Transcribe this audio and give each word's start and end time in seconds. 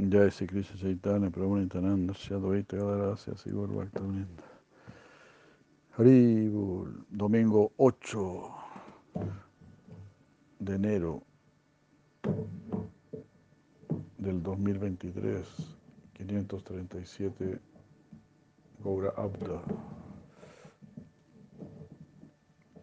Jai 0.00 0.30
Sri 0.30 0.46
Krishna 0.46 0.76
Chaitanya 0.78 1.28
Prabhu 1.28 1.58
Nityananda 1.58 2.14
Shri 2.14 2.36
Advaita 2.36 2.76
Gadara 2.76 3.16
Sri 3.16 3.50
Gaur 3.52 3.68
Bhaktavinda 3.68 4.44
Haribol, 5.98 7.04
domingo 7.10 7.72
8 7.76 8.54
de 10.60 10.74
enero 10.76 11.24
del 14.16 14.40
2023, 14.40 15.44
537 16.12 17.60
Gaura 18.84 19.12
Abda, 19.16 19.60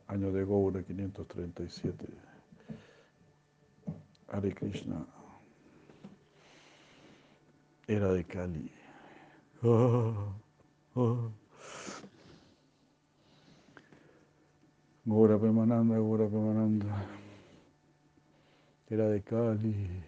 año 0.07 0.33
de 0.33 0.45
Gaura 0.45 0.83
537, 0.83 2.07
Hare 4.27 4.53
Krishna, 4.53 5.07
era 7.87 8.13
de 8.13 8.23
Kali. 8.23 8.71
Ah, 9.63 10.33
ah. 10.95 11.29
Gora 15.05 15.37
Pemananda, 15.39 15.97
Gora 15.99 16.27
Pemananda. 16.27 17.05
Era 18.89 19.09
de 19.09 19.21
Cali. 19.21 20.03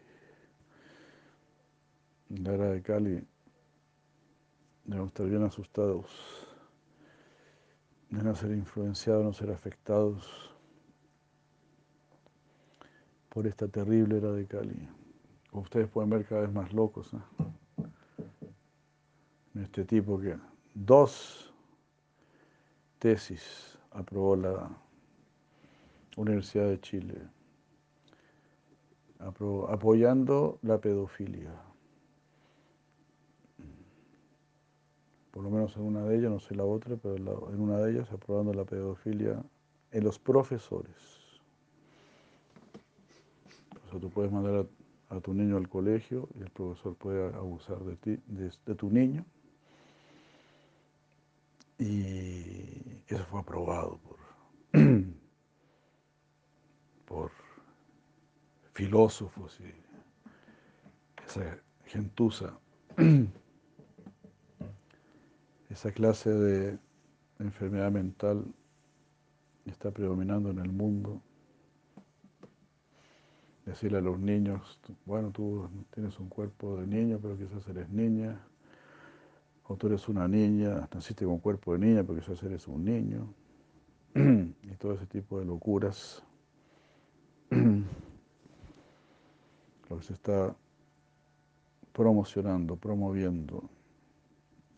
Era 2.29 2.71
de 2.71 2.81
Cali. 2.81 3.27
Debemos 4.85 5.09
estar 5.09 5.27
bien 5.27 5.43
asustados. 5.43 6.05
De 8.09 8.23
no 8.23 8.33
ser 8.35 8.51
influenciados, 8.51 9.23
no 9.23 9.33
ser 9.33 9.51
afectados 9.51 10.53
por 13.29 13.45
esta 13.45 13.67
terrible 13.67 14.17
era 14.17 14.31
de 14.31 14.47
Cali. 14.47 14.89
Como 15.51 15.61
ustedes 15.63 15.87
pueden 15.89 16.09
ver, 16.09 16.25
cada 16.25 16.41
vez 16.41 16.51
más 16.51 16.73
locos. 16.73 17.11
Este 19.63 19.85
tipo 19.85 20.19
que 20.19 20.37
dos 20.75 21.51
tesis 22.99 23.77
aprobó 23.91 24.35
la 24.35 24.69
Universidad 26.15 26.67
de 26.67 26.79
Chile, 26.79 27.15
apoyando 29.19 30.59
la 30.61 30.79
pedofilia. 30.79 31.51
Por 35.31 35.43
lo 35.43 35.49
menos 35.49 35.75
en 35.75 35.83
una 35.83 36.03
de 36.03 36.17
ellas, 36.17 36.31
no 36.31 36.39
sé 36.39 36.55
la 36.55 36.65
otra, 36.65 36.95
pero 36.97 37.15
en 37.51 37.59
una 37.59 37.77
de 37.77 37.91
ellas 37.91 38.11
aprobando 38.11 38.53
la 38.53 38.65
pedofilia 38.65 39.43
en 39.91 40.03
los 40.03 40.19
profesores. 40.19 40.95
O 43.85 43.89
sea, 43.89 43.99
tú 43.99 44.09
puedes 44.09 44.31
mandar 44.31 44.67
a, 45.09 45.19
tu 45.21 45.33
niño 45.33 45.57
al 45.57 45.69
colegio 45.69 46.29
y 46.35 46.41
el 46.41 46.49
profesor 46.51 46.95
puede 46.95 47.33
abusar 47.33 47.79
de 47.79 47.95
ti, 47.95 48.19
de 48.27 48.75
tu 48.75 48.89
niño. 48.89 49.25
Y 51.79 53.03
eso 53.07 53.25
fue 53.25 53.39
aprobado 53.39 53.99
por 53.99 54.17
por 57.05 57.31
filósofos 58.73 59.59
y 59.59 59.73
esa 61.25 61.59
gentuza, 61.85 62.57
esa 65.69 65.91
clase 65.91 66.29
de 66.29 66.77
enfermedad 67.39 67.91
mental 67.91 68.45
está 69.65 69.91
predominando 69.91 70.51
en 70.51 70.59
el 70.59 70.71
mundo. 70.71 71.21
Decirle 73.65 73.97
a 73.97 74.01
los 74.01 74.19
niños, 74.19 74.79
bueno, 75.05 75.31
tú 75.31 75.69
tienes 75.93 76.17
un 76.19 76.29
cuerpo 76.29 76.79
de 76.79 76.87
niño, 76.87 77.19
pero 77.21 77.37
quizás 77.37 77.67
eres 77.67 77.89
niña, 77.89 78.39
o 79.67 79.75
tú 79.75 79.87
eres 79.87 80.07
una 80.07 80.27
niña, 80.27 80.87
naciste 80.93 81.25
con 81.25 81.39
cuerpo 81.39 81.73
de 81.73 81.79
niña, 81.79 82.03
pero 82.03 82.19
quizás 82.19 82.41
eres 82.43 82.67
un 82.67 82.85
niño, 82.85 83.33
y 84.15 84.75
todo 84.77 84.93
ese 84.93 85.05
tipo 85.05 85.39
de 85.39 85.45
locuras 85.45 86.23
lo 89.89 89.97
que 89.97 90.03
se 90.03 90.13
está 90.13 90.55
promocionando, 91.93 92.75
promoviendo 92.75 93.69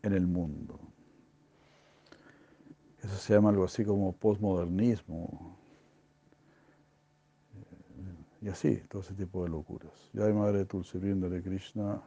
en 0.02 0.14
el 0.14 0.28
mundo. 0.28 0.80
Eso 3.02 3.16
se 3.16 3.34
llama 3.34 3.50
algo 3.50 3.64
así 3.64 3.86
como 3.86 4.14
postmodernismo. 4.14 5.58
Y 8.42 8.48
así, 8.48 8.78
todo 8.90 9.02
ese 9.02 9.14
tipo 9.14 9.44
de 9.44 9.50
locuras. 9.50 10.10
Ya 10.14 10.26
hay 10.26 10.34
Madre 10.34 10.66
Tulsi 10.66 10.98
de 11.00 11.44
Krishna, 11.44 12.02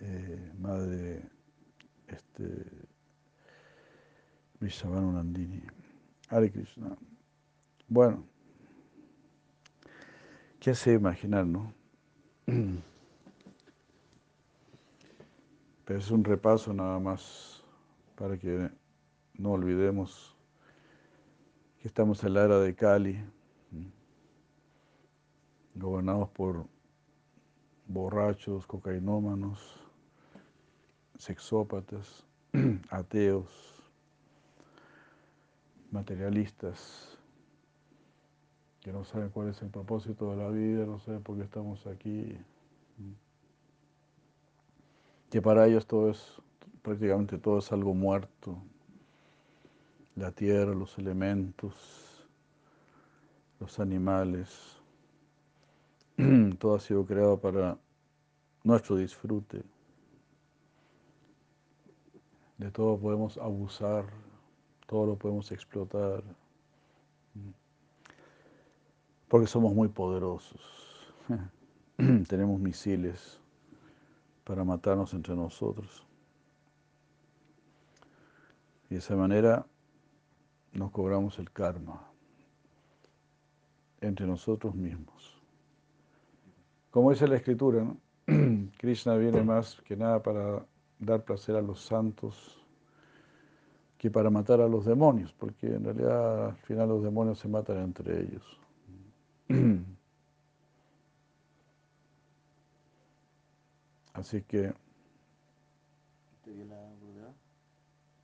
eh, 0.00 0.52
Madre 0.58 1.22
este, 2.06 2.66
Vishavanu 4.60 5.12
Nandini. 5.12 5.62
Hare 6.30 6.50
Krishna. 6.50 6.96
Bueno, 7.88 8.24
¿Qué 10.64 10.70
hace 10.70 10.94
imaginar? 10.94 11.46
Pero 15.84 15.98
es 15.98 16.10
un 16.10 16.24
repaso 16.24 16.72
nada 16.72 16.98
más 16.98 17.62
para 18.14 18.38
que 18.38 18.70
no 19.34 19.50
olvidemos 19.50 20.34
que 21.82 21.88
estamos 21.88 22.24
en 22.24 22.32
la 22.32 22.44
era 22.44 22.60
de 22.60 22.74
Cali, 22.74 23.22
gobernados 25.74 26.30
por 26.30 26.66
borrachos, 27.86 28.66
cocainómanos, 28.66 29.83
sexópatas, 31.18 32.24
ateos, 32.90 33.50
materialistas 35.90 37.18
que 38.80 38.92
no 38.92 39.04
saben 39.04 39.30
cuál 39.30 39.48
es 39.48 39.62
el 39.62 39.70
propósito 39.70 40.30
de 40.30 40.36
la 40.36 40.50
vida, 40.50 40.84
no 40.84 40.98
saben 40.98 41.22
por 41.22 41.36
qué 41.36 41.44
estamos 41.44 41.86
aquí, 41.86 42.36
que 45.30 45.40
para 45.40 45.66
ellos 45.66 45.86
todo 45.86 46.10
es, 46.10 46.40
prácticamente 46.82 47.38
todo 47.38 47.58
es 47.58 47.72
algo 47.72 47.94
muerto, 47.94 48.58
la 50.16 50.30
tierra, 50.32 50.74
los 50.74 50.98
elementos, 50.98 51.74
los 53.58 53.80
animales, 53.80 54.78
todo 56.58 56.74
ha 56.74 56.80
sido 56.80 57.06
creado 57.06 57.40
para 57.40 57.78
nuestro 58.62 58.96
disfrute. 58.96 59.62
De 62.64 62.70
todo 62.70 62.98
podemos 62.98 63.36
abusar, 63.36 64.06
todo 64.86 65.04
lo 65.04 65.16
podemos 65.16 65.52
explotar 65.52 66.24
porque 69.28 69.46
somos 69.46 69.74
muy 69.74 69.88
poderosos. 69.88 70.62
Tenemos 72.26 72.58
misiles 72.58 73.38
para 74.44 74.64
matarnos 74.64 75.12
entre 75.12 75.36
nosotros. 75.36 76.06
Y 78.88 78.94
de 78.94 79.00
esa 79.00 79.14
manera 79.14 79.66
nos 80.72 80.90
cobramos 80.90 81.38
el 81.38 81.50
karma 81.50 82.02
entre 84.00 84.26
nosotros 84.26 84.74
mismos. 84.74 85.38
Como 86.90 87.10
dice 87.10 87.28
la 87.28 87.36
escritura, 87.36 87.94
Krishna 88.78 89.16
viene 89.16 89.42
más 89.42 89.82
que 89.82 89.98
nada 89.98 90.22
para 90.22 90.64
dar 90.98 91.24
placer 91.24 91.56
a 91.56 91.62
los 91.62 91.80
santos 91.84 92.60
que 93.98 94.10
para 94.10 94.30
matar 94.30 94.60
a 94.60 94.68
los 94.68 94.84
demonios, 94.84 95.32
porque 95.32 95.66
en 95.66 95.84
realidad 95.84 96.48
al 96.48 96.56
final 96.56 96.88
los 96.88 97.02
demonios 97.02 97.38
se 97.38 97.48
matan 97.48 97.78
entre 97.78 98.20
ellos. 98.22 98.60
Así 104.12 104.42
que... 104.42 104.74
¿Usted 106.34 106.54
vio 106.54 106.66
la, 106.66 106.76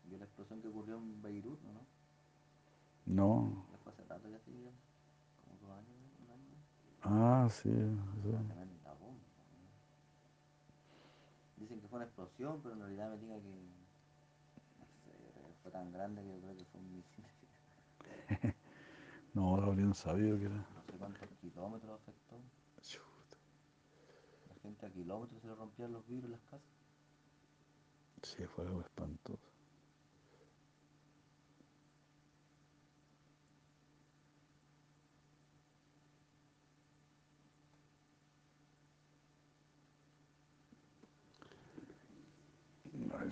¿Vio 0.05 0.19
la 0.19 0.25
explosión 0.25 0.61
que 0.61 0.69
ocurrió 0.69 0.99
en 0.99 1.23
Beirut, 1.23 1.61
no? 1.63 1.87
No. 3.07 3.67
Después 3.73 3.95
hace 3.99 4.05
rato 4.09 4.29
ya 4.29 4.39
sí, 4.41 4.53
como 5.45 5.57
dos 5.61 5.71
años, 5.71 5.97
un 6.21 6.31
año. 6.31 6.55
Ah, 7.03 7.49
sí. 7.51 7.71
Tremenda 8.23 8.60
fue 11.91 11.97
una 11.99 12.07
explosión, 12.07 12.61
pero 12.63 12.75
en 12.75 12.81
realidad 12.81 13.11
me 13.11 13.19
diga 13.19 13.35
que 13.41 13.51
no 14.79 14.87
sé, 15.05 15.11
fue 15.63 15.71
tan 15.73 15.91
grande 15.91 16.23
que 16.23 16.29
yo 16.29 16.41
creo 16.41 16.57
que 16.57 16.65
fue 16.67 16.81
un 16.81 16.93
misil. 16.95 17.25
no, 19.35 19.57
habrían 19.57 19.95
sabido 19.95 20.39
que 20.39 20.47
era 20.47 20.65
cuántos 20.99 21.29
kilómetros 21.41 22.01
afectó. 22.01 22.37
La 24.49 24.55
gente 24.63 24.87
a 24.87 24.91
kilómetros 24.91 25.41
se 25.41 25.49
le 25.49 25.55
rompían 25.55 25.93
los 25.93 26.07
vidrios 26.07 26.27
en 26.27 26.33
las 26.33 26.43
casas. 26.43 26.61
Sí, 28.23 28.45
fue 28.47 28.67
algo 28.67 28.83
espantoso. 28.83 29.50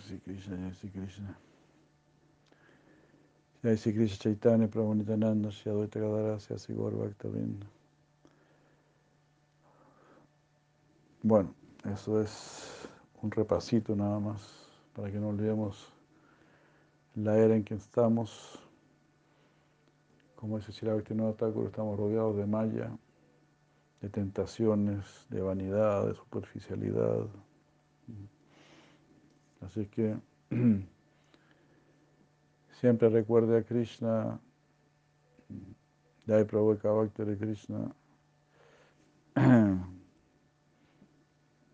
Jai 0.06 0.18
Krishna, 0.24 0.56
Jai 0.56 0.90
Krishna. 0.90 1.36
Jai 3.64 3.76
Sri 3.76 3.92
Krishna 3.92 4.16
Chaitanya 4.18 4.68
Prabhu 4.68 4.94
Nityananda 4.94 5.50
Shri 5.50 5.72
Advaita 5.72 5.98
Gadara 5.98 6.38
Shri 6.38 6.54
Asigaur 6.54 6.92
Bhaktavinda. 6.92 7.66
Bueno, 11.24 11.52
eso 11.84 12.20
es 12.20 12.88
un 13.20 13.32
repasito 13.32 13.96
nada 13.96 14.20
más 14.20 14.40
para 14.94 15.10
que 15.10 15.18
no 15.18 15.30
olvidemos 15.30 15.92
la 17.16 17.36
era 17.36 17.56
en 17.56 17.64
que 17.64 17.74
estamos. 17.74 18.60
Como 20.36 20.58
dice 20.58 20.70
Shri 20.70 20.88
Bhaktivinoda 20.90 21.32
Thakur, 21.32 21.66
estamos 21.66 21.98
rodeados 21.98 22.36
de 22.36 22.46
maya, 22.46 22.96
de 24.00 24.08
tentaciones, 24.08 25.26
de 25.30 25.40
vanidad, 25.40 26.06
de 26.06 26.14
superficialidad. 26.14 27.26
Así 29.60 29.86
que 29.86 30.16
siempre 32.80 33.08
recuerde 33.08 33.58
a 33.58 33.62
Krishna, 33.62 34.40
Jai 36.26 36.44
Prabhu 36.44 36.74
de 36.74 37.38
Krishna. 37.38 37.94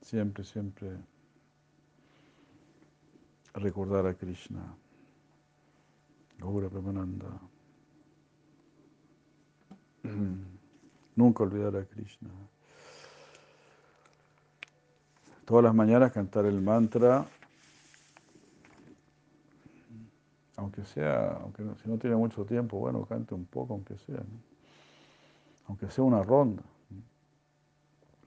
Siempre, 0.00 0.44
siempre 0.44 0.98
recordar 3.54 4.06
a 4.06 4.14
Krishna. 4.14 4.76
Gaura 6.38 6.68
Pramananda. 6.68 7.40
Nunca 11.16 11.42
olvidar 11.42 11.76
a 11.76 11.84
Krishna. 11.86 12.28
Todas 15.46 15.64
las 15.64 15.74
mañanas 15.74 16.12
cantar 16.12 16.44
el 16.44 16.60
mantra 16.60 17.26
aunque 20.64 20.84
sea, 20.84 21.38
aunque 21.42 21.62
si 21.82 21.88
no 21.88 21.98
tiene 21.98 22.16
mucho 22.16 22.44
tiempo, 22.44 22.78
bueno, 22.78 23.04
cante 23.04 23.34
un 23.34 23.44
poco, 23.44 23.74
aunque 23.74 23.98
sea, 23.98 24.22
aunque 25.66 25.90
sea 25.90 26.04
una 26.04 26.22
ronda, 26.22 26.62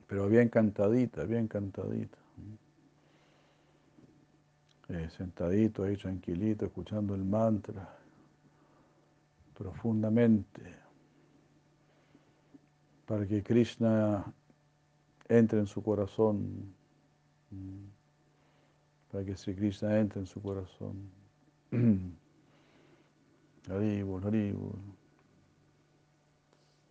pero 0.07 0.28
bien 0.30 0.50
cantadita, 0.50 1.24
bien 1.24 1.48
cantadita. 1.48 2.18
Eh, 4.89 5.10
sentadito 5.10 5.84
ahí 5.84 5.98
tranquilito, 5.98 6.66
escuchando 6.66 7.13
el 7.16 7.25
mantra 7.25 7.89
profundamente, 9.54 10.62
para 13.06 13.25
que 13.25 13.42
Krishna 13.42 14.24
entre 15.28 15.60
en 15.60 15.68
su 15.68 15.81
corazón, 15.81 16.74
para 19.12 19.25
que 19.25 19.36
Sri 19.36 19.56
Krishna 19.56 20.00
entre 20.00 20.19
en 20.19 20.28
su 20.28 20.40
corazón. 20.42 21.10
Haribol, 23.69 24.24
Haribol. 24.25 24.75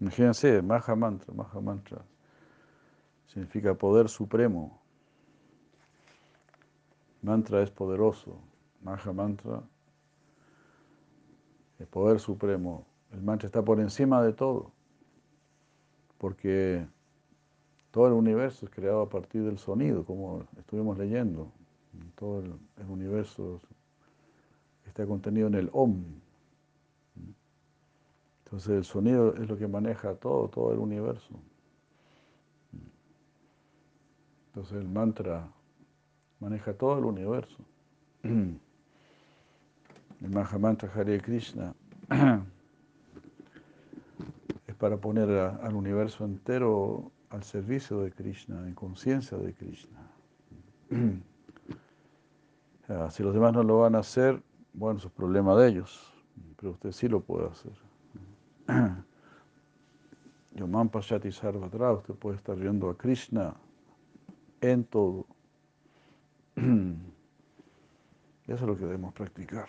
Imagínense, 0.00 0.62
Maha 0.62 0.94
Mantra, 0.94 1.32
Maha 1.32 1.60
Mantra. 1.60 2.04
Significa 3.26 3.74
poder 3.74 4.08
supremo. 4.08 4.78
Mantra 7.22 7.62
es 7.62 7.70
poderoso. 7.70 8.38
Maha 8.82 9.12
Mantra 9.12 9.62
es 11.78 11.86
poder 11.86 12.20
supremo. 12.20 12.86
El 13.12 13.22
mantra 13.22 13.46
está 13.46 13.62
por 13.62 13.80
encima 13.80 14.22
de 14.22 14.32
todo. 14.32 14.72
Porque 16.18 16.86
todo 17.90 18.08
el 18.08 18.12
universo 18.12 18.66
es 18.66 18.72
creado 18.72 19.02
a 19.02 19.08
partir 19.08 19.42
del 19.44 19.58
sonido, 19.58 20.04
como 20.04 20.44
estuvimos 20.58 20.98
leyendo. 20.98 21.50
Todo 22.14 22.40
el, 22.40 22.54
el 22.76 22.90
universo 22.90 23.60
está 24.86 25.06
contenido 25.06 25.46
en 25.48 25.54
el 25.54 25.70
Om. 25.72 26.04
Entonces 28.56 28.74
el 28.74 28.84
sonido 28.86 29.34
es 29.34 29.46
lo 29.50 29.58
que 29.58 29.68
maneja 29.68 30.14
todo, 30.14 30.48
todo 30.48 30.72
el 30.72 30.78
universo. 30.78 31.38
Entonces 34.46 34.78
el 34.78 34.88
mantra 34.88 35.46
maneja 36.40 36.72
todo 36.72 36.98
el 36.98 37.04
universo. 37.04 37.58
El 38.22 38.58
Maha 40.30 40.56
Mantra 40.58 40.90
Hare 40.94 41.20
Krishna 41.20 41.74
es 44.66 44.74
para 44.76 44.96
poner 44.96 45.28
al 45.28 45.74
universo 45.74 46.24
entero 46.24 47.12
al 47.28 47.42
servicio 47.42 48.00
de 48.00 48.10
Krishna, 48.10 48.66
en 48.66 48.74
conciencia 48.74 49.36
de 49.36 49.52
Krishna. 49.52 50.00
Si 53.10 53.22
los 53.22 53.34
demás 53.34 53.52
no 53.52 53.62
lo 53.64 53.80
van 53.80 53.96
a 53.96 53.98
hacer, 53.98 54.42
bueno, 54.72 54.98
es 54.98 55.06
problema 55.06 55.54
de 55.56 55.68
ellos, 55.68 56.10
pero 56.56 56.70
usted 56.72 56.92
sí 56.92 57.08
lo 57.08 57.20
puede 57.20 57.48
hacer. 57.48 57.85
Yomam 60.54 60.90
Pashati 60.90 61.30
Sarvatra, 61.32 61.92
usted 61.92 62.14
puede 62.14 62.36
estar 62.36 62.56
viendo 62.56 62.88
a 62.90 62.96
Krishna 62.96 63.54
en 64.60 64.84
todo. 64.84 65.26
Eso 66.56 66.94
es 68.46 68.60
lo 68.62 68.76
que 68.76 68.84
debemos 68.84 69.12
practicar. 69.14 69.68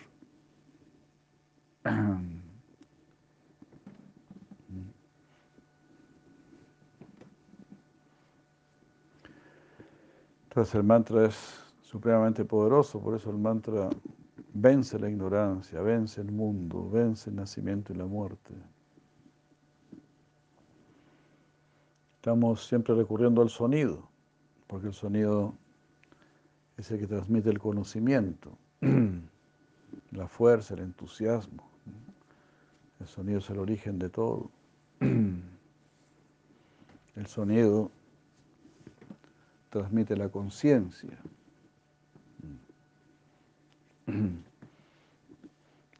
Entonces 10.44 10.74
el 10.74 10.82
mantra 10.82 11.26
es 11.26 11.36
supremamente 11.82 12.44
poderoso, 12.44 13.00
por 13.00 13.14
eso 13.14 13.30
el 13.30 13.38
mantra 13.38 13.90
Vence 14.60 14.98
la 14.98 15.08
ignorancia, 15.08 15.80
vence 15.82 16.20
el 16.20 16.32
mundo, 16.32 16.90
vence 16.90 17.30
el 17.30 17.36
nacimiento 17.36 17.92
y 17.92 17.96
la 17.96 18.06
muerte. 18.06 18.54
Estamos 22.18 22.66
siempre 22.66 22.94
recurriendo 22.96 23.40
al 23.42 23.48
sonido, 23.48 24.08
porque 24.66 24.88
el 24.88 24.92
sonido 24.92 25.54
es 26.76 26.90
el 26.90 26.98
que 26.98 27.06
transmite 27.06 27.48
el 27.48 27.60
conocimiento, 27.60 28.58
la 30.10 30.26
fuerza, 30.26 30.74
el 30.74 30.80
entusiasmo. 30.80 31.62
El 32.98 33.06
sonido 33.06 33.38
es 33.38 33.48
el 33.50 33.60
origen 33.60 34.00
de 34.00 34.08
todo. 34.08 34.50
El 35.00 35.44
sonido 37.26 37.90
transmite 39.70 40.16
la 40.16 40.28
conciencia. 40.28 41.16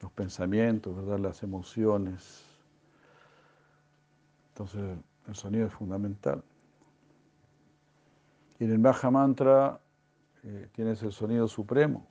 los 0.00 0.12
pensamientos, 0.12 0.96
¿verdad? 0.96 1.20
las 1.20 1.44
emociones. 1.44 2.44
Entonces, 4.50 4.98
el 5.28 5.34
sonido 5.34 5.66
es 5.66 5.72
fundamental. 5.72 6.42
Y 8.58 8.64
en 8.64 8.72
el 8.72 8.78
Baja 8.78 9.10
Mantra 9.10 9.80
eh, 10.42 10.68
tienes 10.72 11.02
el 11.02 11.12
sonido 11.12 11.46
supremo. 11.46 12.06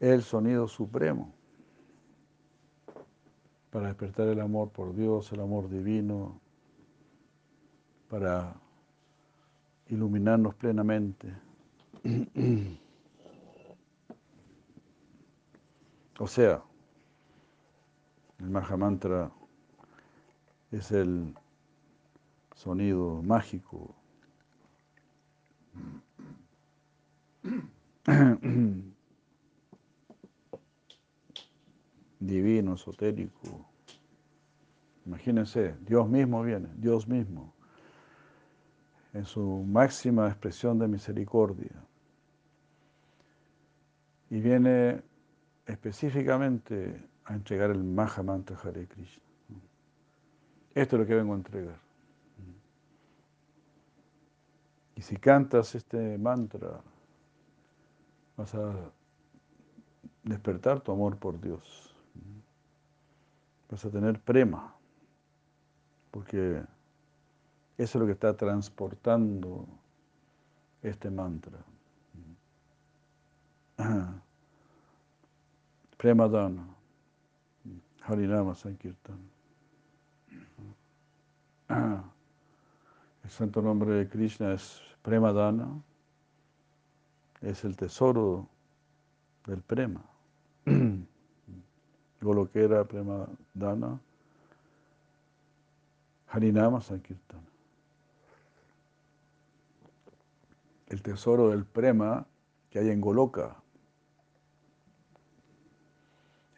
el 0.00 0.22
sonido 0.22 0.66
supremo 0.68 1.32
para 3.70 3.86
despertar 3.86 4.28
el 4.28 4.40
amor 4.40 4.70
por 4.70 4.94
Dios, 4.94 5.32
el 5.32 5.40
amor 5.40 5.68
divino, 5.68 6.40
para 8.08 8.54
iluminarnos 9.86 10.54
plenamente. 10.56 11.32
O 16.18 16.26
sea, 16.26 16.62
el 18.40 18.50
Maha 18.50 18.76
Mantra 18.76 19.30
es 20.70 20.90
el 20.92 21.34
sonido 22.54 23.22
mágico 23.22 23.94
divino, 32.20 32.74
esotérico. 32.74 33.66
Imagínense, 35.06 35.76
Dios 35.80 36.08
mismo 36.08 36.42
viene, 36.42 36.68
Dios 36.76 37.08
mismo, 37.08 37.52
en 39.12 39.24
su 39.24 39.64
máxima 39.64 40.28
expresión 40.28 40.78
de 40.78 40.88
misericordia. 40.88 41.84
Y 44.28 44.40
viene 44.40 45.02
específicamente 45.66 47.09
a 47.30 47.34
entregar 47.34 47.70
el 47.70 47.84
Maha 47.84 48.24
Mantra 48.24 48.58
Hare 48.60 48.88
Krishna. 48.88 49.22
Esto 50.74 50.96
es 50.96 51.00
lo 51.00 51.06
que 51.06 51.14
vengo 51.14 51.32
a 51.32 51.36
entregar. 51.36 51.78
Y 54.96 55.02
si 55.02 55.16
cantas 55.16 55.76
este 55.76 56.18
mantra, 56.18 56.82
vas 58.36 58.52
a 58.56 58.74
despertar 60.24 60.80
tu 60.80 60.90
amor 60.90 61.18
por 61.18 61.40
Dios. 61.40 61.94
Vas 63.70 63.84
a 63.84 63.90
tener 63.90 64.20
prema, 64.20 64.74
porque 66.10 66.64
eso 67.78 67.98
es 67.98 68.00
lo 68.00 68.06
que 68.06 68.12
está 68.12 68.36
transportando 68.36 69.68
este 70.82 71.08
mantra. 71.10 71.64
Premadana, 75.96 76.79
Harinama 78.02 78.54
Sankirtan. 78.54 79.18
El 81.70 83.30
santo 83.30 83.62
nombre 83.62 83.92
de 83.94 84.08
Krishna 84.08 84.52
es 84.54 84.80
Premadana, 85.02 85.68
es 87.40 87.64
el 87.64 87.76
tesoro 87.76 88.48
del 89.46 89.62
prema. 89.62 90.02
Golokera 92.20 92.84
Premadana, 92.84 94.00
Harinama 96.28 96.80
Sankirtan. 96.80 97.40
El 100.88 101.02
tesoro 101.02 101.50
del 101.50 101.64
prema 101.64 102.26
que 102.68 102.80
hay 102.80 102.88
en 102.88 103.00
Goloka. 103.00 103.59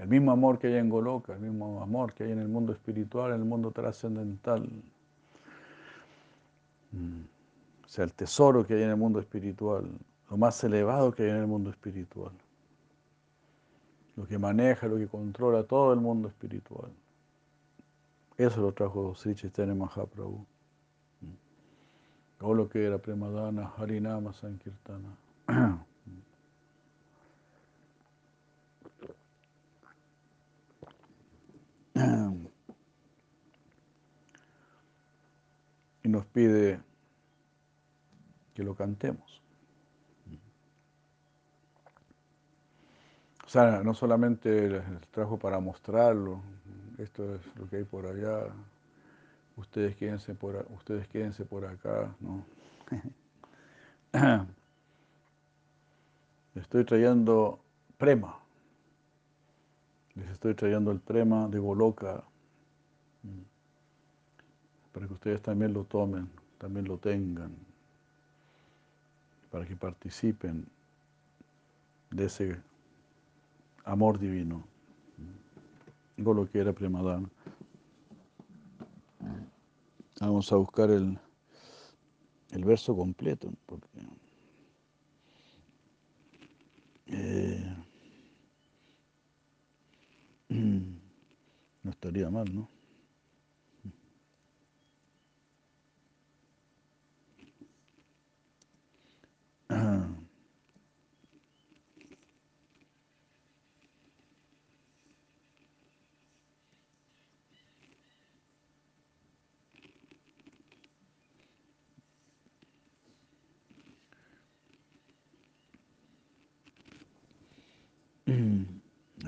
El 0.03 0.09
mismo 0.09 0.33
amor 0.33 0.59
que 0.59 0.67
hay 0.67 0.75
en 0.75 0.89
Goloka, 0.89 1.33
el 1.35 1.39
mismo 1.39 1.81
amor 1.81 2.13
que 2.13 2.25
hay 2.25 2.33
en 2.33 2.41
el 2.41 2.49
mundo 2.49 2.73
espiritual, 2.73 3.31
en 3.31 3.39
el 3.39 3.45
mundo 3.45 3.71
trascendental. 3.71 4.69
Mm. 6.91 7.21
O 7.85 7.89
sea, 7.89 8.05
el 8.05 8.13
tesoro 8.13 8.67
que 8.67 8.75
hay 8.75 8.83
en 8.83 8.91
el 8.91 8.97
mundo 8.97 9.21
espiritual, 9.21 9.89
lo 10.29 10.37
más 10.37 10.63
elevado 10.65 11.13
que 11.13 11.23
hay 11.23 11.31
en 11.31 11.37
el 11.37 11.47
mundo 11.47 11.71
espiritual. 11.71 12.33
Lo 14.17 14.27
que 14.27 14.39
maneja, 14.39 14.89
lo 14.89 14.97
que 14.97 15.07
controla 15.07 15.63
todo 15.63 15.93
el 15.93 16.01
mundo 16.01 16.27
espiritual. 16.27 16.91
Eso 18.37 18.61
lo 18.61 18.73
trajo 18.73 19.15
Sri 19.15 19.37
Chaitanya 19.37 19.75
Mahaprabhu. 19.75 20.45
O 22.41 22.55
lo 22.55 22.69
que 22.69 22.85
era 22.85 22.99
Premadana, 22.99 23.71
Harinama, 23.77 24.33
Sankirtana. 24.33 25.17
nos 36.13 36.27
pide 36.27 36.81
que 38.55 38.63
lo 38.63 38.75
cantemos. 38.75 39.43
O 43.45 43.49
sea, 43.49 43.83
no 43.83 43.95
solamente 43.95 44.83
trajo 45.11 45.39
para 45.39 45.59
mostrarlo, 45.61 46.41
esto 46.99 47.35
es 47.35 47.41
lo 47.57 47.69
que 47.69 47.77
hay 47.77 47.85
por 47.85 48.07
allá, 48.07 48.47
ustedes 49.57 49.97
quédense 49.97 50.35
por, 50.35 50.67
ustedes 50.71 51.09
quédense 51.09 51.45
por 51.45 51.67
acá, 51.67 52.15
¿no? 52.21 52.45
estoy 56.55 56.85
trayendo 56.85 57.59
prema, 57.99 58.39
les 60.15 60.31
estoy 60.31 60.55
trayendo 60.55 60.91
el 60.91 61.01
prema 61.01 61.49
de 61.49 61.59
Goloka, 61.59 62.25
para 64.93 65.07
que 65.07 65.15
ustedes 65.15 65.43
también 65.43 65.73
lo 65.73 65.85
tomen, 65.85 66.29
también 66.59 66.87
lo 66.87 66.99
tengan, 66.99 67.55
para 69.51 69.67
que 69.67 69.77
participen 69.77 70.67
de 72.11 72.25
ese 72.27 72.57
amor 73.85 74.19
divino. 74.19 74.65
Golokera 76.19 76.73
Premadana. 76.73 77.29
Vamos 80.21 80.53
a 80.53 80.57
buscar 80.57 80.91
el, 80.91 81.19
el 82.51 82.65
verso 82.65 82.95
completo, 82.95 83.53
porque 83.67 83.89
eh, 87.07 87.77
no 90.51 91.91
estaría 91.91 92.31
mal, 92.31 92.55
¿no? 92.55 92.82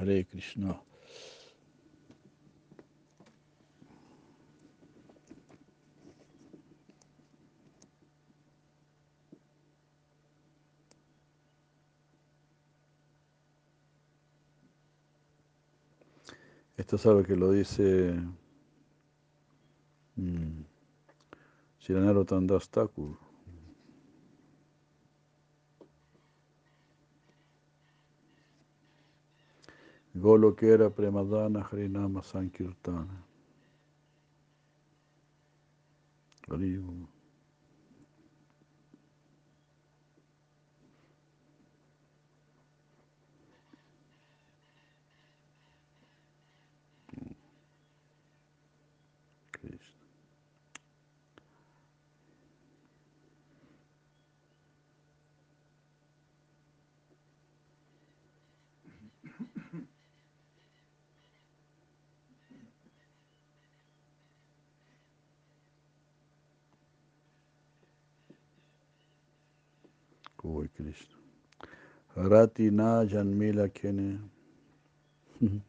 Hare 0.04 0.26
Krishna. 0.26 0.78
Esto 16.76 16.96
es 16.96 17.06
algo 17.06 17.22
que 17.22 17.34
lo 17.34 17.50
dice 17.50 18.14
Shiranaro 21.78 22.26
Tandas 22.26 22.68
Thakur. 22.68 23.23
Golokera 30.16 30.90
Premadana 30.90 31.62
Harinama 31.68 32.22
Sankirtana. 32.22 33.08
Krishna. 49.52 49.78
Uy, 70.44 70.68
Krishna. 70.68 71.16
Rati 72.16 72.70
na 72.70 73.04
janmila 73.06 73.68
kene. 73.68 74.20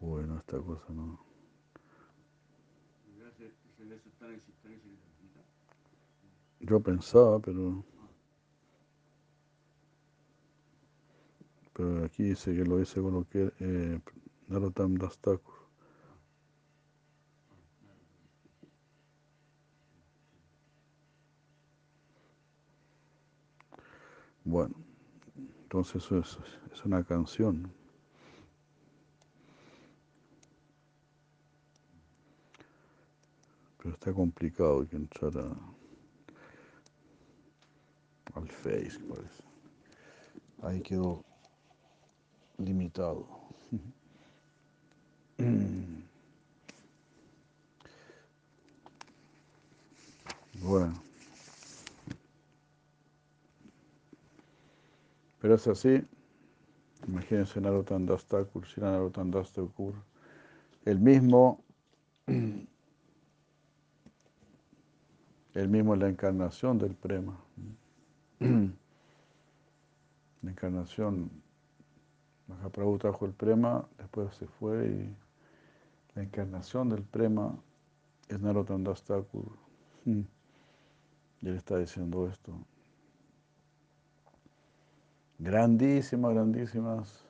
Bueno, 0.00 0.38
esta 0.38 0.58
cosa 0.58 0.92
no. 0.92 1.18
Yo 6.60 6.80
pensaba, 6.80 7.40
pero. 7.40 7.84
Pero 11.72 12.04
aquí 12.04 12.22
dice 12.22 12.54
que 12.54 12.64
lo 12.64 12.78
dice 12.78 13.00
con 13.00 13.14
lo 13.14 13.24
que 13.28 13.52
eh, 13.58 14.00
Narottam. 14.46 14.96
Bueno, 24.48 24.74
entonces 25.64 25.96
eso 26.02 26.20
es, 26.20 26.38
es 26.72 26.82
una 26.86 27.04
canción. 27.04 27.70
Pero 33.76 33.90
está 33.90 34.10
complicado, 34.10 34.88
que 34.88 34.96
entrar 34.96 35.36
a, 35.36 35.54
al 38.38 38.48
Face, 38.48 38.98
parece. 39.00 39.44
Ahí 40.62 40.80
quedó 40.80 41.22
limitado. 42.56 43.28
Bueno. 50.54 51.07
Pero 55.40 55.54
es 55.54 55.66
así. 55.66 56.04
Imagínense 57.06 57.60
Narottam 57.60 58.06
Das 58.06 58.26
Thakur, 58.26 58.66
si 58.66 58.80
Narottam 58.80 59.30
Das 59.30 59.52
Thakur, 59.52 59.94
el 60.84 60.98
mismo 60.98 61.64
Él 65.58 65.68
mismo 65.68 65.94
es 65.94 66.00
la 66.00 66.08
encarnación 66.08 66.78
del 66.78 66.94
prema. 66.94 67.36
La 70.40 70.52
encarnación, 70.52 71.28
Mahaprabhu 72.46 72.96
trajo 72.98 73.26
el 73.26 73.32
prema, 73.32 73.84
después 73.98 74.32
se 74.36 74.46
fue 74.46 74.86
y 74.86 75.16
la 76.14 76.22
encarnación 76.22 76.88
del 76.88 77.02
prema 77.02 77.58
es 78.28 78.40
Narottam 78.40 78.84
Das 78.84 79.02
Thakur. 79.02 79.58
Y 80.04 80.24
él 81.42 81.56
está 81.56 81.78
diciendo 81.78 82.28
esto. 82.28 82.52
Grandísimas, 85.38 86.34
grandísimas 86.34 87.24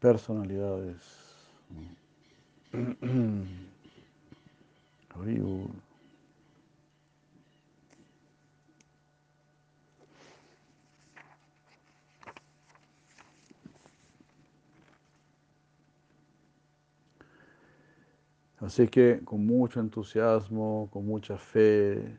personalidades. 0.00 1.00
Así 18.64 18.88
que 18.88 19.20
con 19.24 19.44
mucho 19.44 19.78
entusiasmo, 19.78 20.88
con 20.90 21.04
mucha 21.06 21.36
fe, 21.36 22.18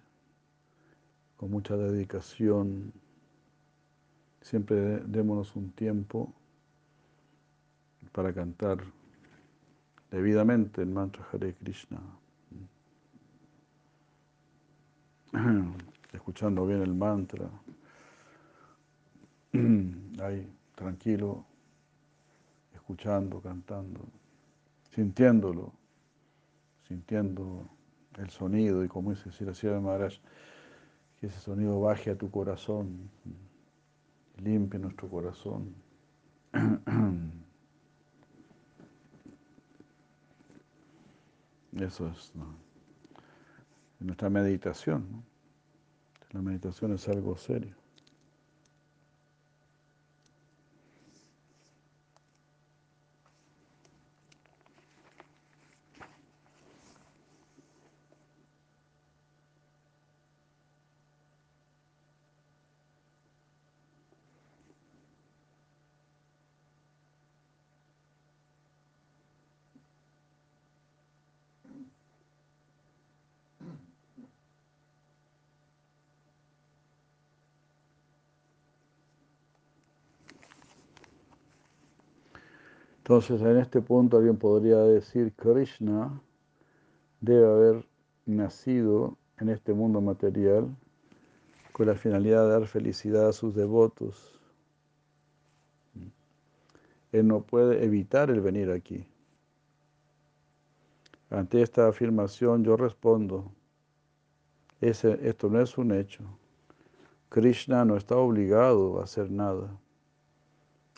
con 1.36 1.50
mucha 1.50 1.76
dedicación, 1.76 2.94
siempre 4.46 5.00
démonos 5.00 5.56
un 5.56 5.72
tiempo 5.72 6.32
para 8.12 8.32
cantar 8.32 8.78
debidamente 10.12 10.84
el 10.84 10.90
mantra 10.90 11.26
Hare 11.34 11.56
Krishna. 11.56 12.00
Escuchando 16.14 16.68
bien 16.68 16.84
el 16.84 16.94
mantra, 16.94 17.50
ahí 20.22 20.48
tranquilo, 20.76 21.44
escuchando, 22.74 23.42
cantando, 23.42 24.02
sintiéndolo 24.92 25.74
sintiendo 26.88 27.68
el 28.18 28.30
sonido 28.30 28.84
y 28.84 28.88
como 28.88 29.12
dice 29.12 29.32
Siracía 29.32 29.80
Maharaj, 29.80 30.14
que 31.20 31.28
ese 31.28 31.40
sonido 31.40 31.82
baje 31.82 32.12
a 32.12 32.18
tu 32.18 32.30
corazón, 32.30 33.10
limpie 34.38 34.80
nuestro 34.80 35.10
corazón. 35.10 35.76
Eso 41.80 42.08
es 42.08 42.32
nuestra 44.00 44.30
meditación. 44.30 45.24
La 46.32 46.42
meditación 46.42 46.94
es 46.94 47.08
algo 47.10 47.38
serio. 47.38 47.76
Entonces, 83.06 83.40
en 83.40 83.58
este 83.58 83.82
punto 83.82 84.18
alguien 84.18 84.36
podría 84.36 84.80
decir, 84.80 85.32
Krishna 85.36 86.20
debe 87.22 87.46
haber 87.46 87.88
nacido 88.26 89.16
en 89.38 89.50
este 89.50 89.76
mundo 89.76 90.02
material 90.02 90.76
con 91.72 91.86
la 91.86 91.94
finalidad 91.94 92.46
de 92.46 92.50
dar 92.50 92.66
felicidad 92.66 93.30
a 93.30 93.32
sus 93.32 93.54
devotos. 93.54 94.42
Él 97.12 97.28
no 97.28 97.42
puede 97.42 97.86
evitar 97.86 98.32
el 98.32 98.42
venir 98.42 98.72
aquí. 98.72 99.06
Ante 101.30 101.62
esta 101.62 101.88
afirmación 101.88 102.64
yo 102.64 102.76
respondo, 102.76 103.52
esto 104.82 105.48
no 105.52 105.62
es 105.62 105.78
un 105.78 105.92
hecho. 105.92 106.24
Krishna 107.30 107.86
no 107.86 107.98
está 107.98 108.18
obligado 108.18 109.00
a 109.00 109.04
hacer 109.04 109.30
nada. 109.30 109.80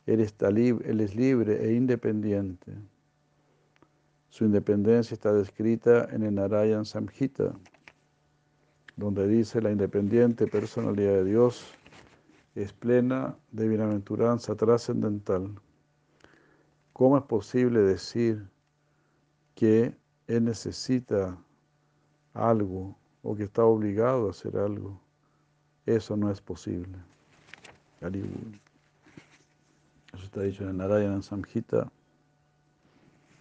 Él, 0.07 0.21
está 0.21 0.47
él 0.47 1.01
es 1.01 1.15
libre 1.15 1.63
e 1.63 1.73
independiente. 1.73 2.71
Su 4.29 4.45
independencia 4.45 5.13
está 5.13 5.33
descrita 5.33 6.07
en 6.11 6.23
el 6.23 6.35
Narayan 6.35 6.85
Samhita, 6.85 7.53
donde 8.95 9.27
dice 9.27 9.61
la 9.61 9.69
independiente 9.69 10.47
personalidad 10.47 11.11
de 11.11 11.25
Dios 11.25 11.65
es 12.55 12.73
plena 12.73 13.37
de 13.51 13.67
bienaventuranza 13.67 14.55
trascendental. 14.55 15.53
¿Cómo 16.93 17.17
es 17.17 17.23
posible 17.23 17.81
decir 17.81 18.47
que 19.55 19.95
Él 20.25 20.45
necesita 20.45 21.37
algo 22.33 22.97
o 23.21 23.35
que 23.35 23.43
está 23.43 23.65
obligado 23.65 24.27
a 24.27 24.31
hacer 24.31 24.57
algo? 24.57 24.99
Eso 25.85 26.17
no 26.17 26.31
es 26.31 26.41
posible. 26.41 26.97
Está 30.23 30.41
dicho 30.41 30.63
en 30.63 30.69
el 30.69 30.77
Narayana 30.77 31.21
Samhita. 31.21 31.91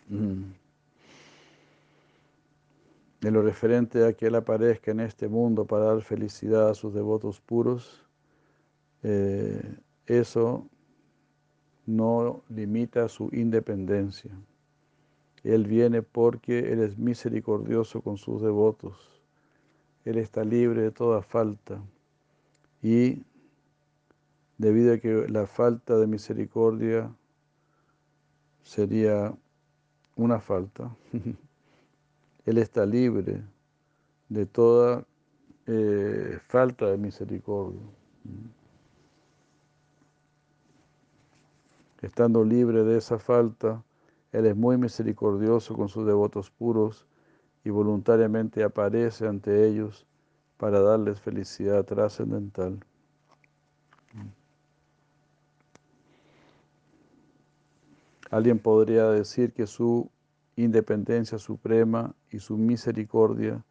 Mm. 0.09 0.45
En 3.23 3.35
lo 3.35 3.43
referente 3.43 4.07
a 4.07 4.13
que 4.13 4.27
Él 4.27 4.35
aparezca 4.35 4.91
en 4.91 5.01
este 5.01 5.29
mundo 5.29 5.65
para 5.65 5.87
dar 5.87 6.03
felicidad 6.03 6.69
a 6.69 6.75
sus 6.75 6.95
devotos 6.95 7.41
puros, 7.41 8.05
eh, 9.03 9.79
eso 10.07 10.69
no 11.87 12.43
limita 12.49 13.09
su 13.09 13.29
independencia. 13.33 14.31
Él 15.43 15.67
viene 15.67 16.03
porque 16.03 16.73
Él 16.73 16.81
es 16.81 16.99
misericordioso 16.99 18.01
con 18.01 18.17
sus 18.17 18.43
devotos. 18.43 19.23
Él 20.05 20.19
está 20.19 20.45
libre 20.45 20.83
de 20.83 20.91
toda 20.91 21.23
falta 21.23 21.81
y 22.83 23.25
debido 24.59 24.95
a 24.95 24.99
que 24.99 25.29
la 25.29 25.47
falta 25.47 25.97
de 25.97 26.07
misericordia 26.07 27.11
sería 28.63 29.35
una 30.17 30.41
falta. 30.41 30.95
Él 32.47 32.59
está 32.59 32.87
libre 32.87 33.43
de 34.29 34.47
toda 34.47 35.05
eh, 35.67 36.39
falta 36.49 36.87
de 36.87 36.97
misericordia. 36.97 37.81
Estando 42.03 42.45
libre 42.45 42.85
de 42.85 42.99
esa 42.99 43.19
falta, 43.19 43.83
Él 44.33 44.47
es 44.47 44.57
muy 44.57 44.77
misericordioso 44.79 45.75
con 45.75 45.89
sus 45.89 46.07
devotos 46.07 46.51
puros 46.51 47.07
y 47.65 47.71
voluntariamente 47.71 48.63
aparece 48.63 49.27
ante 49.27 49.67
ellos 49.67 50.07
para 50.57 50.81
darles 50.81 51.21
felicidad 51.21 51.85
trascendental. 51.85 52.79
Alguien 58.31 58.59
podría 58.59 59.09
decir 59.11 59.53
que 59.53 59.67
su 59.67 60.11
independencia 60.57 61.39
suprema 61.39 62.15
y 62.31 62.39
su 62.39 62.57
misericordia 62.57 63.63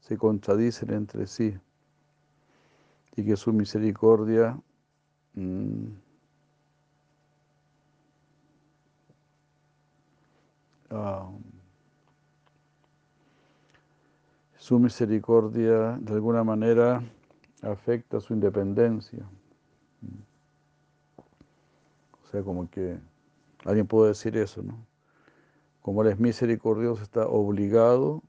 se 0.00 0.18
contradicen 0.18 0.92
entre 0.92 1.26
sí 1.26 1.56
y 3.16 3.24
que 3.24 3.36
su 3.36 3.52
misericordia 3.52 4.58
mm, 5.34 5.86
ah, 10.90 11.30
su 14.56 14.78
misericordia 14.78 15.98
de 16.00 16.12
alguna 16.14 16.42
manera 16.42 17.02
afecta 17.62 18.20
su 18.20 18.32
independencia. 18.34 19.26
O 22.22 22.26
sea, 22.30 22.42
como 22.42 22.68
que 22.70 22.98
Alguien 23.64 23.86
puede 23.86 24.08
decir 24.08 24.36
eso, 24.36 24.62
¿no? 24.62 24.86
Como 25.80 26.02
Él 26.02 26.08
es 26.08 26.18
misericordioso, 26.18 27.02
está 27.02 27.26
obligado 27.26 28.22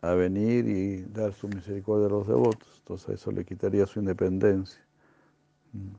a 0.00 0.14
venir 0.14 0.68
y 0.68 1.02
dar 1.02 1.32
su 1.32 1.48
misericordia 1.48 2.06
a 2.06 2.10
los 2.10 2.26
devotos. 2.26 2.68
Entonces 2.78 3.20
eso 3.20 3.32
le 3.32 3.44
quitaría 3.44 3.86
su 3.86 3.98
independencia. 3.98 4.80
Mm. 5.72 5.94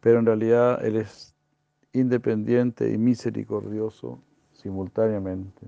Pero 0.00 0.18
en 0.18 0.26
realidad 0.26 0.84
Él 0.84 0.96
es 0.96 1.34
independiente 1.92 2.92
y 2.92 2.98
misericordioso 2.98 4.20
simultáneamente. 4.52 5.66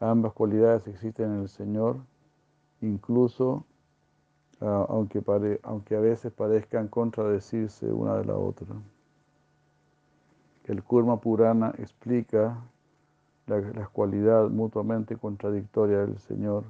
Ambas 0.00 0.32
cualidades 0.32 0.86
existen 0.86 1.32
en 1.32 1.40
el 1.40 1.48
Señor, 1.48 1.98
incluso 2.80 3.66
uh, 4.60 4.86
aunque, 4.88 5.22
aunque 5.62 5.96
a 5.96 6.00
veces 6.00 6.32
parezcan 6.32 6.88
contradecirse 6.88 7.86
una 7.86 8.16
de 8.16 8.24
la 8.24 8.36
otra. 8.36 8.66
El 10.68 10.82
Kurma 10.82 11.18
Purana 11.18 11.74
explica 11.78 12.62
la, 13.46 13.58
la 13.58 13.90
mutuamente 14.50 15.16
contradictoria 15.16 16.00
del 16.00 16.18
Señor 16.18 16.64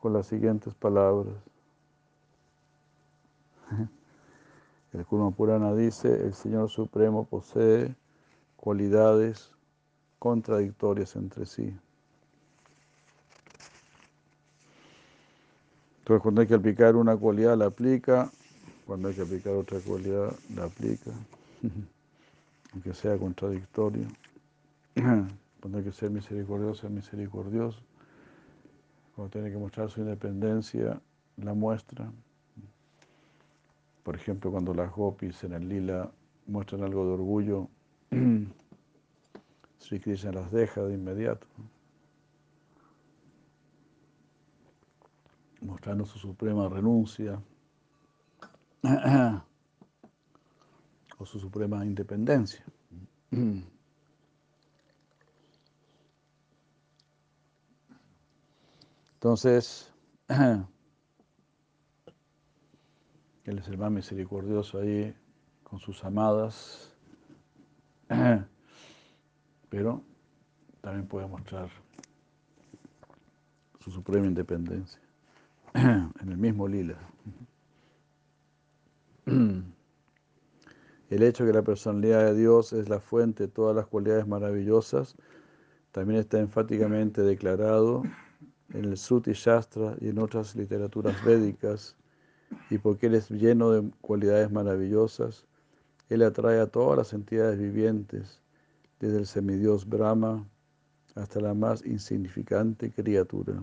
con 0.00 0.14
las 0.14 0.26
siguientes 0.26 0.72
palabras. 0.74 1.34
El 4.94 5.04
Kurma 5.06 5.30
Purana 5.30 5.74
dice, 5.74 6.26
el 6.26 6.34
Señor 6.34 6.68
Supremo 6.68 7.24
posee 7.24 7.94
cualidades 8.56 9.50
contradictorias 10.18 11.16
entre 11.16 11.46
sí. 11.46 11.74
Entonces, 16.00 16.22
cuando 16.22 16.42
hay 16.42 16.46
que 16.46 16.54
aplicar 16.54 16.94
una 16.96 17.16
cualidad, 17.16 17.56
la 17.56 17.66
aplica. 17.66 18.30
Cuando 18.86 19.08
hay 19.08 19.14
que 19.14 19.22
aplicar 19.22 19.54
otra 19.54 19.78
cualidad, 19.80 20.34
la 20.54 20.64
aplica. 20.64 21.10
Aunque 22.72 22.94
sea 22.94 23.18
contradictorio. 23.18 24.08
Cuando 24.94 25.78
hay 25.78 25.84
que 25.84 25.92
ser 25.92 26.10
misericordioso, 26.10 26.86
es 26.86 26.92
misericordioso. 26.92 27.80
Cuando 29.14 29.30
tiene 29.30 29.50
que 29.50 29.58
mostrar 29.58 29.90
su 29.90 30.00
independencia, 30.00 31.00
la 31.36 31.54
muestra. 31.54 32.10
Por 34.02 34.16
ejemplo, 34.16 34.50
cuando 34.50 34.74
las 34.74 34.90
gopis 34.90 35.44
en 35.44 35.52
el 35.52 35.68
lila 35.68 36.10
muestran 36.46 36.82
algo 36.82 37.06
de 37.06 37.12
orgullo, 37.12 37.68
Sri 39.78 40.00
Krishna 40.00 40.32
las 40.32 40.50
deja 40.50 40.82
de 40.82 40.94
inmediato. 40.94 41.46
mostrando 45.62 46.04
su 46.04 46.18
suprema 46.18 46.68
renuncia 46.68 47.40
su 51.26 51.38
suprema 51.38 51.84
independencia. 51.84 52.64
Entonces, 59.14 59.92
Él 63.44 63.58
es 63.58 63.66
el 63.68 63.76
más 63.76 63.90
misericordioso 63.90 64.78
ahí 64.78 65.14
con 65.64 65.80
sus 65.80 66.04
amadas, 66.04 66.92
pero 69.68 70.02
también 70.80 71.08
puede 71.08 71.26
mostrar 71.26 71.68
su 73.80 73.90
suprema 73.90 74.26
independencia 74.26 75.00
en 75.74 76.28
el 76.28 76.36
mismo 76.36 76.68
lila. 76.68 76.98
El 81.12 81.22
hecho 81.22 81.44
de 81.44 81.50
que 81.50 81.58
la 81.58 81.62
personalidad 81.62 82.24
de 82.24 82.34
Dios 82.34 82.72
es 82.72 82.88
la 82.88 82.98
fuente 82.98 83.42
de 83.42 83.48
todas 83.50 83.76
las 83.76 83.86
cualidades 83.86 84.26
maravillosas 84.26 85.14
también 85.90 86.18
está 86.18 86.38
enfáticamente 86.38 87.20
declarado 87.20 88.02
en 88.72 88.86
el 88.86 88.96
Suti 88.96 89.32
Shastra 89.34 89.94
y 90.00 90.08
en 90.08 90.18
otras 90.18 90.56
literaturas 90.56 91.22
védicas, 91.22 91.96
y 92.70 92.78
porque 92.78 93.08
Él 93.08 93.16
es 93.16 93.30
lleno 93.30 93.72
de 93.72 93.90
cualidades 94.00 94.50
maravillosas, 94.50 95.44
Él 96.08 96.22
atrae 96.22 96.60
a 96.60 96.68
todas 96.68 96.96
las 96.96 97.12
entidades 97.12 97.58
vivientes, 97.58 98.40
desde 98.98 99.18
el 99.18 99.26
semidios 99.26 99.86
Brahma 99.86 100.48
hasta 101.14 101.42
la 101.42 101.52
más 101.52 101.84
insignificante 101.84 102.90
criatura. 102.90 103.62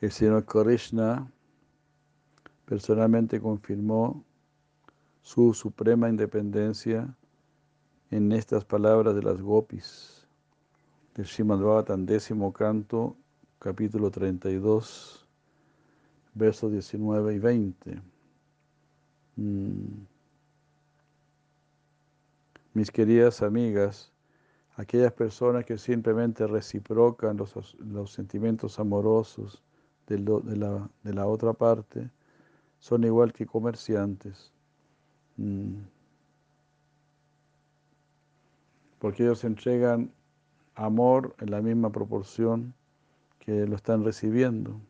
El 0.00 0.12
señor 0.12 0.44
Krishna 0.44 1.28
personalmente 2.66 3.40
confirmó 3.40 4.24
su 5.22 5.52
suprema 5.52 6.08
independencia 6.08 7.16
en 8.12 8.30
estas 8.30 8.64
palabras 8.64 9.16
de 9.16 9.22
las 9.22 9.40
gopis 9.42 10.24
del 11.16 11.26
Srimad 11.26 11.58
Bhagavatam, 11.58 12.06
canto, 12.52 13.16
capítulo 13.58 14.08
32, 14.08 15.26
versos 16.34 16.70
19 16.70 17.34
y 17.34 17.38
20. 17.40 18.02
Mm. 19.34 20.06
Mis 22.74 22.90
queridas 22.92 23.42
amigas, 23.42 24.12
aquellas 24.76 25.12
personas 25.12 25.64
que 25.64 25.76
simplemente 25.76 26.46
reciprocan 26.46 27.36
los, 27.36 27.74
los 27.80 28.12
sentimientos 28.12 28.78
amorosos, 28.78 29.60
de, 30.16 30.56
la, 30.56 30.90
de 31.02 31.14
la, 31.14 31.26
otra 31.26 31.52
parte 31.52 32.10
son 32.78 33.04
igual 33.04 33.32
que 33.32 33.46
comerciantes. 33.46 34.52
Mm. 35.36 35.82
Porque 38.98 39.22
ellos 39.22 39.44
entregan 39.44 40.10
amor 40.74 41.34
en 41.40 41.50
la 41.50 41.60
misma 41.60 41.90
proporción 41.90 42.74
que 43.38 43.66
lo 43.66 43.76
están 43.76 44.04
recibiendo. 44.04 44.80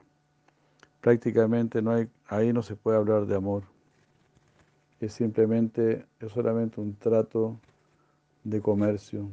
Prácticamente 1.01 1.83
no 1.83 1.93
hay, 1.93 2.09
ahí 2.27 2.53
no 2.53 2.63
se 2.63 2.77
puede 2.77 2.99
hablar 2.99 3.27
de 3.27 3.37
amor. 3.37 3.65
Es 5.01 5.13
simplemente, 5.13 6.07
es 6.21 6.33
solamente 6.33 6.81
un 6.81 6.95
trato 6.97 7.59
de 8.45 8.61
comercio. 8.61 9.31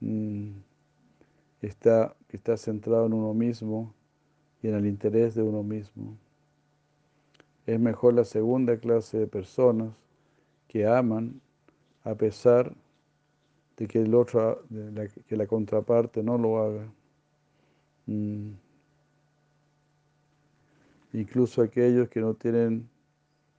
Mm. 0.00 0.52
Está, 1.60 2.14
está 2.28 2.56
centrado 2.56 3.06
en 3.06 3.14
uno 3.14 3.34
mismo 3.34 3.94
y 4.62 4.68
en 4.68 4.74
el 4.74 4.86
interés 4.86 5.34
de 5.34 5.42
uno 5.42 5.62
mismo. 5.62 6.16
Es 7.66 7.78
mejor 7.78 8.14
la 8.14 8.24
segunda 8.24 8.78
clase 8.78 9.18
de 9.18 9.26
personas 9.26 9.92
que 10.68 10.86
aman 10.86 11.40
a 12.04 12.14
pesar 12.14 12.74
de 13.76 13.86
que, 13.86 14.00
el 14.02 14.14
otro, 14.14 14.64
la, 14.70 15.06
que 15.06 15.36
la 15.36 15.46
contraparte 15.46 16.22
no 16.22 16.38
lo 16.38 16.58
haga. 16.58 16.92
Mm. 18.06 18.52
Incluso 21.12 21.62
aquellos 21.62 22.08
que 22.08 22.20
no 22.20 22.34
tienen 22.34 22.88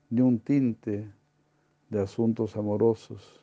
ni 0.09 0.21
un 0.21 0.39
tinte 0.39 1.07
de 1.89 2.01
asuntos 2.01 2.55
amorosos 2.55 3.41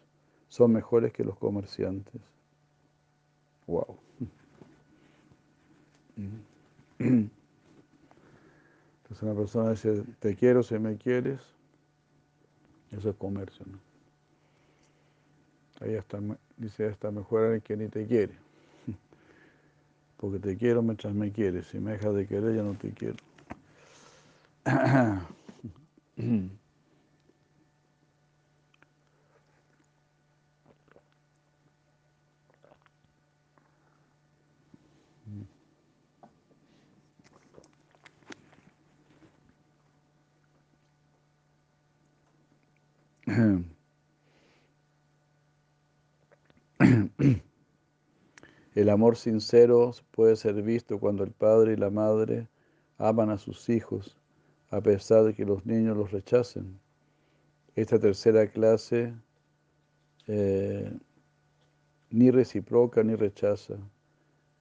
son 0.48 0.72
mejores 0.72 1.12
que 1.12 1.24
los 1.24 1.36
comerciantes. 1.38 2.20
Wow. 3.66 3.96
Entonces 9.06 9.22
una 9.22 9.34
persona 9.36 9.70
dice, 9.70 10.02
te 10.18 10.34
quiero 10.34 10.64
si 10.64 10.80
me 10.80 10.96
quieres, 10.96 11.40
eso 12.90 13.10
es 13.10 13.14
comercio. 13.14 13.64
¿no? 13.70 13.78
Ahí 15.80 15.94
está, 15.94 16.18
dice, 16.56 16.88
está 16.88 17.12
mejor 17.12 17.44
alguien 17.44 17.60
que 17.60 17.76
ni 17.76 17.86
te 17.86 18.04
quiere. 18.04 18.34
Porque 20.16 20.40
te 20.40 20.56
quiero 20.56 20.82
mientras 20.82 21.14
me 21.14 21.30
quieres. 21.30 21.68
Si 21.68 21.78
me 21.78 21.92
dejas 21.92 22.16
de 22.16 22.26
querer, 22.26 22.56
ya 22.56 22.64
no 22.64 22.74
te 22.74 22.90
quiero. 22.90 23.16
El 48.74 48.90
amor 48.90 49.16
sincero 49.16 49.92
puede 50.10 50.36
ser 50.36 50.62
visto 50.62 50.98
cuando 50.98 51.24
el 51.24 51.32
padre 51.32 51.74
y 51.74 51.76
la 51.76 51.90
madre 51.90 52.48
aman 52.98 53.30
a 53.30 53.38
sus 53.38 53.68
hijos, 53.68 54.16
a 54.70 54.80
pesar 54.80 55.24
de 55.24 55.34
que 55.34 55.44
los 55.44 55.66
niños 55.66 55.96
los 55.96 56.12
rechacen. 56.12 56.78
Esta 57.74 57.98
tercera 57.98 58.46
clase 58.46 59.12
eh, 60.26 60.90
ni 62.10 62.30
reciproca 62.30 63.02
ni 63.02 63.16
rechaza. 63.16 63.74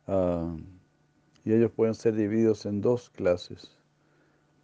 Ah, 0.07 0.55
y 1.43 1.53
ellos 1.53 1.71
pueden 1.71 1.93
ser 1.93 2.15
divididos 2.15 2.65
en 2.65 2.81
dos 2.81 3.09
clases. 3.09 3.77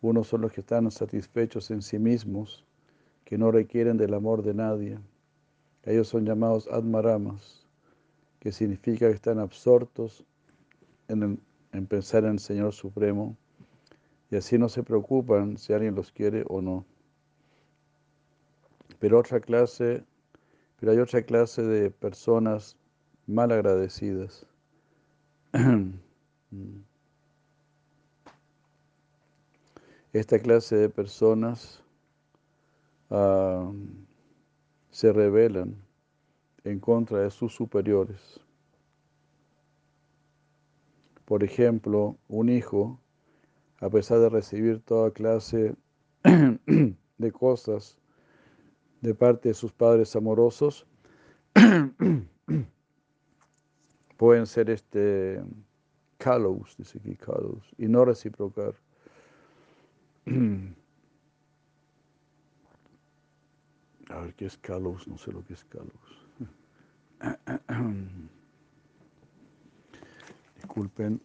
Unos 0.01 0.27
son 0.27 0.41
los 0.41 0.51
que 0.51 0.61
están 0.61 0.89
satisfechos 0.91 1.71
en 1.71 1.81
sí 1.81 1.99
mismos, 1.99 2.65
que 3.25 3.37
no 3.37 3.51
requieren 3.51 3.97
del 3.97 4.13
amor 4.13 4.43
de 4.43 4.53
nadie. 4.53 4.99
Ellos 5.83 6.07
son 6.07 6.25
llamados 6.25 6.67
Admaramas, 6.67 7.65
que 8.39 8.51
significa 8.51 9.07
que 9.07 9.15
están 9.15 9.39
absortos 9.39 10.25
en, 11.07 11.39
pensar 11.87 12.23
en 12.25 12.31
el 12.31 12.39
Señor 12.39 12.73
Supremo 12.73 13.37
y 14.29 14.35
así 14.35 14.57
no 14.57 14.69
se 14.69 14.83
preocupan 14.83 15.57
si 15.57 15.73
alguien 15.73 15.95
los 15.95 16.11
quiere 16.11 16.43
o 16.47 16.61
no. 16.61 16.85
Pero 18.99 19.19
otra 19.19 19.39
clase, 19.39 20.03
pero 20.79 20.91
hay 20.91 20.99
otra 20.99 21.23
clase 21.23 21.63
de 21.63 21.89
personas 21.89 22.77
mal 23.27 23.51
agradecidas. 23.51 24.45
Esta 30.13 30.39
clase 30.39 30.75
de 30.75 30.89
personas 30.89 31.80
uh, 33.11 33.71
se 34.89 35.13
rebelan 35.13 35.75
en 36.63 36.79
contra 36.79 37.19
de 37.19 37.29
sus 37.29 37.53
superiores. 37.53 38.39
Por 41.25 41.43
ejemplo, 41.43 42.17
un 42.27 42.49
hijo, 42.49 42.99
a 43.79 43.89
pesar 43.89 44.19
de 44.19 44.29
recibir 44.29 44.81
toda 44.81 45.11
clase 45.11 45.75
de 46.23 47.31
cosas 47.31 47.97
de 49.01 49.15
parte 49.15 49.49
de 49.49 49.55
sus 49.55 49.71
padres 49.71 50.15
amorosos, 50.15 50.85
pueden 54.17 54.45
ser 54.45 54.69
este 54.69 55.41
callows, 56.17 56.75
dice 56.77 56.99
aquí 56.99 57.15
callows, 57.15 57.73
y 57.77 57.87
no 57.87 58.05
reciprocar. 58.05 58.75
A 64.13 64.19
ver 64.21 64.33
qué 64.35 64.45
es 64.45 64.57
callows, 64.57 65.07
no 65.07 65.17
sé 65.17 65.31
lo 65.31 65.43
que 65.45 65.53
es 65.53 65.63
callows. 65.65 66.27
Disculpen. 70.55 71.21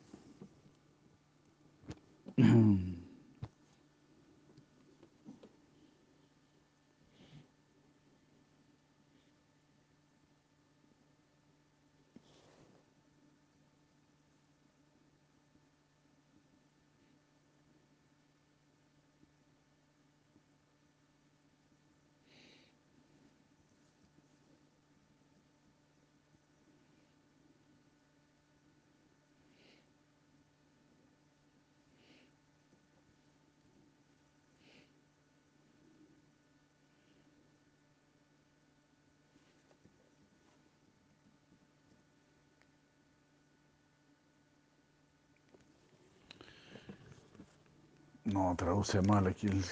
No, 48.26 48.54
traduce 48.56 49.00
mal 49.02 49.28
aquí 49.28 49.46
el 49.46 49.62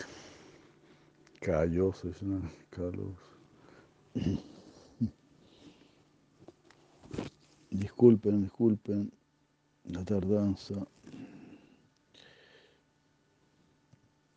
calloso, 1.41 2.09
es 2.09 2.23
una 2.23 2.41
Carlos. 2.71 3.17
Disculpen, 7.71 8.43
disculpen 8.43 9.13
la 9.87 10.05
tardanza. 10.05 10.87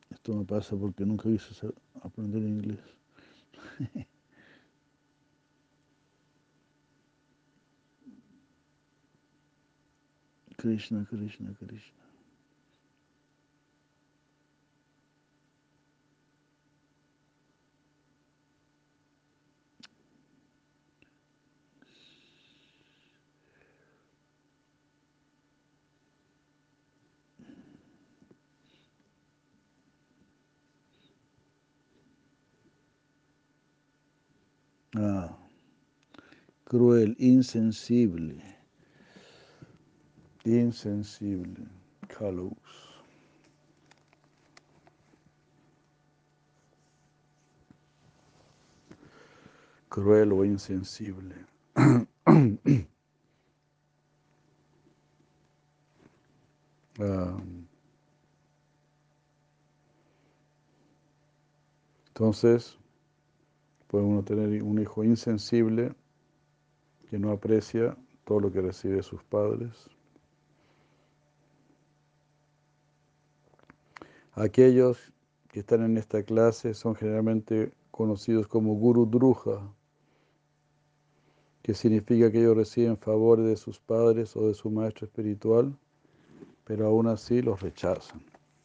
Esto 0.10 0.34
me 0.34 0.45
pasa 0.45 0.75
porque 0.75 1.06
nunca 1.06 1.30
quise 1.30 1.71
aprender 2.01 2.41
inglés. 2.41 2.80
Krishna, 10.58 11.06
Krishna, 11.08 11.53
Krishna. 11.60 12.07
Cruel, 36.78 37.16
insensible, 37.18 38.40
insensible, 40.46 41.66
callous. 42.08 42.54
Cruel 49.90 50.34
o 50.34 50.46
insensible. 50.46 51.34
Ah, 51.76 52.06
entonces, 62.10 62.78
puede 63.88 64.06
uno 64.06 64.24
tener 64.24 64.62
un 64.62 64.80
hijo 64.80 65.04
insensible 65.04 65.96
que 67.10 67.17
no 67.17 67.32
aprecia 67.32 67.96
todo 68.26 68.39
lo 68.41 68.52
que 68.52 68.62
recibe 68.62 69.02
sus 69.02 69.24
padres. 69.24 69.89
Aquellos 74.34 75.13
que 75.48 75.62
están 75.62 75.84
en 75.84 75.98
esta 75.98 76.22
clase 76.24 76.74
son 76.74 76.96
generalmente 76.96 77.72
conocidos 77.89 78.48
como 78.48 78.76
Guru 78.76 79.06
Druja, 79.06 79.74
que 81.63 81.74
significa 81.74 82.32
que 82.32 82.39
ellos 82.39 82.56
reciben 82.56 82.98
favores 82.98 83.46
de 83.46 83.58
sus 83.58 83.80
padres 83.80 84.36
o 84.36 84.48
de 84.48 84.54
su 84.54 84.70
maestro 84.70 85.08
espiritual, 85.08 85.76
pero 86.65 86.86
aún 86.86 87.08
así 87.08 87.41
los 87.41 87.62
rechazan. 87.62 88.22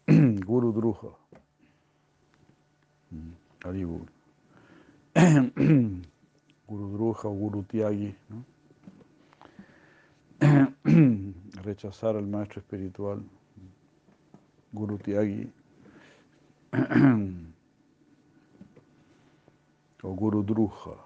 Guru 0.44 0.72
Druja. 0.72 1.08
Haribur. 3.64 4.06
Guru 6.72 6.88
Druja 6.88 7.28
o 7.28 7.34
Guru 7.34 7.62
Tyagi. 7.64 8.14
¿no? 8.30 8.44
Rechazar 11.62 12.16
al 12.16 12.26
maestro 12.26 12.60
espiritual. 12.60 13.22
Guru 14.72 14.96
Tyagi. 14.96 15.52
o 20.02 20.14
Guru 20.14 20.42
Druja. 20.42 20.96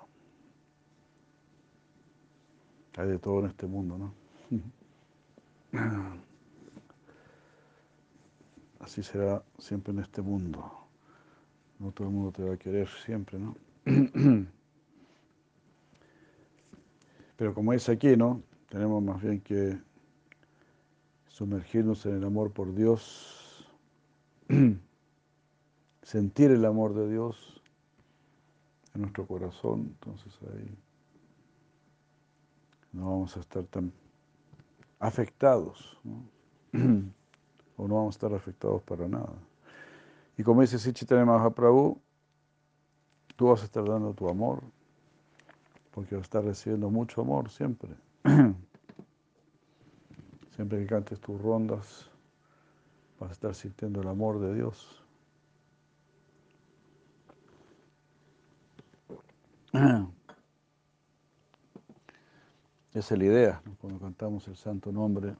Hay 2.98 3.08
de 3.08 3.18
todo 3.18 3.40
en 3.40 3.46
este 3.46 3.66
mundo, 3.66 3.98
¿no? 3.98 4.14
Así 8.78 9.02
será 9.02 9.42
siempre 9.58 9.92
en 9.92 9.98
este 9.98 10.22
mundo. 10.22 10.86
No 11.80 11.90
todo 11.90 12.06
el 12.06 12.14
mundo 12.14 12.30
te 12.30 12.44
va 12.44 12.54
a 12.54 12.56
querer 12.56 12.88
siempre, 13.04 13.36
¿no? 13.36 13.56
Pero 17.36 17.54
como 17.54 17.72
es 17.72 17.88
aquí, 17.88 18.16
¿no? 18.16 18.42
Tenemos 18.68 19.02
más 19.02 19.22
bien 19.22 19.40
que 19.40 19.78
sumergirnos 21.28 22.04
en 22.06 22.16
el 22.16 22.24
amor 22.24 22.50
por 22.50 22.74
Dios, 22.74 23.70
sentir 26.02 26.50
el 26.50 26.64
amor 26.64 26.94
de 26.94 27.10
Dios 27.10 27.62
en 28.94 29.02
nuestro 29.02 29.26
corazón, 29.26 29.80
entonces 29.80 30.32
ahí 30.42 30.78
no 32.92 33.10
vamos 33.10 33.36
a 33.36 33.40
estar 33.40 33.64
tan 33.64 33.92
afectados, 34.98 35.98
¿no? 36.02 36.22
o 37.76 37.86
no 37.86 37.94
vamos 37.96 38.14
a 38.14 38.16
estar 38.16 38.34
afectados 38.34 38.82
para 38.82 39.06
nada. 39.06 39.34
Y 40.38 40.42
como 40.42 40.62
dice 40.62 40.78
Sichitane 40.78 41.24
Mahaprabhu, 41.24 42.00
tú 43.36 43.48
vas 43.48 43.60
a 43.60 43.66
estar 43.66 43.84
dando 43.84 44.14
tu 44.14 44.28
amor, 44.28 44.62
porque 45.96 46.14
estás 46.18 46.44
recibiendo 46.44 46.90
mucho 46.90 47.22
amor 47.22 47.48
siempre. 47.48 47.88
Siempre 50.54 50.80
que 50.80 50.86
cantes 50.86 51.18
tus 51.20 51.40
rondas, 51.40 52.10
vas 53.18 53.30
a 53.30 53.32
estar 53.32 53.54
sintiendo 53.54 54.02
el 54.02 54.08
amor 54.08 54.38
de 54.38 54.54
Dios. 54.54 55.02
Esa 62.92 63.14
es 63.14 63.18
la 63.18 63.24
idea, 63.24 63.62
cuando 63.80 63.98
cantamos 63.98 64.46
el 64.48 64.56
santo 64.56 64.92
nombre. 64.92 65.34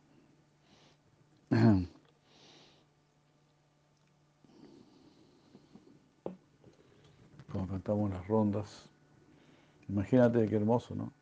Cuando 7.53 7.73
cantamos 7.73 8.11
las 8.11 8.27
rondas. 8.27 8.96
Imagínate 9.89 10.49
qué 10.49 10.57
hermoso, 10.57 10.95
¿no? 10.95 11.13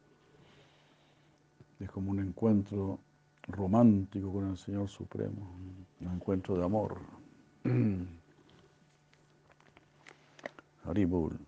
Es 1.80 1.90
como 1.90 2.10
un 2.10 2.20
encuentro 2.20 2.98
romántico 3.48 4.32
con 4.32 4.50
el 4.50 4.56
Señor 4.56 4.88
Supremo, 4.88 5.54
un 6.00 6.10
encuentro 6.12 6.56
de 6.56 6.64
amor. 6.64 6.98
Haribul. 10.84 11.38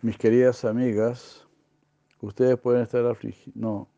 Mis 0.00 0.16
queridas 0.16 0.64
amigas, 0.64 1.44
ustedes 2.20 2.56
pueden 2.58 2.82
estar 2.82 3.04
afligidas, 3.04 3.56
no, 3.56 3.88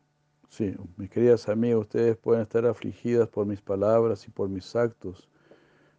sí, 0.51 0.75
mis 0.97 1.09
queridas 1.09 1.47
amigas, 1.47 1.79
ustedes 1.79 2.17
pueden 2.17 2.43
estar 2.43 2.65
afligidas 2.65 3.27
por 3.29 3.45
mis 3.45 3.61
palabras 3.61 4.27
y 4.27 4.31
por 4.31 4.49
mis 4.49 4.75
actos, 4.75 5.29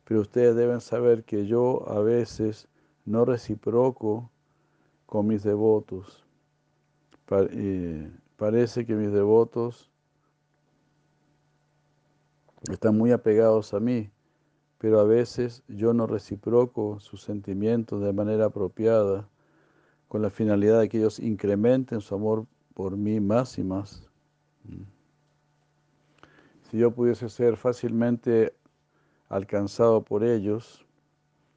pero 0.05 0.21
ustedes 0.21 0.55
deben 0.55 0.81
saber 0.81 1.25
que 1.25 1.47
yo 1.47 1.89
a 1.89 2.01
veces 2.01 2.69
no 3.07 3.25
reciproco 3.25 4.31
con 5.07 5.27
mis 5.27 5.43
devotos. 5.43 6.23
Parece 8.37 8.85
que 8.85 8.95
mis 8.95 9.11
devotos 9.11 9.91
están 12.71 12.99
muy 12.99 13.11
apegados 13.11 13.73
a 13.73 13.81
mí, 13.81 14.11
pero 14.77 15.01
a 15.01 15.05
veces 15.05 15.63
yo 15.67 15.95
no 15.95 16.07
reciproco 16.07 17.01
sus 17.01 17.23
sentimientos 17.23 18.03
de 18.03 18.13
manera 18.13 18.47
apropiada 18.47 19.31
con 20.09 20.21
la 20.21 20.29
finalidad 20.29 20.81
de 20.81 20.91
que 20.91 20.99
ellos 20.99 21.21
incrementen 21.21 22.03
su 22.03 22.15
amor 22.15 22.45
por 22.75 22.99
mí 22.99 23.19
más 23.19 23.57
y 23.57 23.65
más. 23.65 24.12
Si 26.71 26.79
yo 26.79 26.91
pudiese 26.91 27.29
ser 27.29 27.57
fácilmente 27.57 28.55
alcanzado 29.29 30.03
por 30.03 30.25
ellos, 30.25 30.87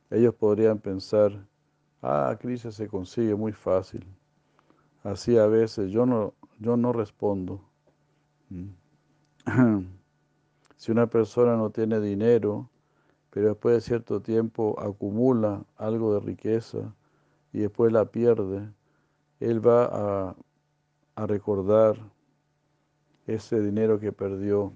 ellos 0.10 0.34
podrían 0.36 0.80
pensar, 0.80 1.46
ah, 2.02 2.36
Krishna 2.40 2.72
se 2.72 2.88
consigue 2.88 3.36
muy 3.36 3.52
fácil. 3.52 4.06
Así 5.04 5.38
a 5.38 5.48
veces 5.48 5.92
yo 5.92 6.06
no, 6.06 6.34
yo 6.60 6.78
no 6.78 6.94
respondo. 6.94 7.62
Si 10.78 10.92
una 10.92 11.08
persona 11.08 11.56
no 11.56 11.72
tiene 11.72 12.00
dinero, 12.00 12.70
pero 13.32 13.48
después 13.48 13.76
de 13.76 13.82
cierto 13.82 14.22
tiempo 14.22 14.76
acumula 14.80 15.64
algo 15.78 16.14
de 16.14 16.20
riqueza, 16.20 16.94
y 17.56 17.60
después 17.60 17.94
la 17.94 18.04
pierde, 18.12 18.70
él 19.40 19.66
va 19.66 20.36
a, 21.16 21.26
recordar 21.26 21.96
ese 23.28 23.60
dinero 23.62 24.00
que 24.00 24.12
perdió 24.12 24.74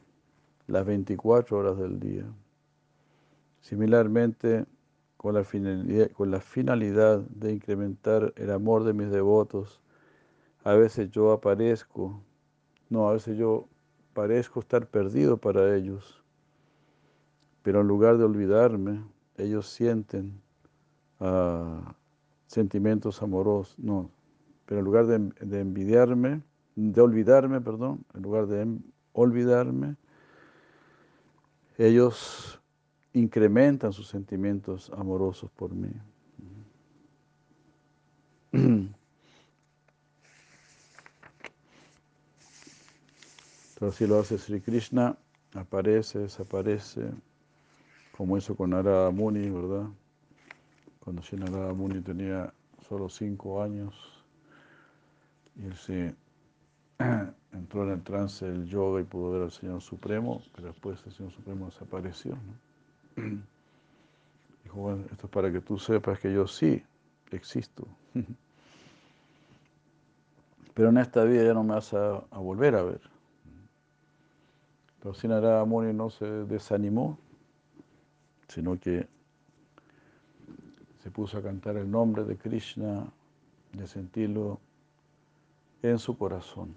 las 0.67 0.85
24 0.85 1.57
horas 1.57 1.77
del 1.77 1.99
día. 1.99 2.25
Similarmente, 3.61 4.65
con 5.17 5.33
la, 5.33 5.43
finalidad, 5.43 7.19
de 7.21 7.51
incrementar 7.51 8.33
el 8.37 8.51
amor 8.51 8.83
de 8.83 8.93
mis 8.93 9.11
devotos, 9.11 9.81
a 10.63 10.73
veces 10.73 11.11
yo 11.11 11.31
aparezco, 11.31 12.21
no, 12.89 13.09
a 13.09 13.13
veces 13.13 13.37
yo 13.37 13.67
parezco 14.13 14.61
estar 14.61 14.87
perdido 14.87 15.37
para 15.37 15.75
ellos, 15.75 16.23
pero 17.63 17.81
en 17.81 17.87
lugar 17.87 18.17
de 18.17 18.23
olvidarme, 18.23 19.03
ellos 19.37 19.69
sienten 19.69 20.41
uh, 21.19 21.81
sentimientos 22.47 23.21
amorosos, 23.21 23.77
no, 23.77 24.09
pero 24.65 24.79
en 24.79 24.85
lugar 24.85 25.07
de, 25.07 25.59
envidiarme, 25.59 26.41
de 26.79 27.01
olvidarme, 27.01 27.59
perdón, 27.61 28.05
en 28.13 28.21
lugar 28.21 28.47
de 28.47 28.65
olvidarme, 29.13 29.95
ellos 31.77 32.59
incrementan 33.13 33.93
sus 33.93 34.07
sentimientos 34.07 34.91
amorosos 34.95 35.51
por 35.51 35.73
mí. 35.73 35.91
Entonces, 43.73 43.97
si 43.97 44.07
lo 44.07 44.19
hace 44.19 44.37
Sri 44.37 44.61
Krishna, 44.61 45.17
aparece, 45.53 46.19
desaparece, 46.19 47.11
como 48.15 48.37
hizo 48.37 48.55
con 48.55 48.73
Ara 48.73 49.09
Muni, 49.11 49.49
¿verdad? 49.49 49.87
cuando 51.09 51.23
Shinarada 51.23 51.73
Muni 51.73 52.01
tenía 52.01 52.53
solo 52.87 53.09
cinco 53.09 53.63
años 53.63 53.95
y 55.55 55.65
él 55.65 55.75
se 55.75 56.15
entró 57.53 57.83
en 57.83 57.91
el 57.91 58.03
trance 58.03 58.45
del 58.45 58.65
yoga 58.65 59.01
y 59.01 59.03
pudo 59.03 59.31
ver 59.31 59.43
al 59.43 59.51
Señor 59.51 59.81
Supremo, 59.81 60.41
pero 60.55 60.67
después 60.67 60.99
el 61.05 61.13
Señor 61.13 61.31
Supremo 61.31 61.65
desapareció. 61.65 62.37
Dijo, 63.15 64.75
bueno, 64.75 65.05
esto 65.11 65.27
es 65.27 65.31
para 65.31 65.51
que 65.51 65.61
tú 65.61 65.77
sepas 65.77 66.19
que 66.19 66.33
yo 66.33 66.47
sí 66.47 66.83
existo. 67.31 67.87
Pero 70.79 70.89
en 70.91 70.97
esta 70.97 71.25
vida 71.25 71.43
ya 71.43 71.53
no 71.53 71.63
me 71.65 71.73
vas 71.73 71.93
a, 71.93 72.23
volver 72.37 72.75
a 72.75 72.83
ver. 72.83 73.01
Pero 75.01 75.13
Sinarada 75.13 75.65
Muni 75.65 75.91
no 75.91 76.09
se 76.09 76.25
desanimó, 76.25 77.17
sino 78.47 78.79
que 78.79 79.05
se 81.03 81.11
puso 81.11 81.37
a 81.37 81.41
cantar 81.41 81.75
el 81.75 81.91
nombre 81.91 82.23
de 82.23 82.37
Krishna, 82.37 83.05
de 83.73 83.87
sentirlo 83.87 84.61
en 85.81 85.99
su 85.99 86.17
corazón. 86.17 86.75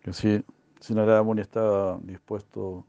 Que 0.00 0.12
si, 0.12 0.44
si 0.80 0.94
Narada 0.94 1.22
Muni 1.22 1.40
estaba 1.40 1.98
dispuesto 2.02 2.84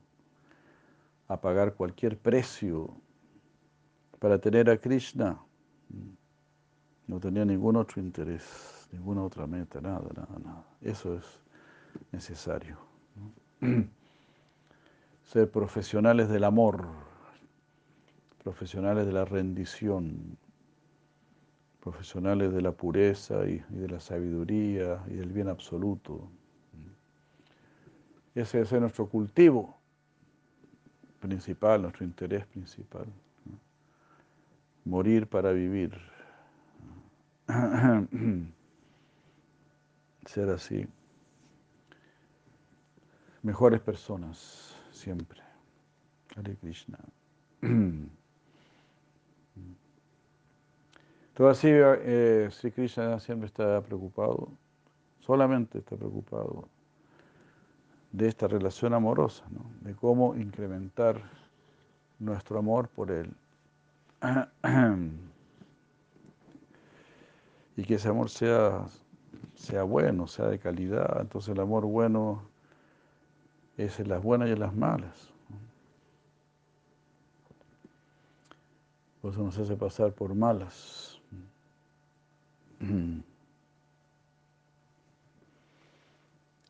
a 1.28 1.40
pagar 1.40 1.74
cualquier 1.74 2.18
precio 2.18 2.96
para 4.20 4.40
tener 4.40 4.70
a 4.70 4.78
Krishna, 4.78 5.40
no 7.08 7.20
tenía 7.20 7.46
ningún 7.46 7.76
otro 7.76 8.02
interés, 8.02 8.88
ninguna 8.92 9.24
otra 9.24 9.48
meta, 9.48 9.80
nada, 9.80 10.10
nada, 10.16 10.40
nada. 10.44 10.66
Eso 10.82 11.16
es 11.16 11.24
necesario. 12.12 12.78
Ser 15.24 15.50
profesionales 15.50 16.30
del 16.30 16.44
amor 16.44 16.88
profesionales 18.46 19.08
de 19.08 19.12
la 19.12 19.26
rendición, 19.26 20.38
profesionales 21.86 22.52
de 22.52 22.62
la 22.64 22.72
pureza 22.72 23.46
y, 23.46 23.64
de 23.70 23.88
la 23.88 24.00
sabiduría 24.00 25.04
y 25.08 25.14
del 25.14 25.32
bien 25.32 25.50
absoluto. 25.50 26.28
Ese 28.34 28.62
es 28.62 28.72
nuestro 28.72 29.08
cultivo 29.08 29.78
principal, 31.20 31.84
nuestro 31.84 32.04
interés 32.04 32.48
principal. 32.48 33.06
Morir 34.84 35.28
para 35.28 35.52
vivir. 35.52 35.96
Ser 40.26 40.50
así. 40.50 40.88
Mejores 43.44 43.80
personas 43.80 44.76
siempre. 44.92 45.40
Hare 46.36 46.56
Krishna. 46.56 46.98
Todo 51.36 51.50
así, 51.50 51.68
eh, 51.70 52.50
Krishna 52.74 53.20
siempre 53.20 53.48
está 53.48 53.82
preocupado, 53.82 54.48
solamente 55.20 55.80
está 55.80 55.98
preocupado 55.98 56.70
de 58.14 58.30
esta 58.30 58.48
relación 58.48 58.94
amorosa, 58.94 59.44
de 59.82 59.94
cómo 59.96 60.38
incrementar 60.38 61.22
nuestro 62.20 62.58
amor 62.58 62.88
por 62.88 63.12
Él. 63.12 63.36
y 67.76 67.84
que 67.84 67.96
ese 67.96 68.08
amor 68.08 68.30
sea, 68.30 68.86
sea 69.56 69.84
bueno, 69.84 70.28
sea 70.28 70.48
de 70.48 70.58
calidad. 70.58 71.20
Entonces 71.20 71.54
el 71.54 71.60
amor 71.60 71.86
bueno 71.86 72.44
es 73.76 74.00
en 74.00 74.08
las 74.08 74.24
buenas 74.24 74.48
y 74.48 74.54
en 74.54 74.60
las 74.62 74.74
malas. 74.74 75.34
Por 79.22 79.34
eso 79.34 79.44
nos 79.44 79.58
hace 79.58 79.76
pasar 79.76 80.14
por 80.14 80.34
malas. 80.34 81.15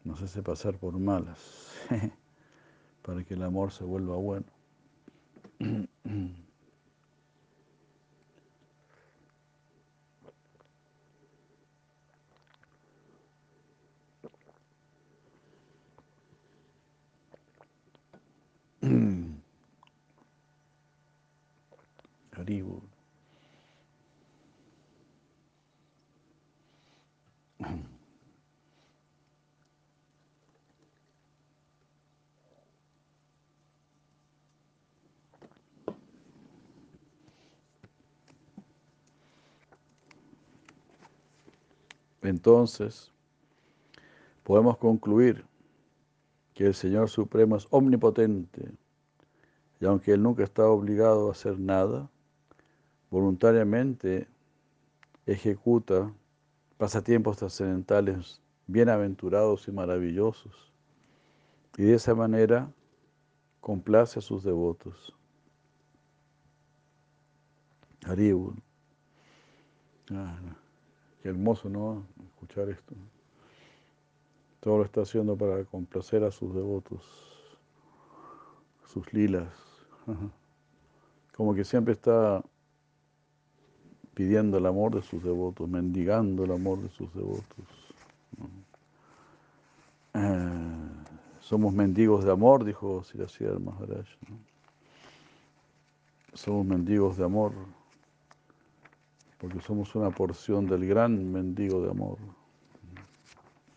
Nos 0.04 0.22
hace 0.22 0.44
pasar 0.44 0.78
por 0.78 0.98
malas 1.00 1.72
para 3.02 3.24
que 3.24 3.34
el 3.34 3.44
amor 3.44 3.72
se 3.72 3.84
vuelva 3.84 4.16
bueno. 4.16 4.46
Entonces, 42.30 43.12
podemos 44.44 44.78
concluir 44.78 45.46
que 46.54 46.68
el 46.68 46.74
Señor 46.74 47.10
Supremo 47.10 47.58
es 47.58 47.68
omnipotente 47.70 48.72
y 49.80 49.86
aunque 49.86 50.14
Él 50.14 50.24
nunca 50.24 50.44
está 50.44 50.68
obligado 50.68 51.28
a 51.28 51.32
hacer 51.32 51.60
nada, 51.60 52.10
voluntariamente 53.10 54.28
ejecuta 55.26 56.12
pasatiempos 56.78 57.38
trascendentales 57.38 58.42
bienaventurados 58.68 59.68
y 59.68 59.72
maravillosos 59.72 60.72
y 61.78 61.84
de 61.84 61.96
esa 61.96 62.16
manera 62.16 62.72
complace 63.60 64.20
a 64.20 64.22
sus 64.22 64.44
devotos. 64.44 65.14
Haribul. 68.06 68.56
Ah, 70.12 70.38
qué 71.26 71.30
hermoso, 71.30 71.68
¿no? 71.70 72.06
Escuchar 72.24 72.70
esto. 72.70 72.94
Todo 74.60 74.78
lo 74.78 74.86
está 74.86 75.02
haciendo 75.02 75.36
para 75.36 75.64
complacer 75.66 76.24
a 76.24 76.30
sus 76.30 76.54
devotos, 76.54 77.02
sus 78.86 79.12
lilas. 79.12 79.50
Como 81.36 81.56
que 81.56 81.64
siempre 81.64 81.94
está 81.94 82.44
pidiendo 84.14 84.60
el 84.60 84.68
amor 84.68 84.94
de 84.94 85.02
sus 85.02 85.24
devotos, 85.24 85.68
mendigando 85.68 86.44
el 86.44 86.52
amor 86.52 86.80
de 86.84 86.90
sus 86.90 87.12
devotos. 87.16 87.66
Eh, 90.14 90.92
somos 91.40 91.74
mendigos 91.74 92.24
de 92.24 92.34
amor, 92.34 92.64
dijo 92.64 93.04
Siracía 93.04 93.50
Maharaj. 93.58 94.06
Somos 96.36 96.68
mendigos 96.68 97.18
de 97.18 97.26
amor 97.26 97.54
porque 99.38 99.60
somos 99.62 99.96
una 99.96 100.12
porción 100.12 100.66
del 100.66 100.88
gran 100.88 101.32
mendigo 101.32 101.82
de 101.82 101.92
amor. 101.92 102.18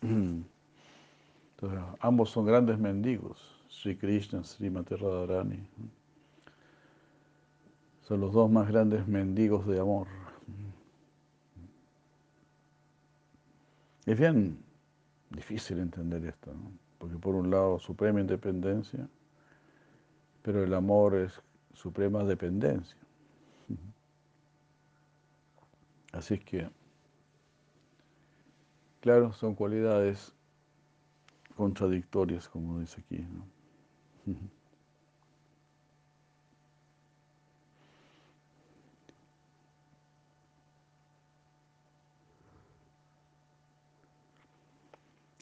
Entonces, 0.01 1.79
ambos 1.99 2.29
son 2.29 2.45
grandes 2.45 2.79
mendigos, 2.79 3.37
Sri 3.67 3.97
Krishna, 3.97 4.43
Sri 4.43 4.69
Radharani. 4.69 5.67
Son 8.01 8.19
los 8.21 8.33
dos 8.33 8.49
más 8.49 8.67
grandes 8.67 9.07
mendigos 9.07 9.67
de 9.67 9.79
amor. 9.79 10.07
Es 14.05 14.17
bien 14.17 14.57
difícil 15.29 15.79
entender 15.79 16.25
esto, 16.25 16.51
porque 16.97 17.17
por 17.17 17.35
un 17.35 17.51
lado 17.51 17.77
suprema 17.77 18.19
independencia, 18.19 19.07
pero 20.41 20.63
el 20.63 20.73
amor 20.73 21.15
es 21.15 21.39
suprema 21.73 22.23
dependencia. 22.23 22.97
Así 26.11 26.33
es 26.35 26.43
que, 26.43 26.69
claro, 29.01 29.31
son 29.31 29.55
cualidades 29.55 30.33
contradictorias, 31.55 32.47
como 32.47 32.79
dice 32.79 33.01
aquí. 33.01 33.25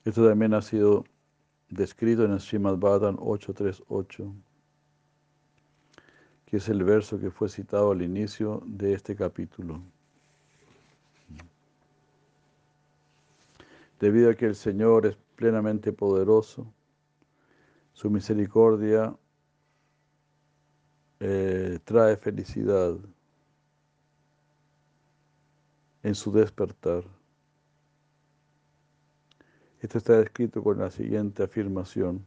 Esto 0.04 0.26
también 0.28 0.54
ha 0.54 0.62
sido 0.62 1.04
descrito 1.70 2.24
en 2.24 2.32
el 2.32 2.40
Srimad 2.40 2.78
Bhagavatam 2.78 3.18
838, 3.20 4.34
que 6.46 6.58
es 6.58 6.70
el 6.70 6.84
verso 6.84 7.20
que 7.20 7.30
fue 7.30 7.50
citado 7.50 7.92
al 7.92 8.02
inicio 8.02 8.64
de 8.66 8.94
este 8.94 9.16
capítulo. 9.18 9.82
Debido 14.00 14.30
a 14.30 14.36
que 14.36 14.46
el 14.46 14.56
Señor 14.56 15.06
es 15.06 15.18
plenamente 15.36 15.92
poderoso, 15.92 16.72
su 17.94 18.10
misericordia 18.12 19.16
eh, 21.20 21.80
trae 21.84 22.16
felicidad 22.18 22.96
en 26.04 26.16
su 26.16 26.32
despertar. 26.32 27.04
Esto 29.80 29.98
está 29.98 30.20
escrito 30.22 30.64
con 30.64 30.78
la 30.80 30.90
siguiente 30.92 31.44
afirmación. 31.44 32.26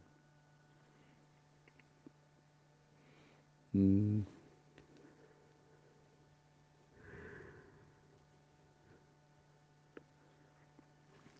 Mm. 3.73 4.30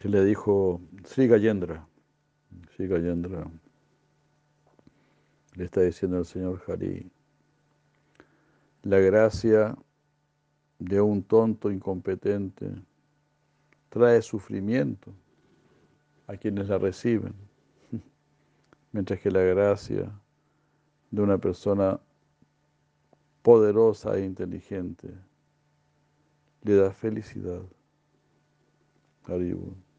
Le 0.10 0.26
dijo 0.26 0.82
Sri 1.04 1.28
Gayendra. 1.28 1.88
Sri 2.74 2.88
Gayendra 2.88 3.50
le 5.56 5.66
está 5.66 5.82
diciendo 5.82 6.18
al 6.18 6.26
señor 6.26 6.62
Hari, 6.68 7.12
la 8.84 9.00
gracia 9.00 9.78
de 10.80 11.02
un 11.02 11.22
tonto 11.24 11.70
incompetente 11.70 12.72
trae 13.90 14.22
sufrimiento 14.22 15.14
a 16.28 16.38
quienes 16.38 16.70
la 16.70 16.78
reciben, 16.78 17.34
mientras 18.92 19.20
que 19.20 19.30
la 19.30 19.42
gracia 19.42 20.12
de 21.12 21.22
una 21.22 21.38
persona 21.38 22.00
poderosa 23.42 24.18
e 24.18 24.26
inteligente 24.26 25.10
le 26.64 26.76
da 26.76 26.92
felicidad. 26.92 27.62
Haribun. 29.28 29.91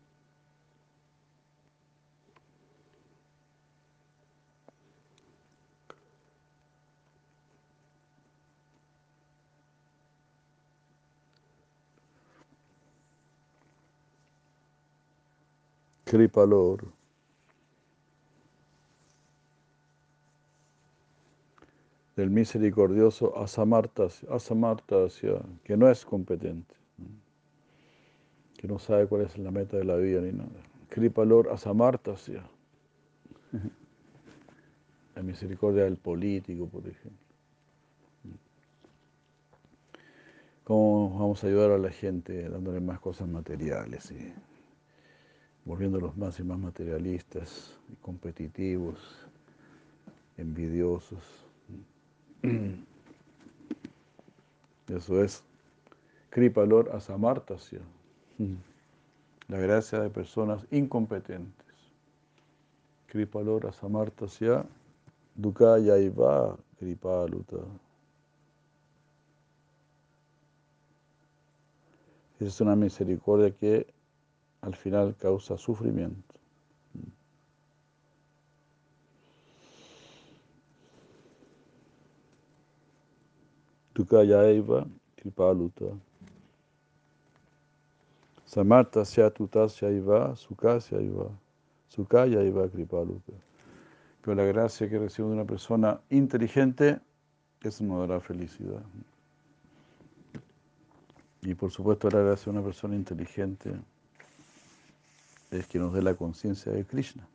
Kripalor. 16.12 16.92
Del 22.16 22.28
misericordioso 22.28 23.32
Asamartasya, 23.38 25.40
que 25.64 25.74
no 25.74 25.88
es 25.88 26.04
competente, 26.04 26.74
que 28.58 28.68
no 28.68 28.78
sabe 28.78 29.06
cuál 29.06 29.22
es 29.22 29.38
la 29.38 29.50
meta 29.50 29.78
de 29.78 29.84
la 29.84 29.96
vida 29.96 30.20
ni 30.20 30.32
nada. 30.32 30.50
Kripalor 30.90 31.48
Asamartasya. 31.48 32.44
La 35.14 35.22
misericordia 35.22 35.84
del 35.84 35.96
político, 35.96 36.68
por 36.68 36.86
ejemplo. 36.86 37.26
¿Cómo 40.64 41.18
vamos 41.18 41.42
a 41.42 41.46
ayudar 41.46 41.70
a 41.70 41.78
la 41.78 41.90
gente 41.90 42.50
dándole 42.50 42.80
más 42.80 43.00
cosas 43.00 43.28
materiales? 43.28 44.10
Y 44.10 44.34
volviéndolos 45.64 46.16
más 46.16 46.38
y 46.40 46.42
más 46.42 46.58
materialistas 46.58 47.78
y 47.90 47.96
competitivos, 47.96 48.98
envidiosos. 50.36 51.22
Eso 54.88 55.22
es 55.22 55.42
Kripalor 56.30 56.90
Asamartasya, 56.94 57.80
la 59.48 59.58
gracia 59.58 60.00
de 60.00 60.10
personas 60.10 60.66
incompetentes. 60.70 61.62
Kripalor 63.06 63.66
Asamartasya 63.66 64.64
Dukaya 65.34 65.98
Iva 65.98 66.56
Kripaluta. 66.78 67.58
Es 72.40 72.60
una 72.60 72.74
misericordia 72.74 73.50
que 73.50 73.91
al 74.62 74.74
final 74.76 75.14
causa 75.16 75.58
sufrimiento. 75.58 76.34
Tukayaiva 83.92 84.86
kripaluta. 85.16 85.84
Samarta 88.46 89.02
tutasya 89.30 89.90
iva, 89.90 90.34
sukasya 90.36 91.00
iva, 91.00 91.28
sukaya 91.88 92.42
iva 92.42 92.68
kripaluta. 92.68 93.32
Pero 94.22 94.34
la 94.36 94.44
gracia 94.44 94.88
que 94.88 94.98
recibe 94.98 95.28
de 95.28 95.34
una 95.34 95.44
persona 95.44 96.00
inteligente, 96.10 97.00
eso 97.60 97.84
nos 97.84 98.06
dará 98.06 98.20
felicidad. 98.20 98.82
Y 101.42 101.54
por 101.54 101.70
supuesto 101.70 102.08
la 102.08 102.20
gracia 102.20 102.52
de 102.52 102.58
una 102.58 102.64
persona 102.64 102.94
inteligente 102.94 103.74
es 105.52 105.66
que 105.66 105.78
nos 105.78 105.92
dé 105.92 106.02
la 106.02 106.14
conciencia 106.14 106.72
de 106.72 106.84
Krishna. 106.84 107.26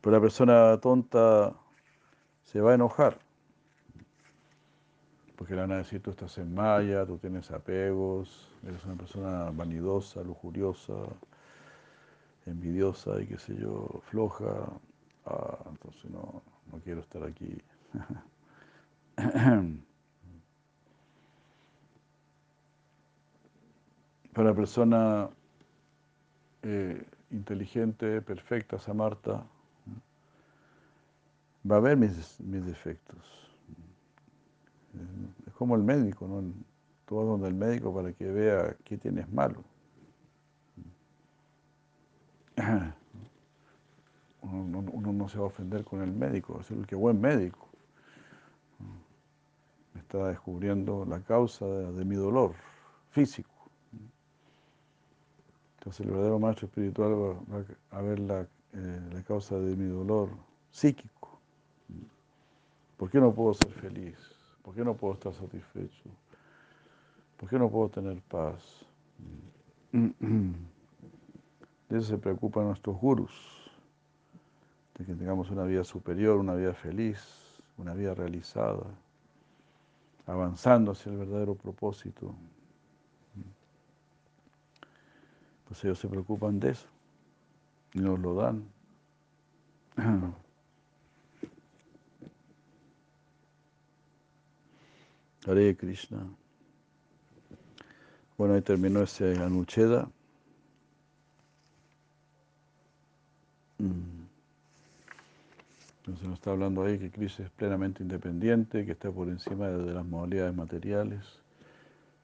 Pero 0.00 0.16
la 0.16 0.20
persona 0.20 0.78
tonta 0.80 1.54
se 2.42 2.60
va 2.60 2.72
a 2.72 2.74
enojar. 2.74 3.18
porque 5.36 5.54
le 5.54 5.60
van 5.60 5.72
a 5.72 5.76
decir 5.78 6.02
tú 6.02 6.10
estás 6.10 6.38
en 6.38 6.54
maya, 6.54 7.04
tú 7.04 7.18
tienes 7.18 7.50
apegos, 7.50 8.48
eres 8.66 8.82
una 8.86 8.94
persona 8.96 9.50
vanidosa, 9.50 10.22
lujuriosa, 10.22 10.94
envidiosa 12.46 13.20
y 13.20 13.26
qué 13.26 13.38
sé 13.38 13.54
yo, 13.56 14.00
floja, 14.04 14.46
ah, 15.26 15.58
entonces 15.68 16.10
no, 16.10 16.42
no 16.72 16.78
quiero 16.80 17.00
estar 17.00 17.22
aquí. 17.24 17.60
Para 24.32 24.50
la 24.50 24.54
persona 24.54 25.28
eh, 26.66 27.06
inteligente, 27.30 28.20
perfecta, 28.22 28.78
Samarta, 28.78 29.46
va 31.70 31.76
a 31.76 31.80
ver 31.80 31.96
mis, 31.96 32.40
mis 32.40 32.64
defectos. 32.66 33.18
Es 35.46 35.52
como 35.54 35.76
el 35.76 35.82
médico, 35.82 36.26
¿no? 36.26 36.42
Tú 37.06 37.16
vas 37.16 37.26
donde 37.26 37.48
el 37.48 37.54
médico 37.54 37.94
para 37.94 38.12
que 38.12 38.30
vea 38.30 38.76
qué 38.84 38.98
tienes 38.98 39.30
malo. 39.32 39.62
Uno, 44.42 44.82
no 45.12 45.28
se 45.28 45.38
va 45.38 45.44
a 45.44 45.48
ofender 45.48 45.84
con 45.84 46.02
el 46.02 46.12
médico, 46.12 46.62
ser 46.62 46.78
el 46.78 46.86
que 46.86 46.94
buen 46.94 47.20
médico. 47.20 47.68
Me 49.94 50.00
está 50.00 50.28
descubriendo 50.28 51.04
la 51.04 51.20
causa 51.20 51.66
de, 51.66 52.04
mi 52.04 52.16
dolor 52.16 52.54
físico. 53.10 53.55
Entonces 55.86 56.04
el 56.04 56.10
verdadero 56.10 56.40
maestro 56.40 56.66
espiritual 56.66 57.14
va, 57.14 57.96
a 57.96 58.02
ver 58.02 58.18
la, 58.18 58.40
eh, 58.40 59.10
la 59.12 59.22
causa 59.22 59.56
de 59.56 59.76
mi 59.76 59.88
dolor 59.88 60.30
psíquico. 60.68 61.38
¿Por 62.96 63.08
qué 63.08 63.20
no 63.20 63.32
puedo 63.32 63.54
ser 63.54 63.70
feliz? 63.70 64.18
¿Por 64.64 64.74
qué 64.74 64.84
no 64.84 64.96
puedo 64.96 65.14
estar 65.14 65.32
satisfecho? 65.32 66.10
¿Por 67.36 67.48
qué 67.48 67.56
no 67.56 67.70
puedo 67.70 67.88
tener 67.88 68.20
paz? 68.22 68.84
De 69.92 70.08
eso 71.98 72.08
se 72.08 72.18
preocupan 72.18 72.64
nuestros 72.64 72.96
gurus, 73.00 73.70
de 74.98 75.04
que 75.04 75.14
tengamos 75.14 75.52
una 75.52 75.62
vida 75.62 75.84
superior, 75.84 76.38
una 76.38 76.56
vida 76.56 76.74
feliz, 76.74 77.20
una 77.78 77.94
vida 77.94 78.12
realizada, 78.12 78.86
avanzando 80.26 80.90
hacia 80.90 81.12
el 81.12 81.18
verdadero 81.18 81.54
propósito. 81.54 82.34
Pues 85.66 85.84
ellos 85.84 85.98
se 85.98 86.08
preocupan 86.08 86.60
de 86.60 86.70
eso 86.70 86.86
y 87.92 88.00
nos 88.00 88.18
lo 88.20 88.34
dan. 88.34 88.64
Hare 95.46 95.76
Krishna. 95.76 96.26
Bueno, 98.36 98.54
ahí 98.54 98.62
terminó 98.62 99.02
ese 99.02 99.38
Anucheda. 99.38 100.10
Mm. 103.78 104.26
Entonces 105.98 106.24
nos 106.24 106.34
está 106.34 106.50
hablando 106.52 106.84
ahí 106.84 106.98
que 106.98 107.10
Krishna 107.10 107.46
es 107.46 107.50
plenamente 107.50 108.02
independiente, 108.02 108.84
que 108.84 108.92
está 108.92 109.10
por 109.10 109.28
encima 109.28 109.68
de, 109.68 109.92
las 109.92 110.04
modalidades 110.04 110.54
materiales, 110.54 111.24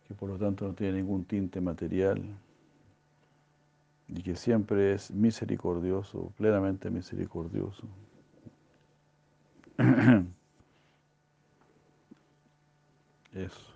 que 0.07 0.15
por 0.15 0.29
lo 0.29 0.39
tanto 0.39 0.69
no 0.69 0.75
tiene 0.75 0.99
ningún 0.99 1.25
tinte 1.25 1.61
material 1.61 2.23
y 4.15 4.23
que 4.23 4.37
siempre 4.37 4.93
es 4.93 5.11
misericordioso, 5.11 6.33
plenamente 6.37 6.91
misericordioso. 6.91 7.89
Eso. 13.33 13.73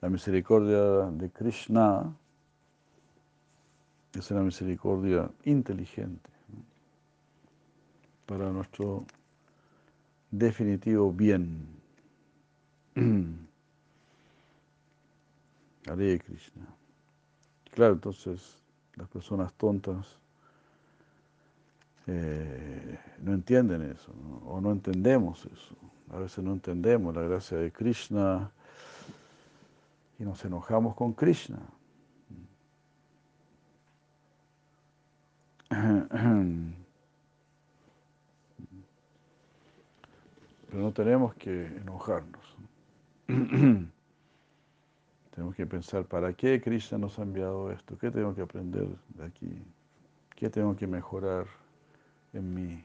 La 0.00 0.08
misericordia 0.08 1.08
de 1.12 1.30
Krishna 1.30 2.12
es 4.12 4.30
una 4.32 4.42
misericordia 4.42 5.30
inteligente 5.44 6.30
para 8.26 8.50
nuestro 8.50 9.06
definitivo 10.32 11.12
bien. 11.12 11.68
Hare 15.86 16.18
Krishna. 16.18 16.66
Claro, 17.72 17.94
entonces 17.94 18.61
las 18.96 19.08
personas 19.08 19.52
tontas 19.54 20.18
eh, 22.06 22.98
no 23.20 23.32
entienden 23.32 23.82
eso, 23.82 24.12
o 24.44 24.60
no 24.60 24.72
entendemos 24.72 25.46
eso. 25.46 25.76
A 26.10 26.18
veces 26.18 26.44
no 26.44 26.52
entendemos 26.52 27.14
la 27.14 27.22
gracia 27.22 27.56
de 27.58 27.70
Krishna 27.70 28.50
y 30.18 30.24
nos 30.24 30.44
enojamos 30.44 30.94
con 30.94 31.12
Krishna. 31.14 31.60
Pero 40.72 40.82
no 40.82 40.92
tenemos 40.92 41.34
que 41.34 41.66
enojarnos. 41.66 42.56
Tenemos 45.34 45.54
que 45.54 45.66
pensar, 45.66 46.04
¿para 46.04 46.32
qué 46.32 46.60
Krishna 46.60 46.98
nos 46.98 47.18
ha 47.18 47.22
enviado 47.22 47.70
esto? 47.72 47.96
¿Qué 47.98 48.10
tengo 48.10 48.34
que 48.34 48.42
aprender 48.42 48.88
de 49.08 49.24
aquí? 49.24 49.62
¿Qué 50.36 50.50
tengo 50.50 50.76
que 50.76 50.86
mejorar 50.86 51.46
en 52.32 52.54
mí? 52.54 52.84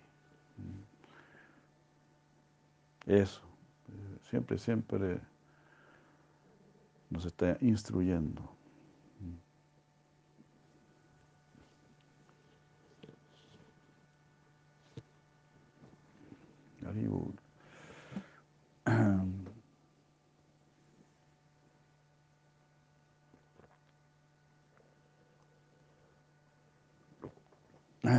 Eso, 3.06 3.42
siempre, 4.30 4.58
siempre 4.58 5.20
nos 7.10 7.26
está 7.26 7.58
instruyendo. 7.62 8.58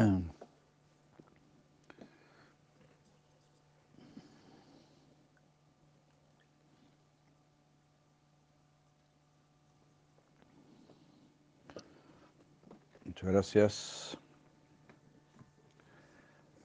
Muchas 13.05 13.31
gracias. 13.31 14.19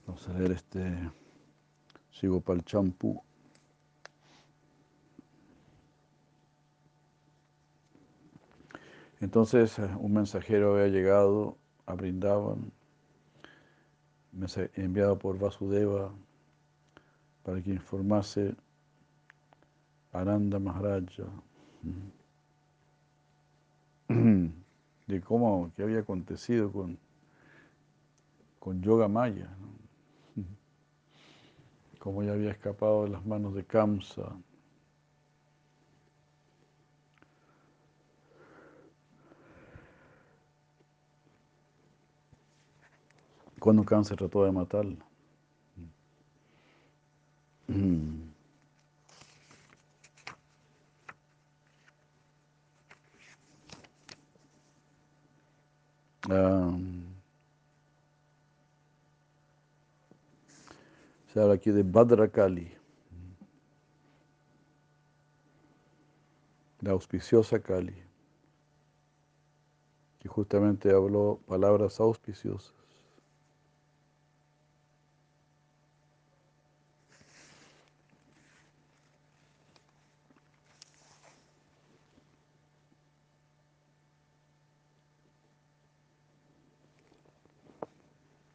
Vamos 0.06 0.28
a 0.28 0.32
ver 0.34 0.52
este 0.52 1.10
el 2.52 2.62
champú. 2.64 3.22
Entonces 9.20 9.78
eh, 9.78 9.88
un 9.98 10.12
mensajero 10.12 10.74
había 10.74 10.88
llegado 10.88 11.56
a 11.86 11.94
Brindavan, 11.94 12.70
enviado 14.74 15.18
por 15.18 15.38
Vasudeva 15.38 16.12
para 17.42 17.62
que 17.62 17.70
informase 17.70 18.54
a 20.12 20.20
Ananda 20.20 20.58
Maharaja 20.58 21.24
de 25.06 25.20
cómo, 25.20 25.70
qué 25.76 25.82
había 25.82 26.00
acontecido 26.00 26.72
con, 26.72 26.98
con 28.58 28.80
Yoga 28.82 29.08
Maya, 29.08 29.48
cómo 31.98 32.22
ya 32.22 32.32
había 32.32 32.50
escapado 32.50 33.04
de 33.04 33.10
las 33.10 33.24
manos 33.26 33.54
de 33.54 33.64
Kamsa. 33.64 34.36
Cuando 43.58 43.84
Kamsa 43.84 44.14
trató 44.14 44.44
de 44.44 44.52
matarla. 44.52 45.04
se 61.34 61.40
habla 61.40 61.54
aquí 61.54 61.70
de 61.70 61.82
Badrakali, 61.82 62.72
la 66.80 66.92
auspiciosa 66.92 67.58
Kali, 67.58 67.94
que 70.20 70.28
justamente 70.28 70.92
habló 70.92 71.40
palabras 71.46 71.98
auspiciosas. 72.00 72.83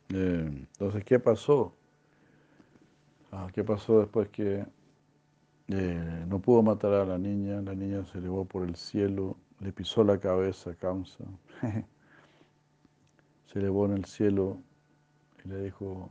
Entonces, 0.10 1.04
¿qué 1.06 1.20
pasó? 1.20 1.76
Ah, 3.32 3.48
¿Qué 3.54 3.64
pasó 3.64 4.00
después 4.00 4.30
que 4.30 4.66
eh, 5.68 6.26
no 6.28 6.40
pudo 6.40 6.64
matar 6.64 6.94
a 6.94 7.06
la 7.06 7.18
niña? 7.20 7.62
La 7.62 7.76
niña 7.76 8.04
se 8.06 8.18
elevó 8.18 8.44
por 8.46 8.68
el 8.68 8.76
cielo, 8.76 9.38
le 9.60 9.72
pisó 9.72 10.04
la 10.04 10.20
cabeza 10.20 10.72
a 10.72 10.76
se 13.46 13.60
elevó 13.60 13.86
en 13.86 13.94
el 13.94 14.06
cielo 14.06 14.58
y 15.46 15.50
le 15.50 15.64
dijo, 15.64 16.10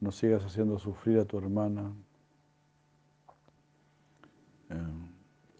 no 0.00 0.12
sigas 0.12 0.44
haciendo 0.44 0.78
sufrir 0.78 1.18
a 1.20 1.24
tu 1.24 1.38
hermana. 1.38 1.90
Eh, 4.68 4.74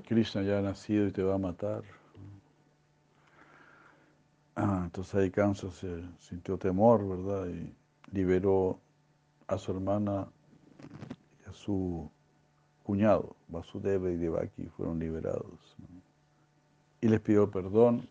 Krishna 0.07 0.43
ya 0.43 0.59
ha 0.59 0.63
nacido 0.63 1.07
y 1.07 1.13
te 1.13 1.23
va 1.23 1.37
a 1.37 1.39
matar. 1.39 1.85
Ah, 4.55 4.83
entonces 4.85 5.15
ahí 5.15 5.31
Kamsa 5.31 5.71
se 5.71 6.03
sintió 6.19 6.59
temor, 6.59 7.09
¿verdad? 7.09 7.49
Y 7.49 7.75
liberó 8.13 8.79
a 9.47 9.57
su 9.57 9.73
hermana 9.73 10.29
y 11.45 11.49
a 11.49 11.53
su 11.53 12.11
cuñado, 12.83 13.35
Vasudeva 13.49 14.11
y 14.11 14.17
Devaki, 14.17 14.67
fueron 14.77 14.99
liberados. 14.99 15.77
Y 17.01 17.09
les 17.09 17.21
pidió 17.21 17.51
perdón. 17.51 18.07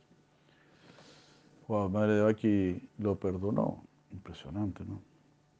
Wow, 1.67 1.89
Madre 1.89 2.15
Devaki 2.15 2.89
lo 2.97 3.15
perdonó. 3.17 3.83
Impresionante, 4.11 4.83
¿no? 4.83 4.99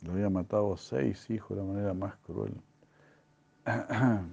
Lo 0.02 0.14
había 0.14 0.30
matado 0.30 0.74
a 0.74 0.78
seis 0.78 1.30
hijos 1.30 1.56
de 1.56 1.64
la 1.64 1.72
manera 1.72 1.94
más 1.94 2.16
cruel. 2.26 2.54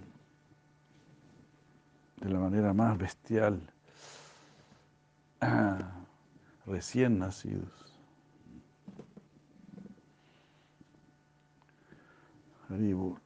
De 2.16 2.28
la 2.28 2.40
manera 2.40 2.72
más 2.72 2.98
bestial. 2.98 3.60
Recién 6.68 7.18
nacidos. 7.18 7.96
Haribur. 12.68 13.18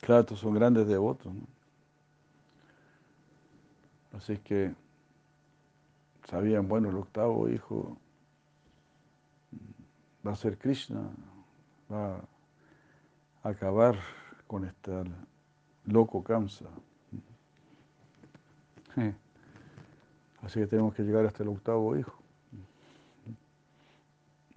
Claro, 0.00 0.20
estos 0.22 0.40
son 0.40 0.54
grandes 0.54 0.88
devotos. 0.88 1.32
Así 4.12 4.38
que 4.38 4.74
sabían, 6.28 6.66
bueno, 6.66 6.90
el 6.90 6.96
octavo 6.96 7.48
hijo 7.48 7.96
va 10.26 10.32
a 10.32 10.36
ser 10.36 10.56
Krishna, 10.58 11.02
va 11.90 12.16
a 13.42 13.48
acabar 13.48 13.96
con 14.46 14.64
este 14.64 14.92
loco 15.84 16.22
Kamsa. 16.22 16.66
Así 20.42 20.60
que 20.60 20.66
tenemos 20.66 20.94
que 20.94 21.02
llegar 21.02 21.26
hasta 21.26 21.42
el 21.42 21.48
octavo 21.48 21.96
hijo. 21.96 22.18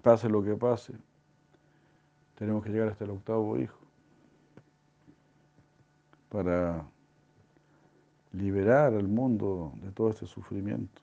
Pase 0.02 0.30
lo 0.30 0.44
que 0.44 0.56
pase, 0.56 0.94
tenemos 2.36 2.64
que 2.64 2.70
llegar 2.70 2.90
hasta 2.90 3.04
el 3.04 3.12
octavo 3.12 3.58
hijo 3.60 3.78
para 6.30 6.86
liberar 8.32 8.94
al 8.94 9.08
mundo 9.08 9.74
de 9.82 9.92
todo 9.92 10.10
este 10.10 10.28
sufrimiento. 10.28 11.02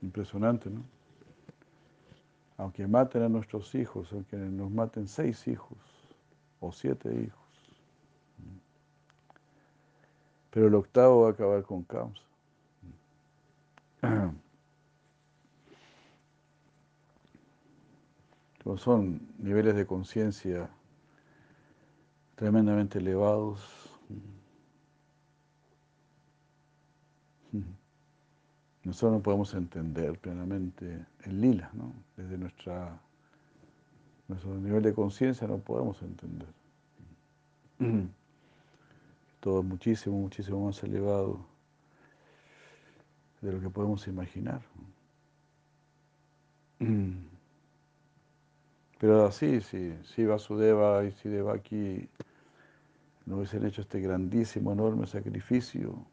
Impresionante, 0.00 0.70
¿no? 0.70 0.97
Aunque 2.58 2.86
maten 2.86 3.22
a 3.22 3.28
nuestros 3.28 3.74
hijos, 3.74 4.12
aunque 4.12 4.36
nos 4.36 4.70
maten 4.70 5.08
seis 5.08 5.48
hijos 5.48 5.78
o 6.60 6.70
siete 6.72 7.08
hijos, 7.08 7.38
pero 10.50 10.66
el 10.66 10.74
octavo 10.74 11.22
va 11.22 11.28
a 11.28 11.32
acabar 11.32 11.62
con 11.62 11.82
caos. 11.84 12.26
son 18.76 19.20
niveles 19.38 19.74
de 19.74 19.86
conciencia 19.86 20.68
tremendamente 22.34 22.98
elevados. 22.98 23.87
Nosotros 28.88 29.18
no 29.18 29.22
podemos 29.22 29.52
entender 29.52 30.18
plenamente 30.18 31.04
el 31.24 31.42
lila, 31.42 31.70
¿no? 31.74 31.92
Desde 32.16 32.38
nuestra, 32.38 32.98
nuestro 34.28 34.54
nivel 34.54 34.82
de 34.82 34.94
conciencia 34.94 35.46
no 35.46 35.58
podemos 35.58 36.00
entender. 36.00 36.48
Todo 39.40 39.62
muchísimo, 39.62 40.18
muchísimo 40.18 40.64
más 40.64 40.82
elevado 40.82 41.44
de 43.42 43.52
lo 43.52 43.60
que 43.60 43.68
podemos 43.68 44.08
imaginar. 44.08 44.62
Pero 48.98 49.26
así, 49.26 49.60
sí, 49.60 49.92
si 50.02 50.24
Vasudeva 50.24 51.04
y 51.04 51.12
si 51.12 51.28
Devaki 51.28 52.08
no 53.26 53.36
hubiesen 53.36 53.66
hecho 53.66 53.82
este 53.82 54.00
grandísimo, 54.00 54.72
enorme 54.72 55.06
sacrificio, 55.06 56.06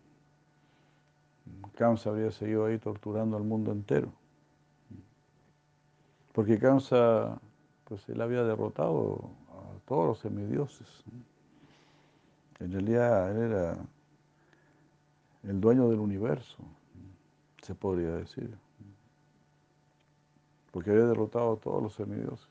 Kamsa 1.76 2.10
habría 2.10 2.32
seguido 2.32 2.66
ahí 2.66 2.80
torturando 2.80 3.38
al 3.38 3.43
mundo 3.43 3.72
entero. 3.72 4.12
Porque 6.32 6.60
Kamsa, 6.60 7.39
pues 7.86 8.08
él 8.10 8.22
había 8.22 8.43
derrotado 8.43 9.30
a 9.50 9.80
todos 9.86 10.08
los 10.08 10.20
semidioses. 10.20 10.88
En 12.60 12.72
realidad 12.72 13.32
él 13.32 13.52
era 13.52 13.78
el 15.43 15.62
dueño 15.62 15.89
del 15.89 16.00
universo, 16.00 16.58
se 17.62 17.76
podría 17.76 18.12
decir. 18.12 18.58
Porque 20.72 20.91
había 20.91 21.06
derrotado 21.06 21.54
a 21.54 21.58
todos 21.58 21.82
los 21.84 21.93
semidioses. 21.93 22.50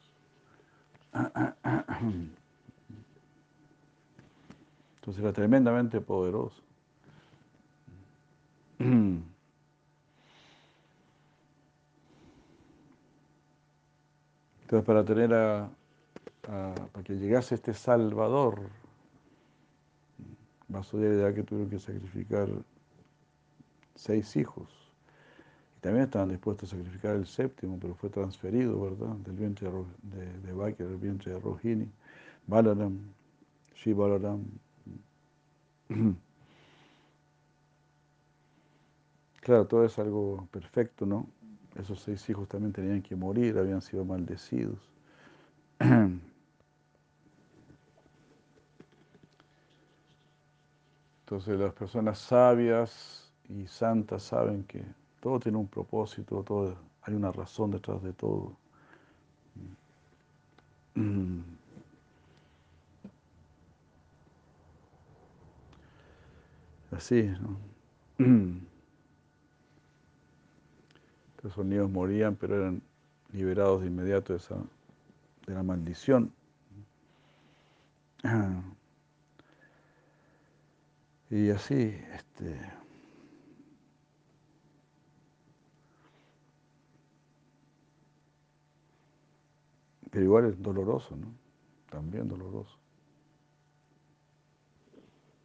Entonces 4.97 5.23
era 5.23 5.33
tremendamente 5.33 6.01
poderoso. 6.01 6.64
Entonces 14.63 14.87
para 14.87 15.05
tener 15.05 15.33
a, 15.35 15.71
para 16.43 17.05
que 17.05 17.15
llegase 17.15 17.55
este 17.55 17.75
Salvador, 17.75 18.61
Vasudeva 20.69 21.33
que 21.33 21.43
tuvieron 21.43 21.71
que 21.71 21.79
sacrificar 21.79 22.49
seis 23.95 24.37
hijos. 24.37 24.69
Y 25.77 25.81
también 25.81 26.05
estaban 26.05 26.31
dispuestos 26.31 26.73
a 26.73 26.77
sacrificar 26.77 27.15
el 27.17 27.27
séptimo, 27.27 27.79
pero 27.79 27.95
fue 27.95 28.11
transferido, 28.11 28.81
¿verdad? 28.81 29.15
Del 29.17 29.37
vientre 29.37 29.71
de, 29.71 30.41
de 30.41 30.53
Baki 30.53 30.83
al 30.83 30.97
vientre 30.97 31.33
de 31.33 31.41
Rohini. 31.41 31.91
Balaram, 32.47 32.99
Shivalaram. 33.77 34.45
Claro, 39.45 39.67
todo 39.67 39.85
es 39.85 39.99
algo 39.99 40.49
perfecto, 40.51 41.05
¿no? 41.05 41.27
Esos 41.79 42.01
seis 42.01 42.27
hijos 42.31 42.49
también 42.49 42.73
tenían 42.73 43.03
que 43.03 43.15
morir, 43.15 43.59
habían 43.59 43.83
sido 43.83 44.03
maldecidos. 44.03 44.79
Entonces 51.21 51.61
las 51.61 51.75
personas 51.75 52.19
sabias 52.19 53.31
y 53.47 53.67
santas 53.67 54.23
saben 54.23 54.65
que 54.65 54.83
todo 55.21 55.39
tiene 55.39 55.59
un 55.59 55.69
propósito, 55.69 56.43
todo, 56.43 56.79
hay 57.03 57.13
una 57.13 57.31
razón 57.31 57.71
detrás 57.71 58.03
de 58.03 58.15
todo. 58.15 58.57
Así, 66.91 67.25
¿no? 67.25 67.59
Esos 71.45 71.65
niños 71.67 71.91
morían, 71.91 72.37
pero 72.37 72.57
eran 72.57 72.83
liberados 73.33 73.83
de 73.83 73.89
inmediato 73.89 74.33
de, 74.33 74.39
esa, 74.39 74.57
de 75.47 75.55
la 75.55 75.63
maldición. 75.63 76.33
Y 81.31 81.51
así, 81.51 81.97
este, 82.15 82.61
pero 90.11 90.25
igual 90.25 90.45
es 90.45 90.63
doloroso, 90.63 91.17
¿no? 91.17 91.27
También 91.91 92.29
doloroso. 92.29 92.79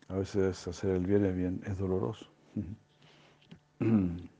A 0.09 0.15
veces 0.15 0.67
hacer 0.67 0.91
el 0.91 1.07
bien 1.07 1.25
es, 1.25 1.35
bien, 1.35 1.61
es 1.65 1.77
doloroso. 1.79 2.27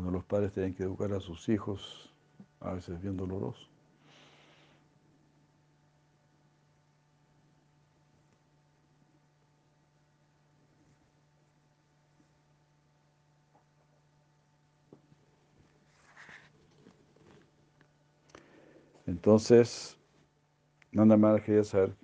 cuando 0.00 0.16
los 0.16 0.24
padres 0.24 0.50
tienen 0.52 0.74
que 0.74 0.82
educar 0.82 1.12
a 1.12 1.20
sus 1.20 1.46
hijos, 1.50 2.10
a 2.60 2.72
veces 2.72 2.94
es 2.94 3.02
bien 3.02 3.18
doloroso. 3.18 3.68
Entonces, 19.06 19.98
nada 20.92 21.18
más 21.18 21.42
quería 21.42 21.62
saber 21.62 21.94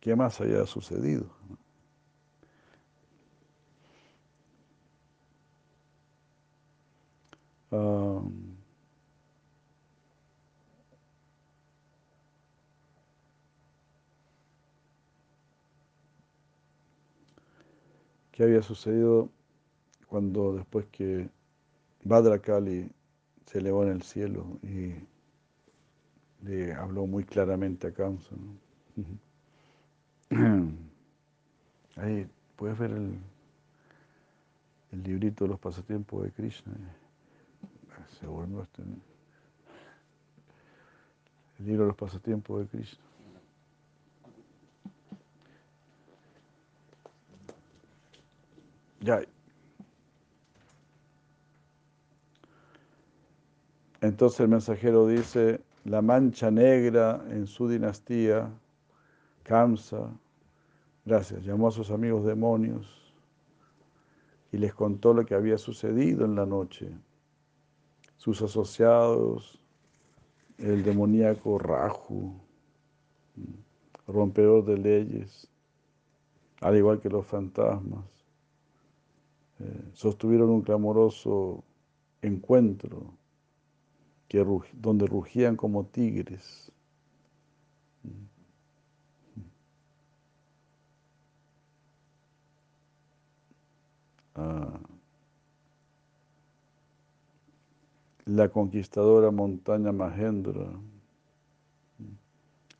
qué 0.00 0.16
más 0.16 0.40
había 0.40 0.66
sucedido. 0.66 1.43
Um, 7.74 8.54
qué 18.30 18.44
había 18.44 18.62
sucedido 18.62 19.28
cuando 20.06 20.54
después 20.54 20.86
que 20.92 21.28
Badrakali 22.04 22.92
se 23.46 23.58
elevó 23.58 23.82
en 23.82 23.90
el 23.90 24.02
cielo 24.02 24.46
y 24.62 24.94
le 26.44 26.74
habló 26.74 27.08
muy 27.08 27.24
claramente 27.24 27.88
a 27.88 27.92
Kamsa. 27.92 28.36
Ahí 31.96 32.28
puedes 32.54 32.78
ver 32.78 32.92
el, 32.92 33.18
el 34.92 35.02
librito 35.02 35.42
de 35.44 35.50
los 35.50 35.58
pasatiempos 35.58 36.22
de 36.22 36.30
Krishna. 36.30 36.72
Se 38.08 38.26
volvió 38.26 38.62
este, 38.62 38.82
El 41.58 41.66
libro 41.66 41.82
de 41.82 41.88
los 41.88 41.96
pasatiempos 41.96 42.60
de 42.60 42.66
Krishna. 42.68 43.04
Ya. 49.00 49.20
Entonces 54.00 54.40
el 54.40 54.48
mensajero 54.48 55.06
dice, 55.06 55.60
la 55.84 56.00
mancha 56.00 56.50
negra 56.50 57.22
en 57.28 57.46
su 57.46 57.68
dinastía, 57.68 58.50
Kamsa, 59.42 60.10
gracias, 61.04 61.44
llamó 61.44 61.68
a 61.68 61.70
sus 61.70 61.90
amigos 61.90 62.24
demonios 62.24 63.12
y 64.52 64.56
les 64.56 64.72
contó 64.72 65.12
lo 65.12 65.26
que 65.26 65.34
había 65.34 65.58
sucedido 65.58 66.24
en 66.24 66.34
la 66.34 66.46
noche. 66.46 66.90
Sus 68.24 68.40
asociados, 68.40 69.60
el 70.56 70.82
demoníaco 70.82 71.58
Raju, 71.58 72.32
rompedor 74.06 74.64
de 74.64 74.78
leyes, 74.78 75.46
al 76.62 76.74
igual 76.78 77.02
que 77.02 77.10
los 77.10 77.26
fantasmas, 77.26 78.06
eh, 79.60 79.90
sostuvieron 79.92 80.48
un 80.48 80.62
clamoroso 80.62 81.64
encuentro 82.22 83.12
que, 84.26 84.42
donde 84.72 85.06
rugían 85.06 85.54
como 85.54 85.84
tigres. 85.84 86.72
Ah. 94.34 94.73
La 98.26 98.48
conquistadora 98.48 99.30
montaña 99.30 99.92
Mahendra 99.92 100.70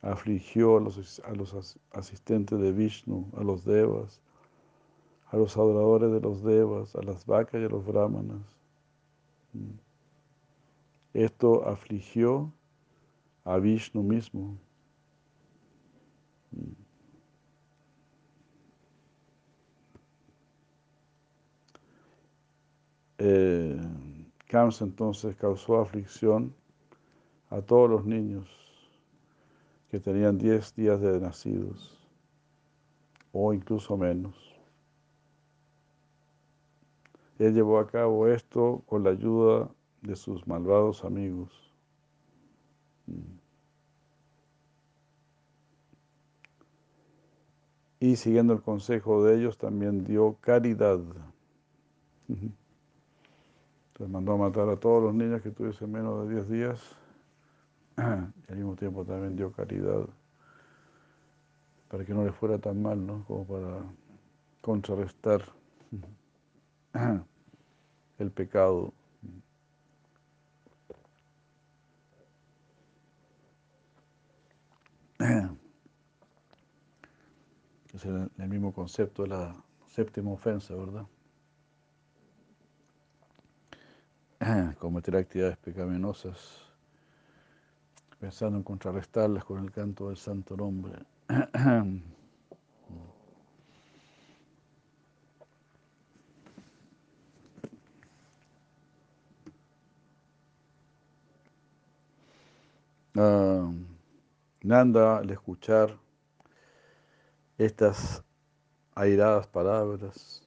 afligió 0.01 0.77
a 0.77 0.81
los, 0.81 1.19
a 1.19 1.31
los 1.33 1.77
asistentes 1.91 2.59
de 2.59 2.71
Vishnu, 2.71 3.29
a 3.37 3.43
los 3.43 3.63
devas, 3.63 4.21
a 5.27 5.37
los 5.37 5.55
adoradores 5.55 6.11
de 6.11 6.21
los 6.21 6.43
devas, 6.43 6.95
a 6.95 7.01
las 7.03 7.25
vacas 7.25 7.61
y 7.61 7.65
a 7.65 7.69
los 7.69 7.85
brahmanas. 7.85 8.41
Esto 11.13 11.67
afligió 11.67 12.51
a 13.43 13.57
Vishnu 13.57 14.03
mismo. 14.03 14.57
Eh, 23.17 23.79
Kamsa 24.47 24.85
entonces 24.85 25.35
causó 25.35 25.79
aflicción 25.79 26.53
a 27.49 27.61
todos 27.61 27.89
los 27.89 28.05
niños 28.05 28.47
que 29.89 29.99
tenían 29.99 30.37
10 30.37 30.75
días 30.75 31.01
de 31.01 31.19
nacidos 31.19 31.97
o 33.31 33.53
incluso 33.53 33.97
menos. 33.97 34.35
Él 37.37 37.53
llevó 37.53 37.79
a 37.79 37.87
cabo 37.87 38.27
esto 38.27 38.83
con 38.85 39.03
la 39.03 39.09
ayuda 39.09 39.69
de 40.01 40.15
sus 40.15 40.47
malvados 40.47 41.03
amigos. 41.03 41.51
Y 47.99 48.15
siguiendo 48.15 48.53
el 48.53 48.61
consejo 48.61 49.23
de 49.23 49.37
ellos, 49.37 49.57
también 49.57 50.03
dio 50.05 50.37
caridad. 50.39 50.99
Entonces 53.95 54.11
mandó 54.11 54.33
a 54.33 54.37
matar 54.37 54.67
a 54.67 54.75
todos 54.75 55.01
los 55.01 55.13
niños 55.13 55.41
que 55.41 55.51
tuviesen 55.51 55.89
menos 55.89 56.27
de 56.27 56.35
10 56.35 56.49
días 56.49 56.81
y 57.97 58.01
al 58.01 58.57
mismo 58.57 58.75
tiempo 58.75 59.05
también 59.05 59.37
dio 59.37 59.53
caridad 59.53 60.05
para 61.87 62.03
que 62.03 62.13
no 62.13 62.25
les 62.25 62.35
fuera 62.35 62.59
tan 62.59 62.81
mal, 62.81 63.07
¿no? 63.07 63.23
Como 63.23 63.47
para 63.47 63.85
contrarrestar 64.59 65.45
el 68.19 68.31
pecado. 68.31 68.93
Es 77.93 78.03
el, 78.03 78.29
mismo 78.49 78.73
concepto 78.73 79.23
de 79.23 79.29
la 79.29 79.55
séptima 79.87 80.31
ofensa, 80.31 80.75
¿verdad? 80.75 81.07
Cometer 84.79 85.15
actividades 85.15 85.57
pecaminosas 85.57 86.37
pensando 88.19 88.57
en 88.57 88.63
contrarrestarlas 88.63 89.43
con 89.43 89.63
el 89.63 89.71
canto 89.71 90.09
del 90.09 90.17
santo 90.17 90.55
nombre. 90.55 90.93
Ah, 103.17 103.71
Nanda, 104.61 105.19
al 105.19 105.29
escuchar 105.31 105.97
estas 107.57 108.21
airadas 108.93 109.47
palabras, 109.47 110.45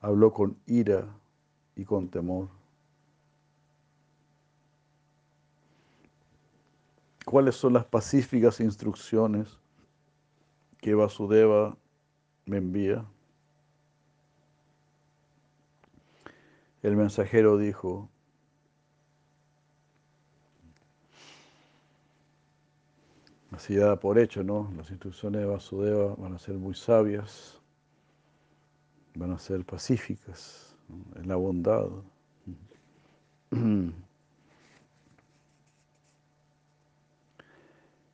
habló 0.00 0.32
con 0.32 0.56
ira 0.64 1.04
y 1.78 1.84
con 1.84 2.08
temor. 2.08 2.48
¿Cuáles 7.24 7.54
son 7.54 7.74
las 7.74 7.84
pacíficas 7.84 8.58
instrucciones 8.58 9.60
que 10.78 10.94
Vasudeva 10.94 11.76
me 12.46 12.56
envía? 12.56 13.06
El 16.82 16.96
mensajero 16.96 17.58
dijo, 17.58 18.08
así 23.52 23.76
da 23.76 24.00
por 24.00 24.18
hecho, 24.18 24.42
¿no? 24.42 24.72
Las 24.76 24.90
instrucciones 24.90 25.42
de 25.42 25.46
Vasudeva 25.46 26.16
van 26.16 26.34
a 26.34 26.38
ser 26.40 26.56
muy 26.56 26.74
sabias, 26.74 27.60
van 29.14 29.30
a 29.30 29.38
ser 29.38 29.64
pacíficas, 29.64 30.67
en 31.16 31.28
la 31.28 31.36
bondad. 31.36 31.88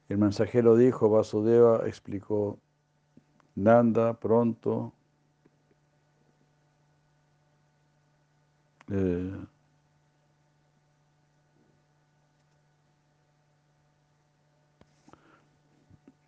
El 0.08 0.18
mensajero 0.18 0.76
dijo, 0.76 1.08
Vasudeva 1.08 1.86
explicó, 1.86 2.58
Nanda 3.56 4.14
pronto 4.14 4.92
eh, 8.90 9.46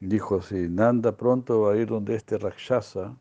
dijo 0.01 0.37
así, 0.37 0.69
Nanda 0.69 1.17
pronto 1.17 1.63
va 1.63 1.73
a 1.73 1.77
ir 1.77 1.89
donde 1.89 2.15
este 2.17 2.39
Rakshasa, 2.39 3.17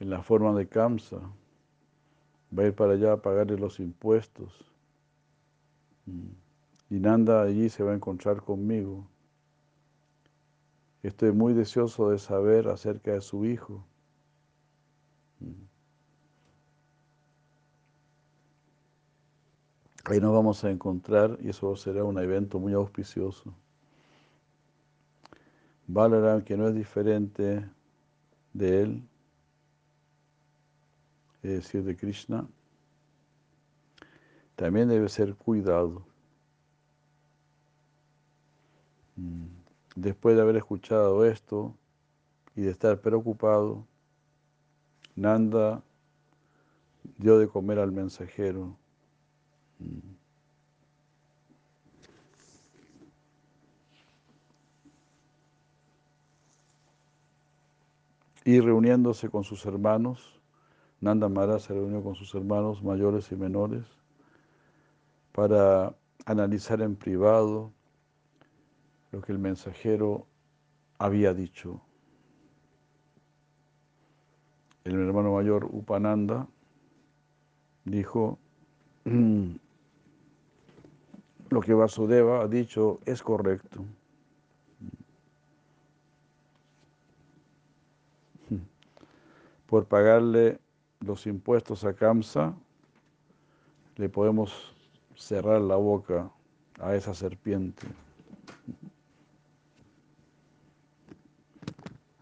en 0.00 0.10
la 0.10 0.22
forma 0.22 0.54
de 0.54 0.68
Kamsa, 0.68 1.20
va 2.56 2.62
a 2.62 2.66
ir 2.66 2.74
para 2.74 2.92
allá 2.92 3.12
a 3.12 3.22
pagarle 3.22 3.56
los 3.56 3.80
impuestos. 3.80 4.64
Mm. 6.06 6.94
Y 6.94 7.00
Nanda 7.00 7.42
allí 7.42 7.68
se 7.68 7.82
va 7.82 7.92
a 7.92 7.94
encontrar 7.94 8.42
conmigo. 8.42 9.06
Estoy 11.02 11.32
muy 11.32 11.52
deseoso 11.52 12.10
de 12.10 12.18
saber 12.18 12.68
acerca 12.68 13.12
de 13.12 13.20
su 13.20 13.44
hijo. 13.44 13.84
Ahí 20.04 20.20
nos 20.20 20.32
vamos 20.32 20.64
a 20.64 20.70
encontrar 20.70 21.38
y 21.42 21.50
eso 21.50 21.76
será 21.76 22.02
un 22.02 22.18
evento 22.18 22.58
muy 22.58 22.72
auspicioso. 22.72 23.54
Balaram, 25.86 26.42
que 26.42 26.56
no 26.56 26.68
es 26.68 26.74
diferente 26.74 27.68
de 28.54 28.82
él, 28.82 29.07
decir, 31.50 31.84
de 31.84 31.96
Krishna, 31.96 32.46
también 34.56 34.88
debe 34.88 35.08
ser 35.08 35.34
cuidado. 35.34 36.04
Mm. 39.16 39.46
Después 39.94 40.36
de 40.36 40.42
haber 40.42 40.56
escuchado 40.56 41.24
esto 41.24 41.74
y 42.56 42.62
de 42.62 42.70
estar 42.70 43.00
preocupado, 43.00 43.86
Nanda 45.16 45.82
dio 47.18 47.38
de 47.38 47.48
comer 47.48 47.78
al 47.78 47.92
mensajero. 47.92 48.76
Mm. 49.78 50.18
Y 58.44 58.60
reuniéndose 58.60 59.28
con 59.28 59.44
sus 59.44 59.66
hermanos, 59.66 60.37
Nanda 61.00 61.28
Maharaj 61.28 61.62
se 61.62 61.74
reunió 61.74 62.02
con 62.02 62.16
sus 62.16 62.34
hermanos 62.34 62.82
mayores 62.82 63.30
y 63.30 63.36
menores 63.36 63.84
para 65.32 65.94
analizar 66.26 66.82
en 66.82 66.96
privado 66.96 67.72
lo 69.12 69.22
que 69.22 69.30
el 69.32 69.38
mensajero 69.38 70.26
había 70.98 71.32
dicho. 71.32 71.80
El 74.84 74.94
hermano 74.94 75.34
mayor 75.34 75.68
Upananda 75.70 76.48
dijo, 77.84 78.38
lo 79.04 79.60
que 81.60 81.74
Vasudeva 81.74 82.42
ha 82.42 82.48
dicho 82.48 82.98
es 83.06 83.22
correcto. 83.22 83.84
Por 89.66 89.86
pagarle 89.86 90.58
los 91.00 91.26
impuestos 91.26 91.84
a 91.84 91.94
Kamsa, 91.94 92.54
le 93.96 94.08
podemos 94.08 94.74
cerrar 95.14 95.60
la 95.60 95.76
boca 95.76 96.30
a 96.80 96.94
esa 96.94 97.14
serpiente. 97.14 97.86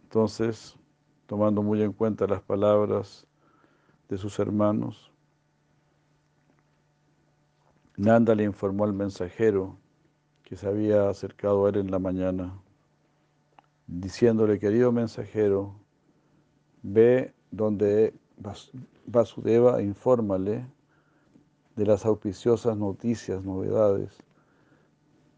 Entonces, 0.05 0.77
tomando 1.27 1.63
muy 1.63 1.83
en 1.83 1.93
cuenta 1.93 2.27
las 2.27 2.41
palabras 2.41 3.27
de 4.09 4.17
sus 4.17 4.39
hermanos, 4.39 5.11
Nanda 7.97 8.35
le 8.35 8.45
informó 8.45 8.85
al 8.85 8.93
mensajero 8.93 9.79
que 10.43 10.57
se 10.57 10.67
había 10.67 11.09
acercado 11.09 11.67
a 11.67 11.71
él 11.71 11.77
en 11.77 11.91
la 11.91 11.99
mañana, 11.99 12.59
diciéndole, 13.87 14.59
querido 14.59 14.93
mensajero, 14.93 15.75
ve 16.83 17.35
donde 17.51 18.15
Vasudeva 19.07 19.83
infórmale 19.83 20.67
de 21.75 21.87
las 21.87 22.05
auspiciosas 22.07 22.77
noticias, 22.77 23.45
novedades, 23.45 24.17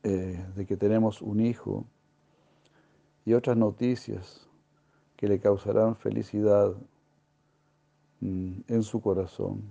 eh, 0.02 0.44
de 0.54 0.66
que 0.66 0.76
tenemos 0.76 1.20
un 1.20 1.40
hijo 1.40 1.84
y 3.24 3.34
otras 3.34 3.56
noticias 3.56 4.48
que 5.16 5.28
le 5.28 5.40
causarán 5.40 5.96
felicidad 5.96 6.74
mm, 8.20 8.60
en 8.68 8.82
su 8.82 9.00
corazón. 9.00 9.62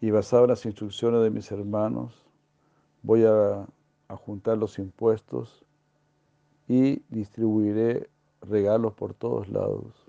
Y 0.00 0.10
basado 0.10 0.44
en 0.44 0.50
las 0.50 0.66
instrucciones 0.66 1.22
de 1.22 1.30
mis 1.30 1.50
hermanos, 1.50 2.22
voy 3.02 3.24
a, 3.24 3.66
a 4.08 4.16
juntar 4.16 4.58
los 4.58 4.78
impuestos 4.78 5.64
y 6.68 7.02
distribuiré 7.08 8.10
regalos 8.42 8.94
por 8.94 9.14
todos 9.14 9.48
lados. 9.48 10.06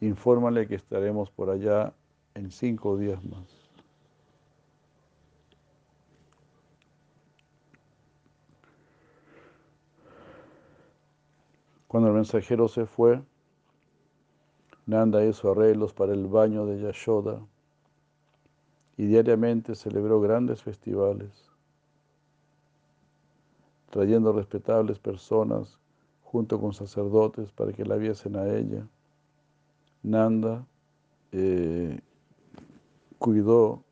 Infórmale 0.00 0.66
que 0.66 0.76
estaremos 0.76 1.30
por 1.30 1.50
allá 1.50 1.92
en 2.34 2.50
cinco 2.50 2.96
días 2.96 3.22
más. 3.24 3.70
Cuando 11.86 12.08
el 12.08 12.14
mensajero 12.14 12.68
se 12.68 12.86
fue, 12.86 13.20
Nanda 14.86 15.24
hizo 15.24 15.50
arreglos 15.50 15.92
para 15.92 16.12
el 16.12 16.28
baño 16.28 16.64
de 16.64 16.80
Yashoda 16.80 17.40
y 18.96 19.06
diariamente 19.06 19.74
celebró 19.74 20.20
grandes 20.20 20.62
festivales, 20.62 21.49
trayendo 23.90 24.32
respetables 24.32 24.98
personas 24.98 25.78
junto 26.22 26.60
con 26.60 26.72
sacerdotes 26.72 27.52
para 27.52 27.72
que 27.72 27.84
la 27.84 27.96
viesen 27.96 28.36
a 28.36 28.48
ella. 28.48 28.86
Nanda 30.02 30.66
eh, 31.32 32.00
cuidó 33.18 33.84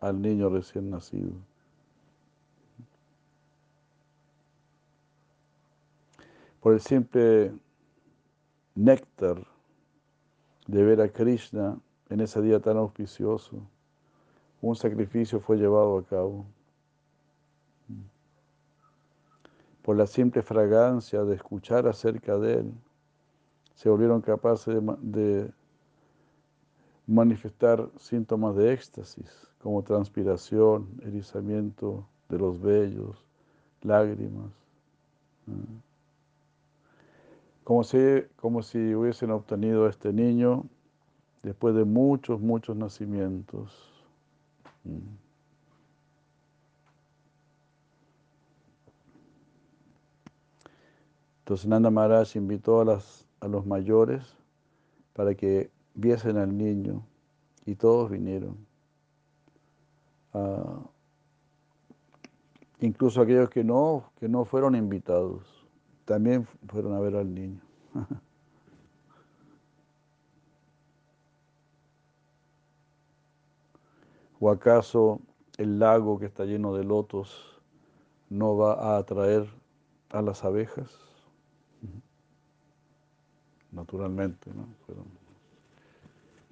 al 0.00 0.20
niño 0.20 0.48
recién 0.50 0.90
nacido. 0.90 1.32
por 6.60 6.74
el 6.74 6.80
simple 6.80 7.52
néctar 8.74 9.46
de 10.66 10.82
ver 10.82 11.00
a 11.00 11.08
Krishna 11.08 11.78
en 12.08 12.20
ese 12.20 12.42
día 12.42 12.60
tan 12.60 12.76
auspicioso, 12.76 13.56
un 14.60 14.76
sacrificio 14.76 15.40
fue 15.40 15.56
llevado 15.56 15.98
a 15.98 16.04
cabo. 16.04 16.44
Por 19.88 19.96
la 19.96 20.06
simple 20.06 20.42
fragancia 20.42 21.24
de 21.24 21.34
escuchar 21.34 21.88
acerca 21.88 22.36
de 22.36 22.58
él, 22.58 22.74
se 23.74 23.88
volvieron 23.88 24.20
capaces 24.20 24.82
de, 25.00 25.50
manifestar 27.06 27.88
síntomas 27.96 28.54
de 28.54 28.74
éxtasis, 28.74 29.48
como 29.62 29.82
transpiración, 29.82 30.90
erizamiento 31.02 32.06
de 32.28 32.38
los 32.38 32.60
vellos, 32.60 33.24
lágrimas 33.80 34.52
como 37.64 37.82
si, 37.82 37.98
como 38.36 38.62
si 38.62 38.94
hubiesen 38.94 39.30
obtenido 39.30 39.86
a 39.86 39.88
este 39.88 40.12
niño 40.12 40.66
después 41.42 41.74
de 41.74 41.84
muchos, 41.84 42.38
muchos 42.42 42.76
nacimientos. 42.76 44.04
Entonces 51.48 51.66
Nanda 51.66 51.90
Maharaj 51.90 52.36
invitó 52.36 52.82
a, 52.82 52.84
los 53.48 53.64
mayores 53.64 54.36
para 55.14 55.34
que 55.34 55.70
viesen 55.94 56.36
al 56.36 56.54
niño 56.54 57.06
y 57.64 57.74
todos 57.74 58.10
vinieron. 58.10 58.66
Ah, 60.34 60.82
incluso 62.80 63.22
aquellos 63.22 63.48
que 63.48 63.64
no, 63.64 64.12
que 64.20 64.28
no 64.28 64.44
fueron 64.44 64.76
invitados 64.76 65.66
también 66.04 66.46
fueron 66.68 66.92
a 66.92 67.00
ver 67.00 67.16
al 67.16 67.34
niño. 67.34 67.62
¿O 74.38 74.50
acaso 74.50 75.22
el 75.56 75.78
lago 75.78 76.18
que 76.18 76.26
está 76.26 76.44
lleno 76.44 76.74
de 76.74 76.84
lotos 76.84 77.58
no 78.28 78.54
va 78.54 78.74
a 78.74 78.98
atraer 78.98 79.48
a 80.10 80.20
las 80.20 80.44
abejas? 80.44 81.07
Naturalmente, 83.72 84.50
¿no? 84.54 84.66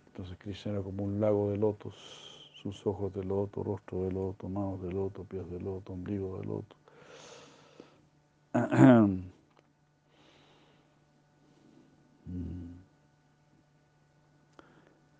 entonces 0.08 0.36
Krishna 0.38 0.72
era 0.72 0.82
como 0.82 1.04
un 1.04 1.20
lago 1.20 1.50
de 1.50 1.56
lotos, 1.58 1.94
sus 2.62 2.86
ojos 2.86 3.12
de 3.14 3.24
loto, 3.24 3.62
rostro 3.62 4.04
de 4.04 4.12
loto, 4.12 4.48
manos 4.48 4.82
de 4.82 4.92
loto, 4.92 5.24
pies 5.24 5.48
de 5.50 5.60
loto, 5.60 5.92
ombligo 5.92 6.38
de 6.38 6.46
loto. 6.46 6.76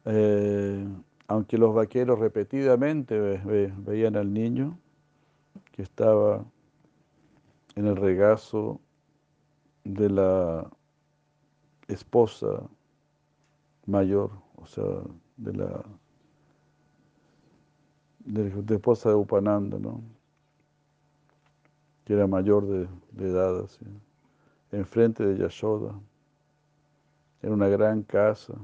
Eh, 0.09 0.86
aunque 1.26 1.59
los 1.59 1.74
vaqueros 1.74 2.20
repetidamente 2.20 3.18
veían 3.18 4.14
al 4.14 4.32
niño 4.32 4.78
que 5.72 5.82
estaba 5.82 6.44
en 7.74 7.86
el 7.86 7.97
regazo 7.97 8.80
de 9.82 10.09
la 10.11 10.70
esposa 11.89 12.68
mayor, 13.87 14.30
o 14.57 14.66
sea, 14.66 14.84
de 15.37 15.53
la, 15.53 15.84
de, 18.26 18.74
esposa 18.74 19.11
de 19.11 19.14
Upananda, 19.14 19.78
que 22.05 22.12
era 22.12 22.26
mayor 22.26 22.66
de, 22.66 22.89
edad, 23.24 23.61
así, 23.64 23.84
enfrente 24.72 25.24
de 25.24 25.39
Yashoda, 25.39 25.95
en 27.43 27.53
una 27.53 27.68
gran 27.68 28.03
casa 28.03 28.55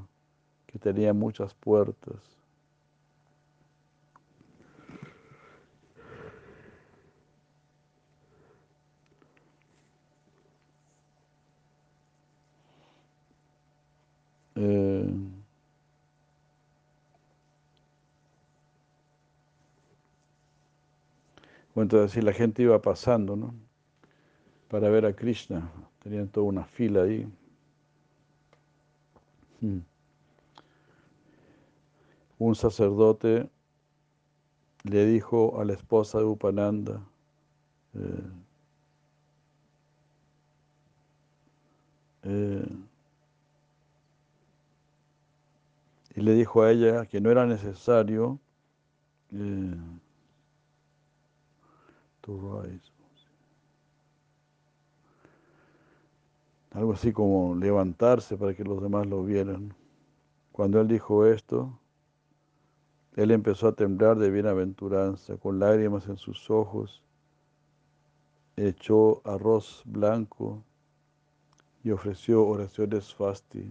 que 0.66 0.79
tenía 0.79 1.12
muchas 1.12 1.55
puertas. 1.55 2.41
Eh, 14.65 15.05
bueno, 21.75 21.83
entonces 21.83 22.23
la 22.23 22.33
gente 22.33 22.63
iba 22.63 22.81
pasando, 22.81 23.35
¿no? 23.35 23.55
Para 24.69 24.89
ver 24.89 25.05
a 25.07 25.15
Krishna, 25.15 25.73
tenían 25.99 26.29
toda 26.29 26.47
una 26.47 26.65
fila 26.65 27.03
ahí. 27.03 27.29
Hmm. 29.61 29.81
Un 32.39 32.55
sacerdote 32.55 33.51
le 34.85 35.07
dijo 35.07 35.61
a 35.61 35.65
la 35.65 35.73
esposa 35.73 36.19
de 36.19 36.25
Upananda, 36.25 37.03
eh, 37.95 38.31
eh, 42.25 42.67
y 46.15 46.21
le 46.21 46.35
dijo 46.35 46.63
a 46.63 46.71
ella 46.71 47.07
que 47.07 47.21
no 47.21 47.31
era 47.31 47.47
necesario 47.47 48.39
eh, 49.31 49.77
algo 56.71 56.93
así 56.93 57.13
como 57.13 57.55
levantarse 57.55 58.37
para 58.37 58.55
que 58.55 58.65
los 58.65 58.83
demás 58.83 59.07
lo 59.07 59.25
vieran. 59.25 59.75
Cuando 60.53 60.81
él 60.81 60.89
dijo 60.89 61.27
esto, 61.27 61.79
él 63.17 63.31
empezó 63.31 63.69
a 63.69 63.75
temblar 63.75 64.19
de 64.19 64.31
bienaventuranza, 64.31 65.37
con 65.37 65.59
lágrimas 65.59 66.09
en 66.09 66.17
sus 66.17 66.51
ojos, 66.51 67.03
echó 68.57 69.23
arroz 69.27 69.83
blanco 69.85 70.63
y 71.83 71.91
ofreció 71.91 72.47
oraciones 72.47 73.15
fasti. 73.15 73.71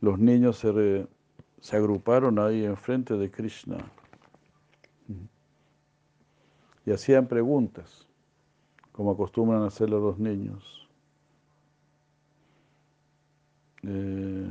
Los 0.00 0.18
niños 0.18 0.58
se, 0.58 1.06
se 1.60 1.76
agruparon 1.76 2.38
ahí 2.38 2.64
enfrente 2.64 3.14
de 3.16 3.30
Krishna. 3.30 3.78
Y 6.86 6.90
hacían 6.90 7.26
preguntas, 7.26 8.08
como 8.92 9.10
acostumbran 9.10 9.62
hacerlo 9.62 10.00
los 10.00 10.18
niños. 10.18 10.88
Eh, 13.82 14.50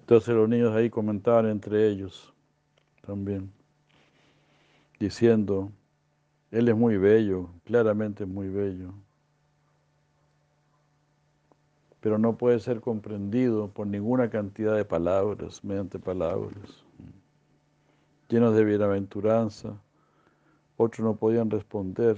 entonces 0.00 0.34
los 0.34 0.48
niños 0.48 0.74
ahí 0.74 0.88
comentaban 0.90 1.46
entre 1.46 1.88
ellos 1.88 2.32
también, 3.02 3.52
diciendo, 5.02 5.72
él 6.50 6.68
es 6.68 6.76
muy 6.76 6.96
bello, 6.96 7.50
claramente 7.64 8.24
es 8.24 8.28
muy 8.28 8.48
bello, 8.48 8.94
pero 12.00 12.18
no 12.18 12.36
puede 12.36 12.60
ser 12.60 12.80
comprendido 12.80 13.68
por 13.68 13.86
ninguna 13.86 14.30
cantidad 14.30 14.76
de 14.76 14.84
palabras, 14.84 15.64
mediante 15.64 15.98
palabras 15.98 16.84
llenos 18.32 18.54
de 18.54 18.64
bienaventuranza. 18.64 19.76
Otros 20.78 21.04
no 21.04 21.16
podían 21.16 21.50
responder 21.50 22.16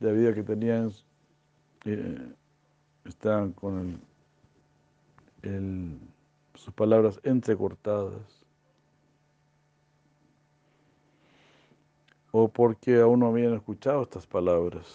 debido 0.00 0.30
a 0.30 0.34
que 0.34 0.42
tenían, 0.42 0.90
eh, 1.84 2.32
estaban 3.04 3.52
con 3.52 4.00
sus 6.54 6.74
palabras 6.74 7.20
entrecortadas. 7.22 8.35
O 12.38 12.48
porque 12.48 13.00
aún 13.00 13.20
no 13.20 13.28
habían 13.28 13.54
escuchado 13.54 14.02
estas 14.02 14.26
palabras. 14.26 14.86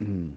Mm. 0.00 0.30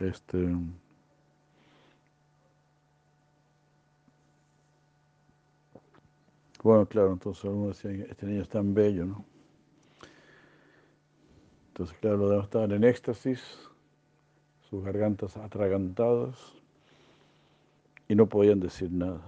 Este, 0.00 0.36
bueno, 6.62 6.86
claro, 6.86 7.12
entonces 7.12 7.44
uno 7.44 7.68
decía, 7.68 7.92
este 8.10 8.26
niño 8.26 8.42
es 8.42 8.48
tan 8.48 8.74
bello, 8.74 9.04
¿no? 9.06 9.33
Entonces, 11.74 11.98
claro, 11.98 12.18
los 12.18 12.30
demás 12.30 12.44
estaban 12.44 12.70
en 12.70 12.84
éxtasis, 12.84 13.42
sus 14.70 14.84
gargantas 14.84 15.36
atragantadas, 15.36 16.36
y 18.06 18.14
no 18.14 18.28
podían 18.28 18.60
decir 18.60 18.92
nada. 18.92 19.20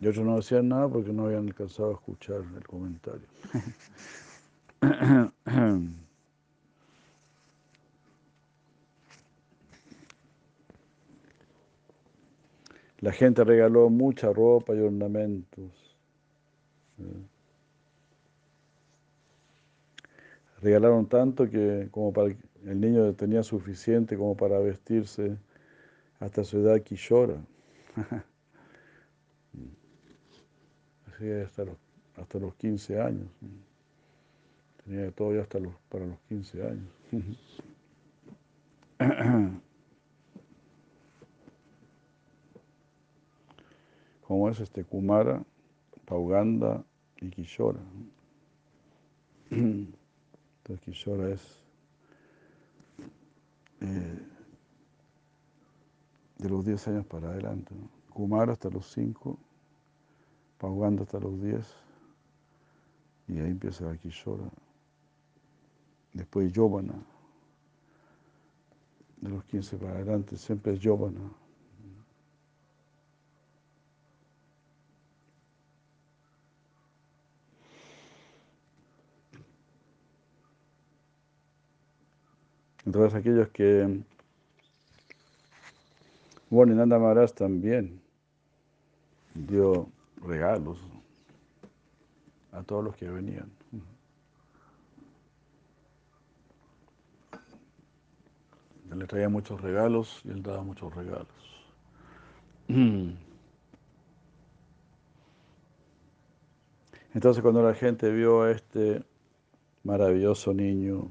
Y 0.00 0.06
otros 0.06 0.24
no 0.24 0.36
decían 0.36 0.68
nada 0.68 0.88
porque 0.88 1.12
no 1.12 1.24
habían 1.24 1.48
alcanzado 1.48 1.90
a 1.90 1.94
escuchar 1.94 2.44
el 2.56 2.64
comentario. 2.68 3.26
La 13.00 13.10
gente 13.10 13.42
regaló 13.42 13.90
mucha 13.90 14.32
ropa 14.32 14.72
y 14.72 14.78
ornamentos. 14.78 15.72
Regalaron 20.64 21.06
tanto 21.06 21.48
que 21.50 21.88
como 21.90 22.10
para 22.10 22.28
el 22.64 22.80
niño 22.80 23.12
tenía 23.12 23.42
suficiente 23.42 24.16
como 24.16 24.34
para 24.34 24.58
vestirse 24.60 25.36
hasta 26.20 26.42
su 26.42 26.56
edad 26.60 26.80
Kishora. 26.80 27.36
Así 31.06 31.30
hasta 31.30 31.66
los, 31.66 31.76
hasta 32.16 32.38
los 32.38 32.54
15 32.54 32.98
años. 32.98 33.28
Tenía 34.82 35.10
todo 35.10 35.34
ya 35.34 35.42
hasta 35.42 35.58
los, 35.58 35.74
para 35.90 36.06
los 36.06 36.18
15 36.30 36.62
años. 36.62 36.88
como 44.22 44.48
es 44.48 44.60
este 44.60 44.82
Kumara, 44.82 45.44
Pauganda 46.06 46.82
y 47.20 47.28
Kishora. 47.28 47.80
Entonces 50.64 50.82
Kishora 50.86 51.28
es 51.28 51.42
eh, 53.82 54.18
de 56.38 56.48
los 56.48 56.64
10 56.64 56.88
años 56.88 57.06
para 57.06 57.28
adelante. 57.28 57.74
Kumara 58.08 58.52
hasta 58.52 58.70
los 58.70 58.90
5, 58.92 59.38
Pauganda 60.56 61.02
hasta 61.02 61.20
los 61.20 61.38
10, 61.42 61.66
y 63.28 63.40
ahí 63.40 63.50
empieza 63.50 63.84
la 63.84 63.98
Kishora. 63.98 64.48
Después 66.14 66.50
Yovana, 66.50 66.94
de 69.20 69.28
los 69.28 69.44
15 69.44 69.76
para 69.76 69.96
adelante, 69.96 70.38
siempre 70.38 70.72
es 70.72 70.80
Yovana. 70.80 71.43
Entonces 82.86 83.14
aquellos 83.14 83.48
que, 83.48 84.00
bueno, 86.50 86.74
Nanda 86.74 86.98
Maharaj 86.98 87.32
también 87.32 88.00
dio 89.34 89.88
regalos 90.22 90.78
a 92.52 92.62
todos 92.62 92.84
los 92.84 92.94
que 92.96 93.08
venían. 93.08 93.50
Le 98.94 99.06
traía 99.06 99.28
muchos 99.28 99.60
regalos 99.60 100.20
y 100.24 100.30
él 100.30 100.42
daba 100.42 100.62
muchos 100.62 100.94
regalos. 100.94 101.26
Entonces 107.14 107.42
cuando 107.42 107.62
la 107.62 107.74
gente 107.74 108.12
vio 108.12 108.42
a 108.42 108.52
este 108.52 109.02
maravilloso 109.82 110.54
niño, 110.54 111.10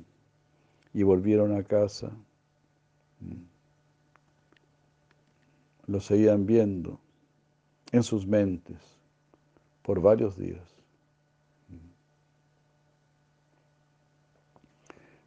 y 0.94 1.04
volvieron 1.04 1.56
a 1.56 1.64
casa. 1.64 2.12
lo 5.86 6.00
seguían 6.00 6.46
viendo 6.46 7.00
en 7.92 8.04
sus 8.04 8.26
mentes 8.26 8.78
por 9.82 10.02
varios 10.02 10.38
días. 10.38 10.64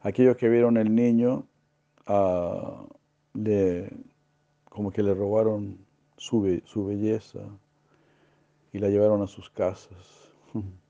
Aquellos 0.01 0.37
que 0.37 0.49
vieron 0.49 0.77
el 0.77 0.95
niño, 0.95 1.47
ah, 2.07 2.87
como 4.71 4.91
que 4.93 5.03
le 5.03 5.15
robaron 5.15 5.79
su, 6.17 6.63
su 6.65 6.87
belleza 6.87 7.41
y 8.73 8.79
la 8.79 8.89
llevaron 8.89 9.23
a 9.23 9.27
sus 9.27 9.51
casas. 9.51 10.31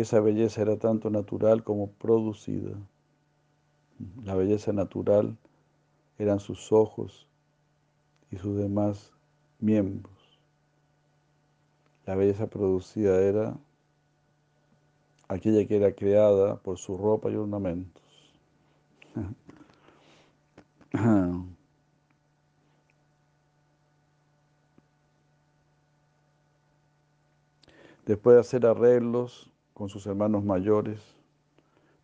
Esa 0.00 0.18
belleza 0.20 0.62
era 0.62 0.78
tanto 0.78 1.10
natural 1.10 1.62
como 1.62 1.90
producida. 1.90 2.72
La 4.24 4.34
belleza 4.34 4.72
natural 4.72 5.36
eran 6.18 6.40
sus 6.40 6.72
ojos 6.72 7.26
y 8.30 8.38
sus 8.38 8.56
demás 8.56 9.12
miembros. 9.58 10.14
La 12.06 12.14
belleza 12.14 12.46
producida 12.46 13.20
era 13.20 13.58
aquella 15.28 15.68
que 15.68 15.76
era 15.76 15.92
creada 15.92 16.56
por 16.56 16.78
su 16.78 16.96
ropa 16.96 17.30
y 17.30 17.36
ornamentos. 17.36 18.02
Después 28.06 28.34
de 28.34 28.40
hacer 28.40 28.64
arreglos 28.64 29.49
con 29.80 29.88
sus 29.88 30.06
hermanos 30.06 30.44
mayores 30.44 31.00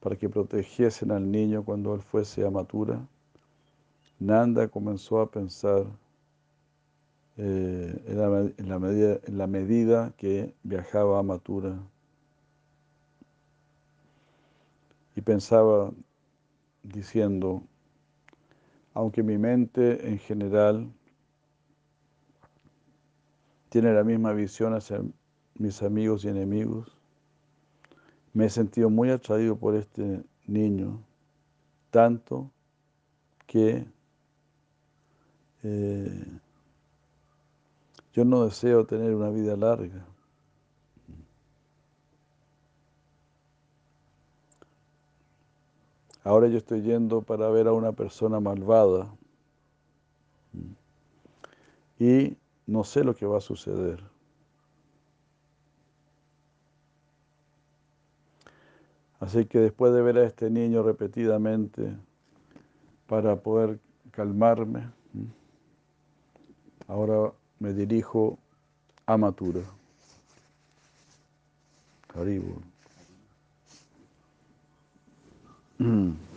para 0.00 0.16
que 0.16 0.30
protegiesen 0.30 1.10
al 1.10 1.30
niño 1.30 1.62
cuando 1.62 1.94
él 1.94 2.00
fuese 2.00 2.46
a 2.46 2.50
Matura, 2.50 3.06
Nanda 4.18 4.68
comenzó 4.68 5.20
a 5.20 5.30
pensar 5.30 5.84
eh, 7.36 8.02
en, 8.06 8.66
la, 8.66 8.78
medida, 8.78 9.20
en 9.26 9.36
la 9.36 9.46
medida 9.46 10.14
que 10.16 10.54
viajaba 10.62 11.18
a 11.18 11.22
Matura 11.22 11.78
y 15.14 15.20
pensaba 15.20 15.92
diciendo, 16.82 17.62
aunque 18.94 19.22
mi 19.22 19.36
mente 19.36 20.08
en 20.08 20.18
general 20.18 20.90
tiene 23.68 23.92
la 23.92 24.02
misma 24.02 24.32
visión 24.32 24.72
hacia 24.72 25.02
mis 25.58 25.82
amigos 25.82 26.24
y 26.24 26.28
enemigos, 26.28 26.95
me 28.36 28.44
he 28.44 28.50
sentido 28.50 28.90
muy 28.90 29.08
atraído 29.10 29.56
por 29.56 29.74
este 29.74 30.22
niño, 30.46 31.02
tanto 31.90 32.50
que 33.46 33.86
eh, 35.62 36.38
yo 38.12 38.24
no 38.26 38.44
deseo 38.44 38.84
tener 38.84 39.14
una 39.14 39.30
vida 39.30 39.56
larga. 39.56 40.06
Ahora 46.22 46.48
yo 46.48 46.58
estoy 46.58 46.82
yendo 46.82 47.22
para 47.22 47.48
ver 47.48 47.68
a 47.68 47.72
una 47.72 47.92
persona 47.92 48.38
malvada 48.38 49.16
y 51.98 52.36
no 52.66 52.84
sé 52.84 53.02
lo 53.02 53.16
que 53.16 53.24
va 53.24 53.38
a 53.38 53.40
suceder. 53.40 54.15
Así 59.20 59.46
que 59.46 59.58
después 59.58 59.92
de 59.94 60.02
ver 60.02 60.18
a 60.18 60.26
este 60.26 60.50
niño 60.50 60.82
repetidamente, 60.82 61.96
para 63.06 63.36
poder 63.36 63.78
calmarme, 64.10 64.90
ahora 66.88 67.32
me 67.58 67.72
dirijo 67.72 68.38
a 69.06 69.16
Matura. 69.16 69.62
Haribo. 72.14 72.60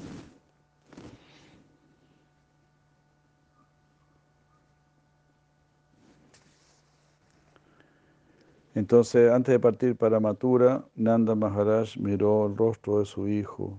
Entonces, 8.80 9.30
antes 9.30 9.52
de 9.52 9.60
partir 9.60 9.98
para 9.98 10.22
Matura, 10.22 10.86
Nanda 10.96 11.36
Maharaj 11.36 11.98
miró 11.98 12.48
el 12.48 12.56
rostro 12.56 13.00
de 13.00 13.06
su 13.06 13.28
hijo, 13.28 13.78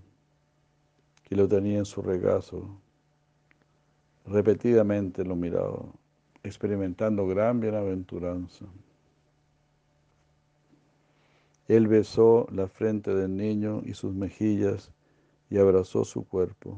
que 1.25 1.35
lo 1.35 1.49
tenía 1.49 1.79
en 1.79 1.87
su 1.87 2.03
regazo. 2.03 2.69
Repetidamente 4.27 5.25
lo 5.25 5.37
miraba, 5.37 5.87
experimentando 6.43 7.27
gran 7.27 7.61
bienaventuranza. 7.61 8.67
Él 11.67 11.89
besó 11.89 12.47
la 12.53 12.69
frente 12.69 13.15
del 13.15 13.35
niño 13.35 13.81
y 13.87 13.95
sus 13.95 14.13
mejillas 14.13 14.93
y 15.49 15.57
abrazó 15.57 16.05
su 16.05 16.29
cuerpo, 16.29 16.77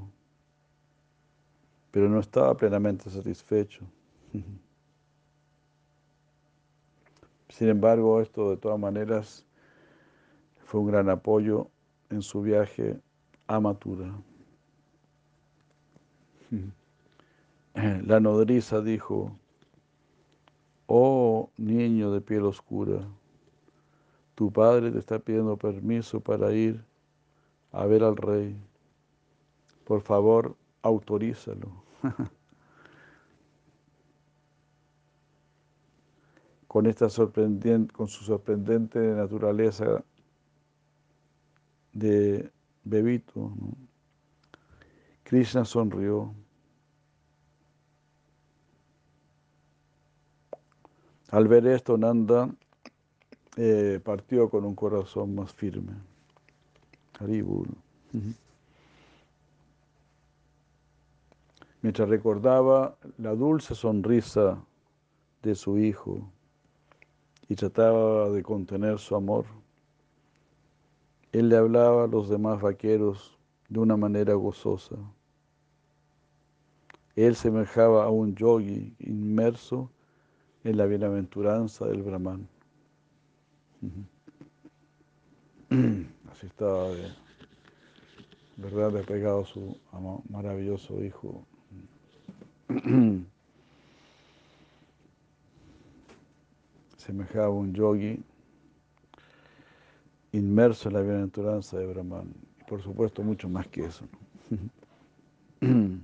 pero 1.90 2.08
no 2.08 2.20
estaba 2.20 2.56
plenamente 2.56 3.10
satisfecho. 3.10 3.84
Sin 7.52 7.68
embargo, 7.68 8.22
esto 8.22 8.48
de 8.48 8.56
todas 8.56 8.78
maneras 8.78 9.44
fue 10.64 10.80
un 10.80 10.86
gran 10.86 11.10
apoyo 11.10 11.68
en 12.08 12.22
su 12.22 12.40
viaje 12.40 12.98
a 13.46 13.60
Matura. 13.60 14.10
La 17.74 18.20
nodriza 18.20 18.80
dijo, 18.80 19.36
oh 20.86 21.50
niño 21.58 22.10
de 22.12 22.22
piel 22.22 22.46
oscura, 22.46 23.06
tu 24.34 24.50
padre 24.50 24.90
te 24.90 24.98
está 24.98 25.18
pidiendo 25.18 25.58
permiso 25.58 26.20
para 26.20 26.54
ir 26.54 26.82
a 27.70 27.84
ver 27.84 28.02
al 28.02 28.16
rey. 28.16 28.56
Por 29.84 30.00
favor, 30.00 30.56
autorízalo. 30.80 31.68
con, 36.72 36.86
esta 36.86 37.10
sorprendente, 37.10 37.92
con 37.92 38.08
su 38.08 38.24
sorprendente 38.24 38.98
naturaleza 38.98 40.02
de 41.92 42.50
bebito. 42.82 43.52
Krishna 45.22 45.66
sonrió. 45.66 46.34
Al 51.28 51.46
ver 51.46 51.66
esto, 51.66 51.98
Nanda 51.98 52.48
eh, 53.58 54.00
partió 54.02 54.48
con 54.48 54.64
un 54.64 54.74
corazón 54.74 55.34
más 55.34 55.52
firme. 55.52 55.92
Haribul. 57.20 57.68
Mientras 61.82 62.08
recordaba 62.08 62.96
la 63.18 63.34
dulce 63.34 63.74
sonrisa 63.74 64.64
de 65.42 65.54
su 65.54 65.76
hijo, 65.76 66.32
y 67.52 67.54
trataba 67.54 68.30
de 68.30 68.42
contener 68.42 68.98
su 68.98 69.14
amor. 69.14 69.44
Él 71.32 71.50
le 71.50 71.58
hablaba 71.58 72.04
a 72.04 72.06
los 72.06 72.30
demás 72.30 72.62
vaqueros 72.62 73.36
de 73.68 73.78
una 73.78 73.94
manera 73.94 74.32
gozosa. 74.32 74.96
Él 77.14 77.36
semejaba 77.36 78.06
a 78.06 78.08
un 78.08 78.34
yogi 78.34 78.96
inmerso 79.00 79.90
en 80.64 80.78
la 80.78 80.86
bienaventuranza 80.86 81.84
del 81.84 82.02
Brahman. 82.02 82.48
Así 86.32 86.46
estaba 86.46 86.88
de 86.88 87.12
verdad 88.56 88.92
despegado 88.92 89.44
su 89.44 89.76
maravilloso 90.30 91.04
hijo. 91.04 91.44
semejaba 97.02 97.50
un 97.50 97.74
yogi 97.74 98.22
inmerso 100.30 100.88
en 100.88 100.94
la 100.94 101.00
bienaventuranza 101.02 101.78
de 101.78 101.86
Brahman. 101.86 102.32
Y 102.60 102.64
por 102.64 102.80
supuesto, 102.82 103.22
mucho 103.22 103.48
más 103.48 103.66
que 103.68 103.84
eso. 103.86 104.04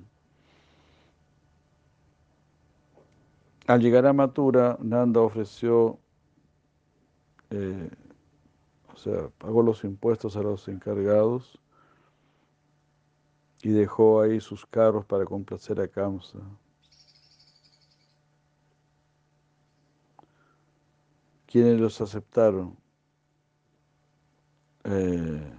Al 3.66 3.80
llegar 3.80 4.06
a 4.06 4.12
Matura, 4.12 4.78
Nanda 4.80 5.20
ofreció, 5.20 5.98
eh, 7.50 7.90
o 8.92 8.96
sea, 8.96 9.28
pagó 9.38 9.62
los 9.62 9.84
impuestos 9.84 10.36
a 10.36 10.42
los 10.42 10.66
encargados 10.68 11.60
y 13.62 13.70
dejó 13.70 14.22
ahí 14.22 14.40
sus 14.40 14.64
carros 14.66 15.04
para 15.04 15.24
complacer 15.26 15.80
a 15.80 15.88
Kamsa. 15.88 16.38
Quienes 21.48 21.80
los 21.80 22.00
aceptaron. 22.00 22.76
Eh, 24.84 25.52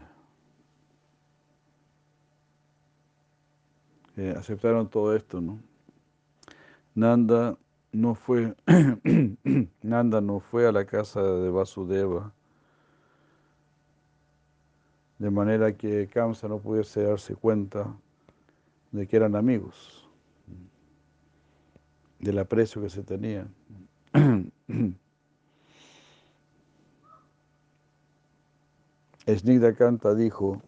eh, 4.17 4.35
aceptaron 4.37 4.89
todo 4.89 5.15
esto, 5.15 5.41
¿no? 5.41 5.59
Nanda 6.93 7.57
no 7.91 8.13
fue, 8.15 8.55
Nanda 9.81 10.21
no 10.21 10.39
fue 10.39 10.67
a 10.67 10.71
la 10.71 10.85
casa 10.85 11.21
de 11.21 11.49
Vasudeva, 11.49 12.33
de 15.17 15.29
manera 15.31 15.75
que 15.75 16.07
Kamsa 16.07 16.47
no 16.47 16.59
pudiese 16.59 17.03
darse 17.03 17.35
cuenta 17.35 17.95
de 18.91 19.07
que 19.07 19.15
eran 19.15 19.35
amigos, 19.35 20.07
del 22.19 22.39
aprecio 22.39 22.81
que 22.81 22.89
se 22.89 23.03
tenían. 23.03 23.53
Snigda 29.37 29.75
Kanta 29.75 30.15
dijo, 30.15 30.61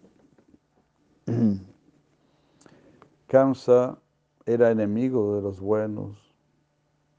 Kamsa 3.27 3.97
era 4.45 4.71
enemigo 4.71 5.35
de 5.35 5.41
los 5.41 5.59
buenos 5.59 6.17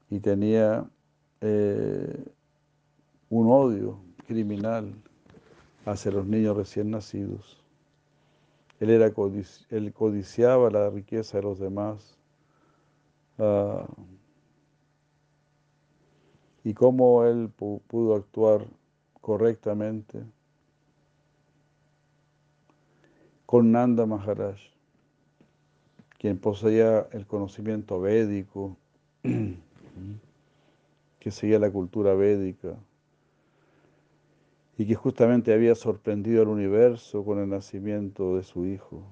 y 0.09 0.19
tenía 0.19 0.89
eh, 1.41 2.25
un 3.29 3.49
odio 3.49 3.99
criminal 4.27 4.93
hacia 5.85 6.11
los 6.11 6.25
niños 6.25 6.55
recién 6.55 6.91
nacidos. 6.91 7.61
Él, 8.79 8.89
era 8.89 9.11
codiciaba 9.11 10.69
la 10.69 10.89
riqueza 10.89 11.37
de 11.37 11.43
los 11.43 11.59
demás. 11.59 12.17
Y 16.63 16.73
cómo 16.73 17.25
él 17.25 17.49
pudo 17.49 18.15
actuar 18.15 18.65
correctamente 19.19 20.23
con 23.53 23.71
Nanda 23.71 24.07
Maharaj, 24.07 24.57
quien 26.17 26.39
poseía 26.39 27.07
el 27.11 27.27
conocimiento 27.27 28.01
védico, 28.01 28.75
que 31.19 31.29
seguía 31.29 31.59
la 31.59 31.69
cultura 31.69 32.15
védica 32.15 32.75
y 34.75 34.87
que 34.87 34.95
justamente 34.95 35.53
había 35.53 35.75
sorprendido 35.75 36.41
al 36.41 36.47
universo 36.47 37.23
con 37.23 37.37
el 37.37 37.47
nacimiento 37.47 38.37
de 38.37 38.41
su 38.41 38.65
hijo 38.65 39.05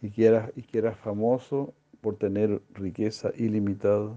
y 0.00 0.10
que 0.10 0.26
era, 0.26 0.52
y 0.54 0.62
que 0.62 0.78
era 0.78 0.94
famoso 0.94 1.74
por 2.02 2.14
tener 2.14 2.62
riqueza 2.72 3.32
ilimitada. 3.34 4.16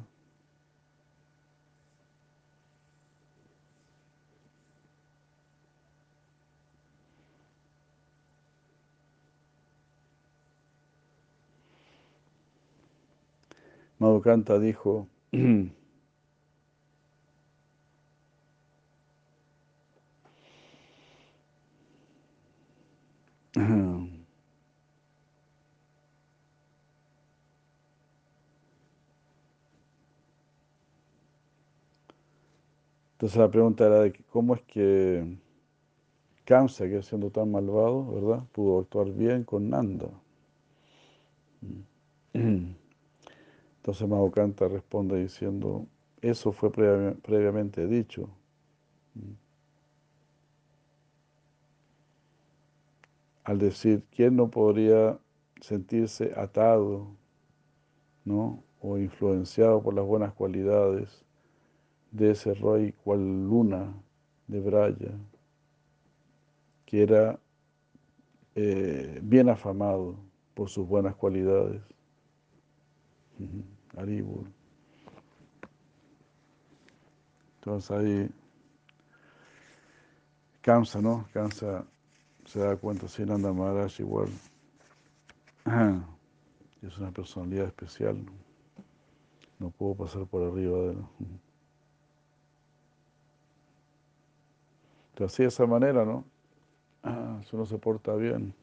Madhukanta 13.99 14.57
dijo, 14.59 15.07
Entonces 33.19 33.37
la 33.37 33.51
pregunta 33.51 33.85
era 33.85 33.99
de 33.99 34.13
cómo 34.31 34.55
es 34.55 34.61
que 34.61 35.37
Kamsa, 36.45 36.87
que 36.87 37.03
siendo 37.03 37.29
tan 37.29 37.51
malvado, 37.51 38.13
¿verdad? 38.13 38.43
Pudo 38.53 38.79
actuar 38.79 39.11
bien 39.11 39.43
con 39.43 39.69
Nanda. 39.69 40.07
Entonces 43.89 44.07
Mahokanta 44.07 44.67
responde 44.67 45.19
diciendo, 45.19 45.87
eso 46.21 46.51
fue 46.51 46.71
previamente 46.71 47.87
dicho. 47.87 48.29
Al 53.43 53.57
decir, 53.57 54.03
¿quién 54.15 54.35
no 54.35 54.51
podría 54.51 55.17
sentirse 55.59 56.33
atado 56.37 57.07
¿no? 58.25 58.63
o 58.79 58.99
influenciado 58.99 59.81
por 59.81 59.95
las 59.95 60.05
buenas 60.05 60.33
cualidades 60.33 61.25
de 62.11 62.29
ese 62.29 62.53
rey 62.53 62.91
cual 62.91 63.47
luna 63.47 63.91
de 64.45 64.59
Braya, 64.59 65.17
que 66.85 67.01
era 67.01 67.39
eh, 68.53 69.19
bien 69.23 69.49
afamado 69.49 70.15
por 70.53 70.69
sus 70.69 70.87
buenas 70.87 71.15
cualidades? 71.15 71.81
Aribur. 73.97 74.45
Entonces 77.55 77.91
ahí 77.91 78.29
cansa, 80.61 81.01
¿no? 81.01 81.27
Cansa, 81.33 81.85
se 82.45 82.59
da 82.59 82.75
cuenta, 82.77 83.07
si 83.07 83.25
Nanda 83.25 83.51
Maharaj 83.51 83.99
igual. 83.99 84.29
Es 86.81 86.97
una 86.97 87.11
personalidad 87.11 87.65
especial, 87.65 88.25
¿no? 89.59 89.69
puedo 89.71 89.95
pasar 89.95 90.25
por 90.25 90.43
arriba 90.43 90.77
de 90.77 90.91
él. 90.91 91.05
Entonces, 95.09 95.33
así 95.33 95.43
de 95.43 95.49
esa 95.49 95.65
manera, 95.65 96.05
¿no? 96.05 96.23
Si 97.43 97.55
uno 97.55 97.65
se 97.65 97.77
porta 97.77 98.15
bien, 98.15 98.53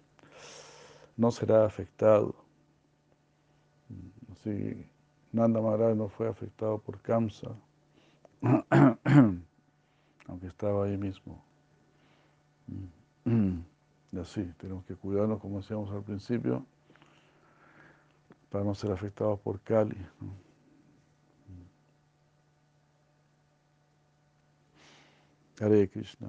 no 1.16 1.31
será 1.31 1.66
afectado. 1.66 2.35
Así, 4.32 4.86
Nanda 5.32 5.61
Maharaj 5.61 5.97
no 5.97 6.09
fue 6.09 6.28
afectado 6.28 6.78
por 6.78 7.01
Kamsa, 7.01 7.55
aunque 10.27 10.47
estaba 10.47 10.86
ahí 10.86 10.97
mismo. 10.97 11.44
Y 13.24 14.19
así, 14.19 14.44
tenemos 14.59 14.85
que 14.86 14.94
cuidarnos, 14.94 15.40
como 15.40 15.59
decíamos 15.59 15.90
al 15.90 16.03
principio, 16.03 16.65
para 18.51 18.65
no 18.65 18.74
ser 18.74 18.93
afectados 18.93 19.39
por 19.40 19.61
Kali. 19.61 19.97
Hare 25.61 25.89
Krishna. 25.89 26.28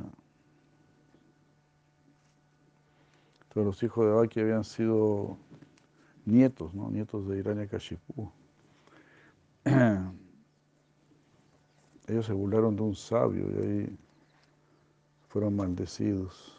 Todos 3.53 3.68
los 3.68 3.84
hijos 3.84 4.06
de 4.06 4.11
Baki 4.11 4.40
habían 4.40 4.64
sido 4.64 5.38
nietos, 6.26 6.74
¿no? 6.74 6.90
Nietos 6.90 7.28
de 7.28 7.40
Hiranyakashipu. 7.40 8.32
Ellos 12.07 12.26
se 12.26 12.34
burlaron 12.34 12.76
de 12.76 12.81
un 12.84 12.95
sabio 12.95 13.48
y 13.52 13.61
ahí 13.61 13.98
fueron 15.27 15.56
maldecidos. 15.56 16.56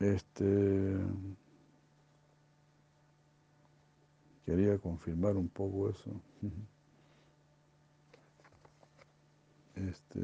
Este 0.00 0.98
quería 4.44 4.78
confirmar 4.78 5.36
un 5.36 5.48
poco 5.48 5.88
eso. 5.88 6.10
Este 9.76 10.20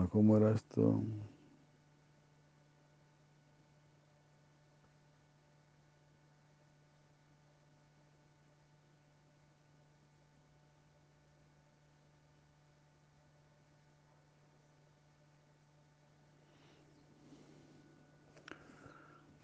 Ah, 0.00 0.06
¿Cómo 0.10 0.36
era 0.38 0.52
esto? 0.52 1.02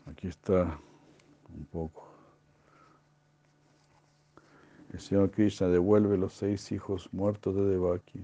Aquí 0.06 0.28
está 0.28 0.78
un 1.54 1.66
poco. 1.66 2.08
El 4.92 5.00
Señor 5.00 5.30
Krishna 5.30 5.68
devuelve 5.68 6.16
los 6.16 6.32
seis 6.32 6.72
hijos 6.72 7.12
muertos 7.12 7.54
de 7.54 7.62
Devaki. 7.62 8.22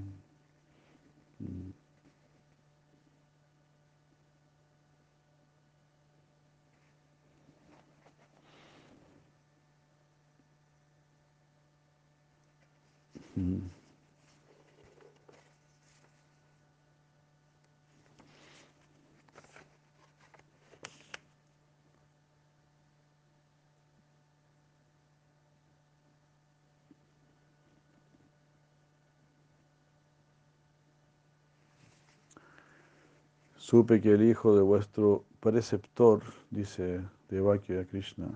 Supe 33.56 34.02
que 34.02 34.12
el 34.12 34.22
hijo 34.22 34.54
de 34.54 34.62
vuestro 34.62 35.24
preceptor, 35.40 36.22
dice 36.50 37.00
Devakya 37.30 37.86
Krishna, 37.86 38.28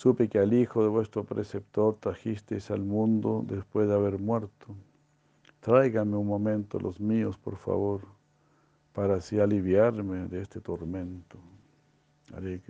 supe 0.00 0.30
que 0.30 0.38
al 0.38 0.54
hijo 0.54 0.82
de 0.82 0.88
vuestro 0.88 1.24
preceptor 1.24 1.94
trajisteis 2.00 2.70
al 2.70 2.80
mundo 2.80 3.44
después 3.46 3.86
de 3.86 3.92
haber 3.92 4.18
muerto. 4.18 4.74
Tráigame 5.60 6.16
un 6.16 6.26
momento 6.26 6.80
los 6.80 6.98
míos, 6.98 7.36
por 7.36 7.58
favor, 7.58 8.00
para 8.94 9.16
así 9.16 9.38
aliviarme 9.38 10.26
de 10.28 10.40
este 10.40 10.58
tormento. 10.58 11.36
Hare. 12.34 12.62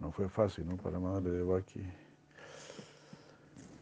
No 0.00 0.10
fue 0.10 0.30
fácil, 0.30 0.66
¿no? 0.66 0.78
Para 0.78 0.98
Madre 0.98 1.32
Devaki. 1.32 1.82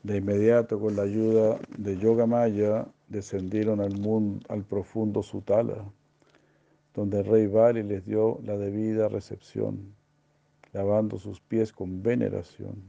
De 0.02 0.16
inmediato, 0.16 0.80
con 0.80 0.96
la 0.96 1.02
ayuda 1.02 1.60
de 1.78 1.98
Yoga 1.98 2.26
Maya, 2.26 2.84
descendieron 3.06 3.80
al, 3.80 3.96
mundo, 3.96 4.44
al 4.48 4.64
profundo 4.64 5.22
Sutala, 5.22 5.84
donde 6.94 7.20
el 7.20 7.26
rey 7.26 7.46
Bali 7.46 7.84
les 7.84 8.04
dio 8.04 8.40
la 8.42 8.56
debida 8.56 9.08
recepción, 9.08 9.94
lavando 10.72 11.18
sus 11.18 11.40
pies 11.40 11.72
con 11.72 12.02
veneración. 12.02 12.82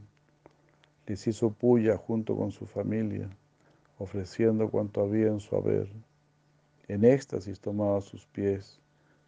Les 1.06 1.26
hizo 1.26 1.50
puya 1.50 1.96
junto 1.96 2.36
con 2.36 2.50
su 2.50 2.66
familia, 2.66 3.28
ofreciendo 3.98 4.70
cuanto 4.70 5.02
había 5.02 5.28
en 5.28 5.40
su 5.40 5.54
haber. 5.54 5.88
En 6.88 7.04
éxtasis 7.04 7.60
tomaba 7.60 8.00
sus 8.00 8.26
pies 8.26 8.80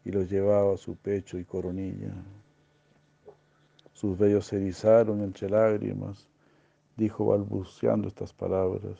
y 0.04 0.10
los 0.10 0.30
llevaba 0.30 0.74
a 0.74 0.78
su 0.78 0.96
pecho 0.96 1.38
y 1.38 1.44
coronilla. 1.44 2.14
Sus 3.92 4.18
vellos 4.18 4.46
se 4.46 4.56
erizaron 4.56 5.22
entre 5.22 5.48
lágrimas, 5.48 6.28
dijo 6.96 7.26
balbuceando 7.26 8.08
estas 8.08 8.32
palabras. 8.32 8.98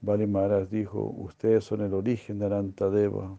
Maharaj 0.00 0.68
dijo, 0.68 1.02
ustedes 1.02 1.64
son 1.64 1.80
el 1.80 1.92
origen 1.92 2.38
de 2.38 2.46
Anantadeva 2.46 3.36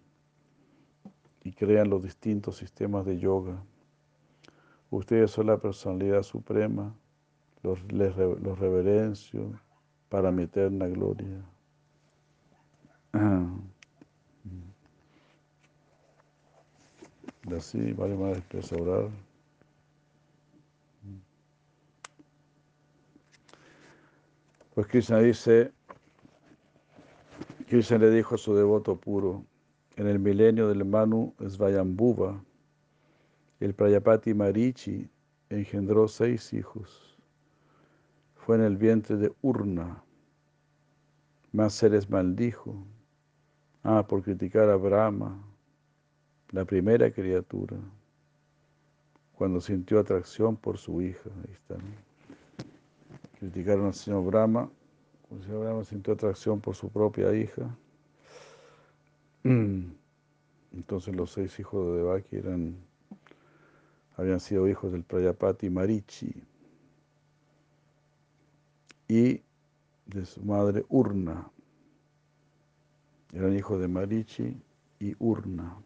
y 1.43 1.53
crean 1.53 1.89
los 1.89 2.03
distintos 2.03 2.57
sistemas 2.57 3.06
de 3.06 3.18
yoga. 3.18 3.64
Ustedes 4.91 5.32
son 5.32 5.48
la 5.48 5.57
personalidad 5.57 6.24
suprema, 6.24 6.95
los, 7.61 7.80
los 7.91 8.60
reverencio 8.60 9.60
para 10.10 10.32
mi 10.32 10.44
eterna 10.44 10.88
gloria. 10.88 11.44
Así, 17.56 17.94
Bali 17.94 18.16
Maharaj 18.16 18.38
empieza 18.38 18.76
a 18.76 18.82
orar. 18.82 19.10
Pues 24.74 24.88
Krishna 24.88 25.20
dice, 25.20 25.72
Krishna 27.68 27.98
le 27.98 28.11
dijo 28.11 28.36
a 28.36 28.38
su 28.38 28.56
devoto 28.56 28.95
puro, 28.95 29.44
en 29.98 30.07
el 30.07 30.20
milenio 30.20 30.70
del 30.70 30.86
Manu 30.86 31.34
Svayambhuva, 31.45 32.41
el 33.60 33.73
Prayapati 33.73 34.34
Marichi 34.34 35.10
engendró 35.49 36.07
seis 36.07 36.53
hijos. 36.53 37.18
Fue 38.36 38.56
en 38.56 38.64
el 38.64 38.77
vientre 38.77 39.18
de 39.18 39.34
Urna. 39.41 40.03
Más 41.52 41.73
seres 41.73 42.10
maldijo. 42.10 42.76
Ah, 43.84 44.06
por 44.07 44.23
criticar 44.23 44.69
a 44.69 44.76
Brahma, 44.76 45.41
la 46.52 46.65
primera 46.65 47.10
criatura, 47.11 47.77
cuando 49.36 49.61
sintió 49.61 49.99
atracción 49.99 50.57
por 50.57 50.77
su 50.77 51.02
hija. 51.02 51.30
Ahí 51.45 51.53
está 51.53 51.77
criticaron 53.40 53.86
al 53.88 53.94
señor 53.94 54.26
Brahma, 54.26 54.69
el 55.31 55.41
señor 55.44 55.61
Brahma 55.61 55.84
sintió 55.84 56.14
atracción 56.14 56.60
por 56.60 56.76
su 56.76 56.90
propia 56.90 57.34
hija. 57.34 57.76
Entonces 59.44 61.15
los 61.15 61.31
seis 61.31 61.57
hijos 61.60 61.88
de 61.88 61.98
Devaki 61.98 62.36
eran, 62.36 62.76
habían 64.20 64.40
sido 64.41 64.68
hijos 64.68 64.91
del 64.91 65.04
Prayapati 65.04 65.70
Marichi 65.70 66.44
y 69.08 69.41
de 70.06 70.26
su 70.26 70.44
madre 70.44 70.86
Urna. 70.90 71.50
Eran 73.32 73.56
hijos 73.56 73.80
de 73.80 73.88
Marichi 73.88 74.62
y 75.00 75.16
Urna. 75.20 75.78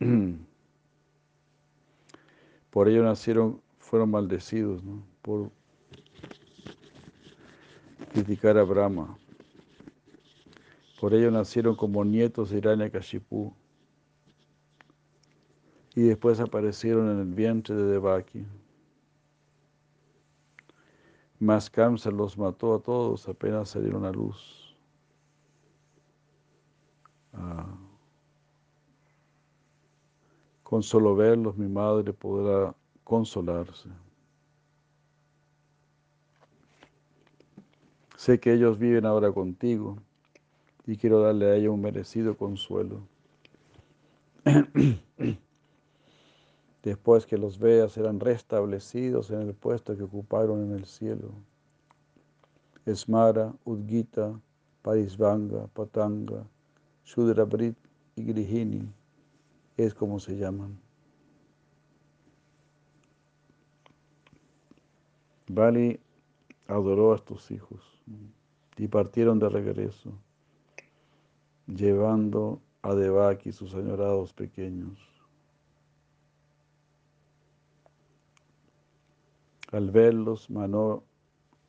Por 2.70 2.88
ello 2.88 3.04
nacieron 3.04 3.60
fueron 3.80 4.10
maldecidos 4.10 4.82
por 5.20 5.50
criticar 8.14 8.56
a 8.56 8.62
Brahma. 8.62 9.18
Por 10.98 11.12
ello 11.12 11.30
nacieron 11.30 11.76
como 11.76 12.02
nietos 12.02 12.48
de 12.48 12.56
Hiranyakashipu 12.58 13.54
y 15.94 16.02
después 16.02 16.40
aparecieron 16.40 17.10
en 17.10 17.18
el 17.20 17.34
vientre 17.34 17.74
de 17.74 17.84
Devaki. 17.84 18.46
Mas 21.38 21.68
Kamsa 21.68 22.10
los 22.10 22.38
mató 22.38 22.74
a 22.74 22.80
todos 22.80 23.28
apenas 23.28 23.70
salieron 23.70 24.04
a 24.04 24.12
luz. 24.12 24.76
Ah. 27.32 27.66
Con 30.62 30.82
solo 30.82 31.14
verlos 31.16 31.56
mi 31.56 31.68
madre 31.68 32.12
podrá 32.12 32.74
consolarse. 33.04 33.88
Sé 38.16 38.38
que 38.38 38.52
ellos 38.52 38.78
viven 38.78 39.04
ahora 39.04 39.32
contigo 39.32 39.98
y 40.86 40.96
quiero 40.96 41.20
darle 41.20 41.46
a 41.50 41.56
ellos 41.56 41.74
un 41.74 41.82
merecido 41.82 42.36
consuelo. 42.36 43.00
Después 46.82 47.26
que 47.26 47.38
los 47.38 47.58
veas 47.58 47.92
serán 47.92 48.18
restablecidos 48.18 49.30
en 49.30 49.42
el 49.42 49.54
puesto 49.54 49.96
que 49.96 50.02
ocuparon 50.02 50.64
en 50.64 50.72
el 50.72 50.84
cielo. 50.84 51.32
Esmara, 52.84 53.54
Udgita, 53.64 54.40
Parisvanga, 54.82 55.68
Patanga, 55.68 56.44
Shudrabrit 57.04 57.76
y 58.16 58.24
Grihini 58.24 58.92
es 59.76 59.94
como 59.94 60.18
se 60.18 60.36
llaman. 60.36 60.78
Bali 65.46 66.00
adoró 66.66 67.12
a 67.12 67.16
estos 67.16 67.50
hijos 67.50 68.02
y 68.76 68.88
partieron 68.88 69.38
de 69.38 69.48
regreso, 69.48 70.12
llevando 71.66 72.60
a 72.82 72.94
Devaki 72.94 73.52
sus 73.52 73.74
añorados 73.74 74.32
pequeños. 74.32 75.11
Al 79.72 79.90
verlos, 79.90 80.50
manó 80.50 81.02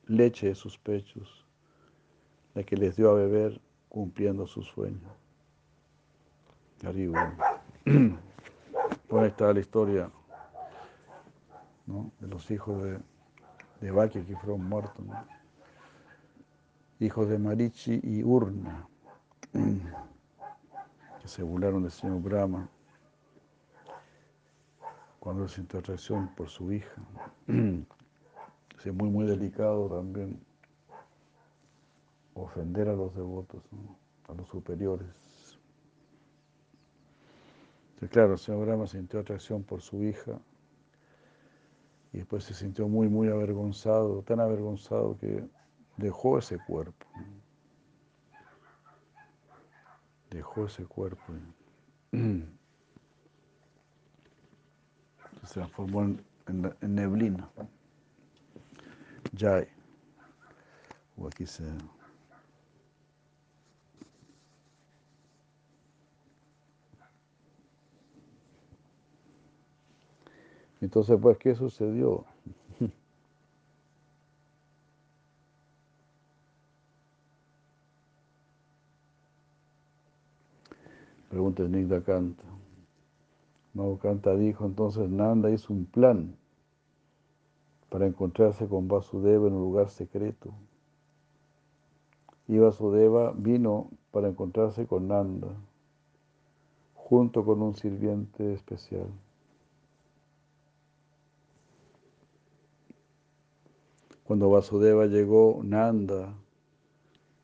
leche 0.05 0.47
de 0.47 0.55
sus 0.55 0.77
pechos, 0.77 1.45
la 2.53 2.63
que 2.63 2.75
les 2.75 2.95
dio 2.97 3.09
a 3.09 3.13
beber 3.13 3.61
cumpliendo 3.89 4.45
su 4.45 4.61
sueño. 4.61 5.09
Por 9.07 9.19
ahí 9.21 9.27
está 9.27 9.53
la 9.53 9.59
historia 9.59 10.11
de 12.19 12.27
los 12.27 12.51
hijos 12.51 12.83
de 12.83 12.99
de 13.83 14.25
que 14.25 14.35
fueron 14.37 14.63
muertos, 14.67 15.05
hijos 16.99 17.27
de 17.27 17.37
Marichi 17.37 17.99
y 18.01 18.23
Urna, 18.23 18.87
que 21.21 21.27
se 21.27 21.43
burlaron 21.43 21.83
del 21.83 21.91
señor 21.91 22.21
Brahma 22.21 22.69
cuando 25.23 25.47
sintió 25.47 25.79
atracción 25.79 26.27
por 26.35 26.49
su 26.49 26.73
hija. 26.73 27.01
Es 28.85 28.93
muy, 28.93 29.09
muy 29.09 29.25
delicado 29.25 29.87
también 29.87 30.43
ofender 32.33 32.89
a 32.89 32.93
los 32.93 33.15
devotos, 33.15 33.63
a 34.27 34.33
los 34.33 34.49
superiores. 34.49 35.07
claro, 38.11 38.33
el 38.33 38.39
señor 38.39 38.65
Brahma 38.65 38.85
sintió 38.85 39.21
atracción 39.21 39.63
por 39.63 39.79
su 39.79 40.03
hija 40.03 40.37
y 42.11 42.17
después 42.17 42.43
se 42.43 42.53
sintió 42.53 42.89
muy, 42.89 43.07
muy 43.07 43.29
avergonzado, 43.29 44.21
tan 44.23 44.41
avergonzado 44.41 45.17
que 45.17 45.47
dejó 45.95 46.37
ese 46.37 46.57
cuerpo. 46.67 47.07
Dejó 50.29 50.65
ese 50.65 50.83
cuerpo. 50.85 51.23
Se 55.45 55.55
transformó 55.55 56.03
en, 56.03 56.23
neblina. 56.81 57.49
Jai. 59.37 59.67
O 61.17 61.27
aquí 61.27 61.45
se. 61.45 61.63
Entonces, 70.81 71.17
pues, 71.21 71.37
¿qué 71.37 71.55
sucedió? 71.55 72.25
Pregunta 81.29 81.63
Nigda 81.63 82.01
Kanta. 82.01 82.52
Kanta 84.01 84.35
dijo 84.35 84.65
entonces 84.65 85.09
Nanda 85.09 85.49
hizo 85.49 85.73
un 85.73 85.85
plan 85.85 86.35
para 87.89 88.05
encontrarse 88.05 88.67
con 88.67 88.87
Vasudeva 88.87 89.47
en 89.47 89.53
un 89.53 89.61
lugar 89.61 89.89
secreto. 89.89 90.53
Y 92.47 92.57
Vasudeva 92.57 93.33
vino 93.35 93.89
para 94.11 94.29
encontrarse 94.29 94.85
con 94.85 95.07
Nanda, 95.07 95.55
junto 96.93 97.43
con 97.45 97.61
un 97.61 97.75
sirviente 97.75 98.53
especial. 98.53 99.07
Cuando 104.23 104.49
Vasudeva 104.49 105.05
llegó, 105.05 105.61
Nanda, 105.63 106.33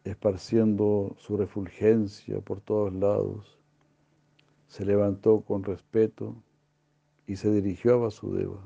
esparciendo 0.04 1.16
su 1.18 1.38
refulgencia 1.38 2.40
por 2.42 2.62
todos 2.62 2.94
lados, 2.94 3.59
se 4.70 4.86
levantó 4.86 5.42
con 5.42 5.64
respeto 5.64 6.36
y 7.28 7.36
se 7.36 7.52
dirigió 7.52 7.96
a 7.96 7.98
Vasudeva. 7.98 8.64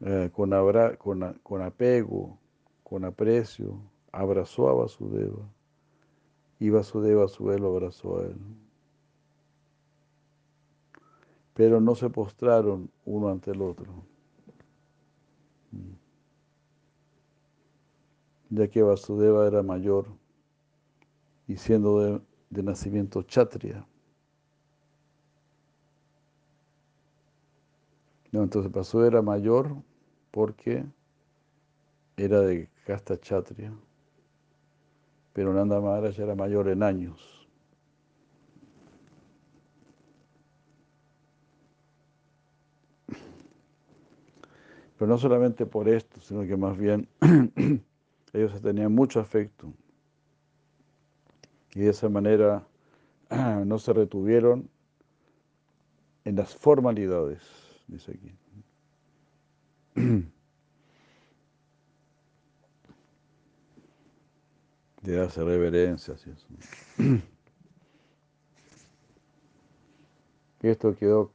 Eh, 0.00 0.30
con, 0.32 0.50
con, 0.98 1.40
con 1.42 1.62
apego, 1.62 2.38
con 2.82 3.04
aprecio, 3.04 3.80
abrazó 4.10 4.68
a 4.68 4.74
Vasudeva 4.74 5.48
y 6.58 6.70
Vasudeva 6.70 7.24
a 7.24 7.28
su 7.28 7.48
abrazó 7.50 8.18
a 8.18 8.24
él. 8.24 8.36
Pero 11.54 11.80
no 11.80 11.94
se 11.94 12.10
postraron 12.10 12.90
uno 13.04 13.28
ante 13.28 13.52
el 13.52 13.62
otro. 13.62 13.92
Mm. 15.70 15.92
Ya 18.50 18.68
que 18.68 18.82
Vasudeva 18.82 19.46
era 19.46 19.62
mayor 19.62 20.06
y 21.46 21.56
siendo 21.56 22.20
de 22.50 22.62
nacimiento 22.62 23.22
chatria. 23.22 23.86
No, 28.32 28.42
entonces 28.42 28.70
Vasudeva 28.70 29.08
era 29.08 29.22
mayor 29.22 29.74
porque 30.30 30.84
era 32.16 32.40
de 32.40 32.68
casta 32.86 33.18
chatria, 33.18 33.72
pero 35.32 35.52
Nanda 35.52 35.80
Maharaj 35.80 36.18
era 36.18 36.34
mayor 36.34 36.68
en 36.68 36.82
años. 36.82 37.48
Pero 44.96 45.08
no 45.08 45.16
solamente 45.16 45.64
por 45.64 45.88
esto, 45.88 46.20
sino 46.20 46.42
que 46.42 46.58
más 46.58 46.76
bien 46.76 47.08
ellos 48.34 48.60
tenían 48.60 48.92
mucho 48.92 49.18
afecto. 49.18 49.72
Y 51.74 51.80
de 51.80 51.90
esa 51.90 52.10
manera 52.10 52.66
no 53.64 53.78
se 53.78 53.92
retuvieron 53.94 54.68
en 56.26 56.36
las 56.36 56.54
formalidades, 56.54 57.40
dice 57.90 58.12
aquí. 58.12 58.34
de 65.02 65.16
darse 65.16 65.42
reverencias 65.42 66.26
y 66.26 66.30
eso. 66.30 66.46
Esto 70.62 70.94
quedó 70.94 71.32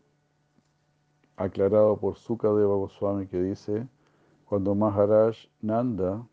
aclarado 1.35 1.97
por 1.97 2.17
Sukadeva 2.17 2.75
Goswami 2.75 3.27
que 3.27 3.41
dice, 3.41 3.87
cuando 4.45 4.75
Maharaj 4.75 5.35
Nanda 5.61 6.27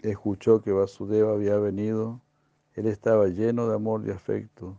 escuchó 0.00 0.60
que 0.60 0.72
Vasudeva 0.72 1.32
había 1.32 1.56
venido, 1.56 2.20
él 2.74 2.88
estaba 2.88 3.28
lleno 3.28 3.68
de 3.68 3.76
amor 3.76 4.02
y 4.06 4.10
afecto, 4.10 4.76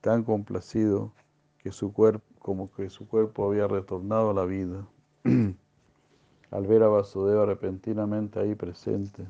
tan 0.00 0.22
complacido 0.22 1.12
que 1.58 1.72
su 1.72 1.92
cuerpo, 1.92 2.24
como 2.46 2.70
que 2.70 2.88
su 2.90 3.08
cuerpo 3.08 3.44
había 3.44 3.66
retornado 3.66 4.30
a 4.30 4.32
la 4.32 4.44
vida. 4.44 4.86
Al 6.52 6.66
ver 6.68 6.84
a 6.84 6.88
Vasudeva 6.88 7.44
repentinamente 7.44 8.38
ahí 8.38 8.54
presente, 8.54 9.26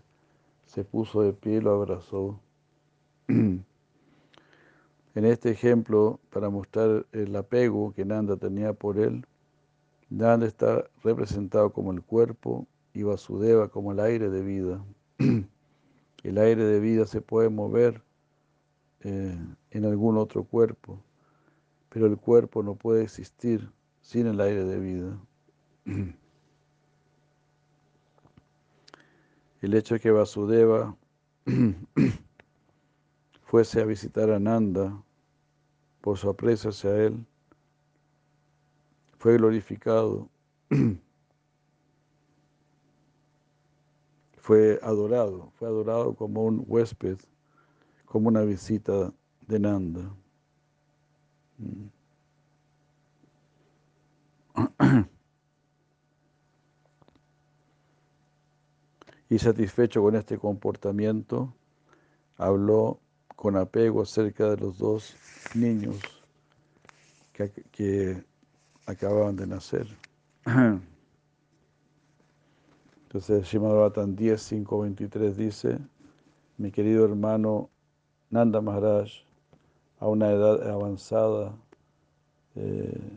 se 0.66 0.84
puso 0.84 1.22
de 1.22 1.32
pie 1.32 1.54
y 1.54 1.60
lo 1.62 1.70
abrazó. 1.70 2.38
en 3.28 3.64
este 5.14 5.50
ejemplo, 5.50 6.20
para 6.28 6.50
mostrar 6.50 7.06
el 7.12 7.34
apego 7.34 7.94
que 7.94 8.04
Nanda 8.04 8.36
tenía 8.36 8.74
por 8.74 8.98
él, 8.98 9.24
Nanda 10.10 10.46
está 10.46 10.84
representado 11.02 11.72
como 11.72 11.92
el 11.92 12.02
cuerpo 12.02 12.66
y 12.92 13.02
Vasudeva 13.02 13.68
como 13.68 13.92
el 13.92 14.00
aire 14.00 14.28
de 14.28 14.42
vida. 14.42 14.84
el 16.22 16.36
aire 16.36 16.64
de 16.64 16.80
vida 16.80 17.06
se 17.06 17.22
puede 17.22 17.48
mover 17.48 18.02
eh, 19.00 19.38
en 19.70 19.84
algún 19.86 20.18
otro 20.18 20.44
cuerpo, 20.44 21.00
pero 21.96 22.08
el 22.08 22.18
cuerpo 22.18 22.62
no 22.62 22.74
puede 22.74 23.04
existir 23.04 23.72
sin 24.02 24.26
el 24.26 24.38
aire 24.42 24.66
de 24.66 24.78
vida. 24.78 25.18
el 29.62 29.72
hecho 29.72 29.94
de 29.94 30.00
que 30.00 30.10
Vasudeva 30.10 30.94
fuese 33.46 33.80
a 33.80 33.86
visitar 33.86 34.30
a 34.30 34.38
Nanda 34.38 35.02
por 36.02 36.18
su 36.18 36.28
aprecio 36.28 36.68
hacia 36.68 36.94
él, 37.02 37.24
fue 39.16 39.38
glorificado, 39.38 40.28
fue 44.36 44.78
adorado, 44.82 45.50
fue 45.54 45.66
adorado 45.66 46.14
como 46.14 46.44
un 46.44 46.62
huésped, 46.68 47.16
como 48.04 48.28
una 48.28 48.42
visita 48.42 49.14
de 49.46 49.58
Nanda. 49.58 50.14
y 59.28 59.38
satisfecho 59.38 60.00
con 60.02 60.16
este 60.16 60.38
comportamiento, 60.38 61.54
habló 62.36 63.00
con 63.34 63.56
apego 63.56 64.02
acerca 64.02 64.50
de 64.50 64.56
los 64.56 64.78
dos 64.78 65.16
niños 65.54 65.96
que, 67.32 68.24
acababan 68.86 69.36
de 69.36 69.46
nacer. 69.46 69.86
Entonces, 73.02 73.46
Shimad 73.46 73.92
10, 73.92 74.42
5, 74.42 74.80
23 74.80 75.36
dice, 75.36 75.78
mi 76.56 76.70
querido 76.70 77.04
hermano 77.04 77.68
Nanda 78.30 78.60
Maharaj, 78.60 79.25
a 79.98 80.08
una 80.08 80.30
edad 80.30 80.68
avanzada, 80.70 81.54
eh, 82.54 83.16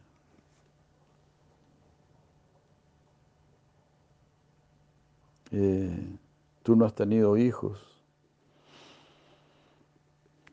Eh, 5.52 6.18
tú 6.64 6.76
no 6.76 6.86
has 6.86 6.94
tenido 6.94 7.36
hijos 7.36 7.80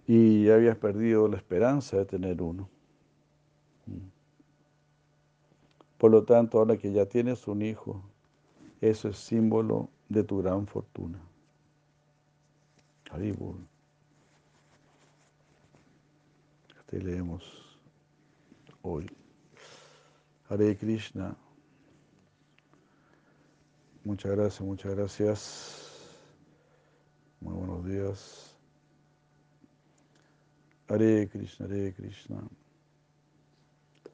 y 0.07 0.45
ya 0.45 0.55
habías 0.55 0.77
perdido 0.77 1.29
la 1.29 1.37
esperanza 1.37 1.99
de 1.99 2.07
tener 2.07 2.41
uno. 2.41 2.69
Por 5.99 6.11
lo 6.11 6.25
tanto, 6.25 6.59
ahora 6.59 6.77
que 6.77 6.93
ya 6.93 7.07
tienes 7.07 7.47
un 7.49 7.63
hijo, 7.63 8.03
eso 8.81 9.09
es 9.09 9.19
símbolo 9.19 9.89
de 10.09 10.23
tu 10.25 10.39
gran 10.39 10.67
fortuna. 10.67 11.19
Te 16.87 17.01
leemos 17.01 17.43
hoy. 18.83 19.11
Hare 20.49 20.77
Krishna. 20.77 21.37
Muchas 24.05 24.31
gracias, 24.31 24.61
muchas 24.61 24.95
gracias. 24.95 25.91
Muy 27.41 27.55
buenos 27.55 27.85
días. 27.85 28.57
Hare 30.89 31.29
Krishna, 31.29 31.67
Hare 31.67 31.93
Krishna. 31.93 32.49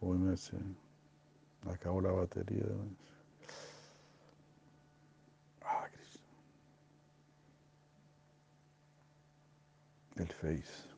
Hoy 0.01 0.17
me 0.17 0.37
se 0.37 0.57
acabó 1.71 2.01
la 2.01 2.13
batería. 2.13 2.65
Ah, 5.61 5.87
Krishna. 5.93 6.23
El 10.17 10.29
Face. 10.29 10.92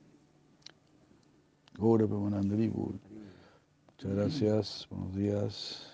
Muchas 3.96 4.12
gracias, 4.16 4.86
buenos 4.90 5.14
días. 5.14 5.94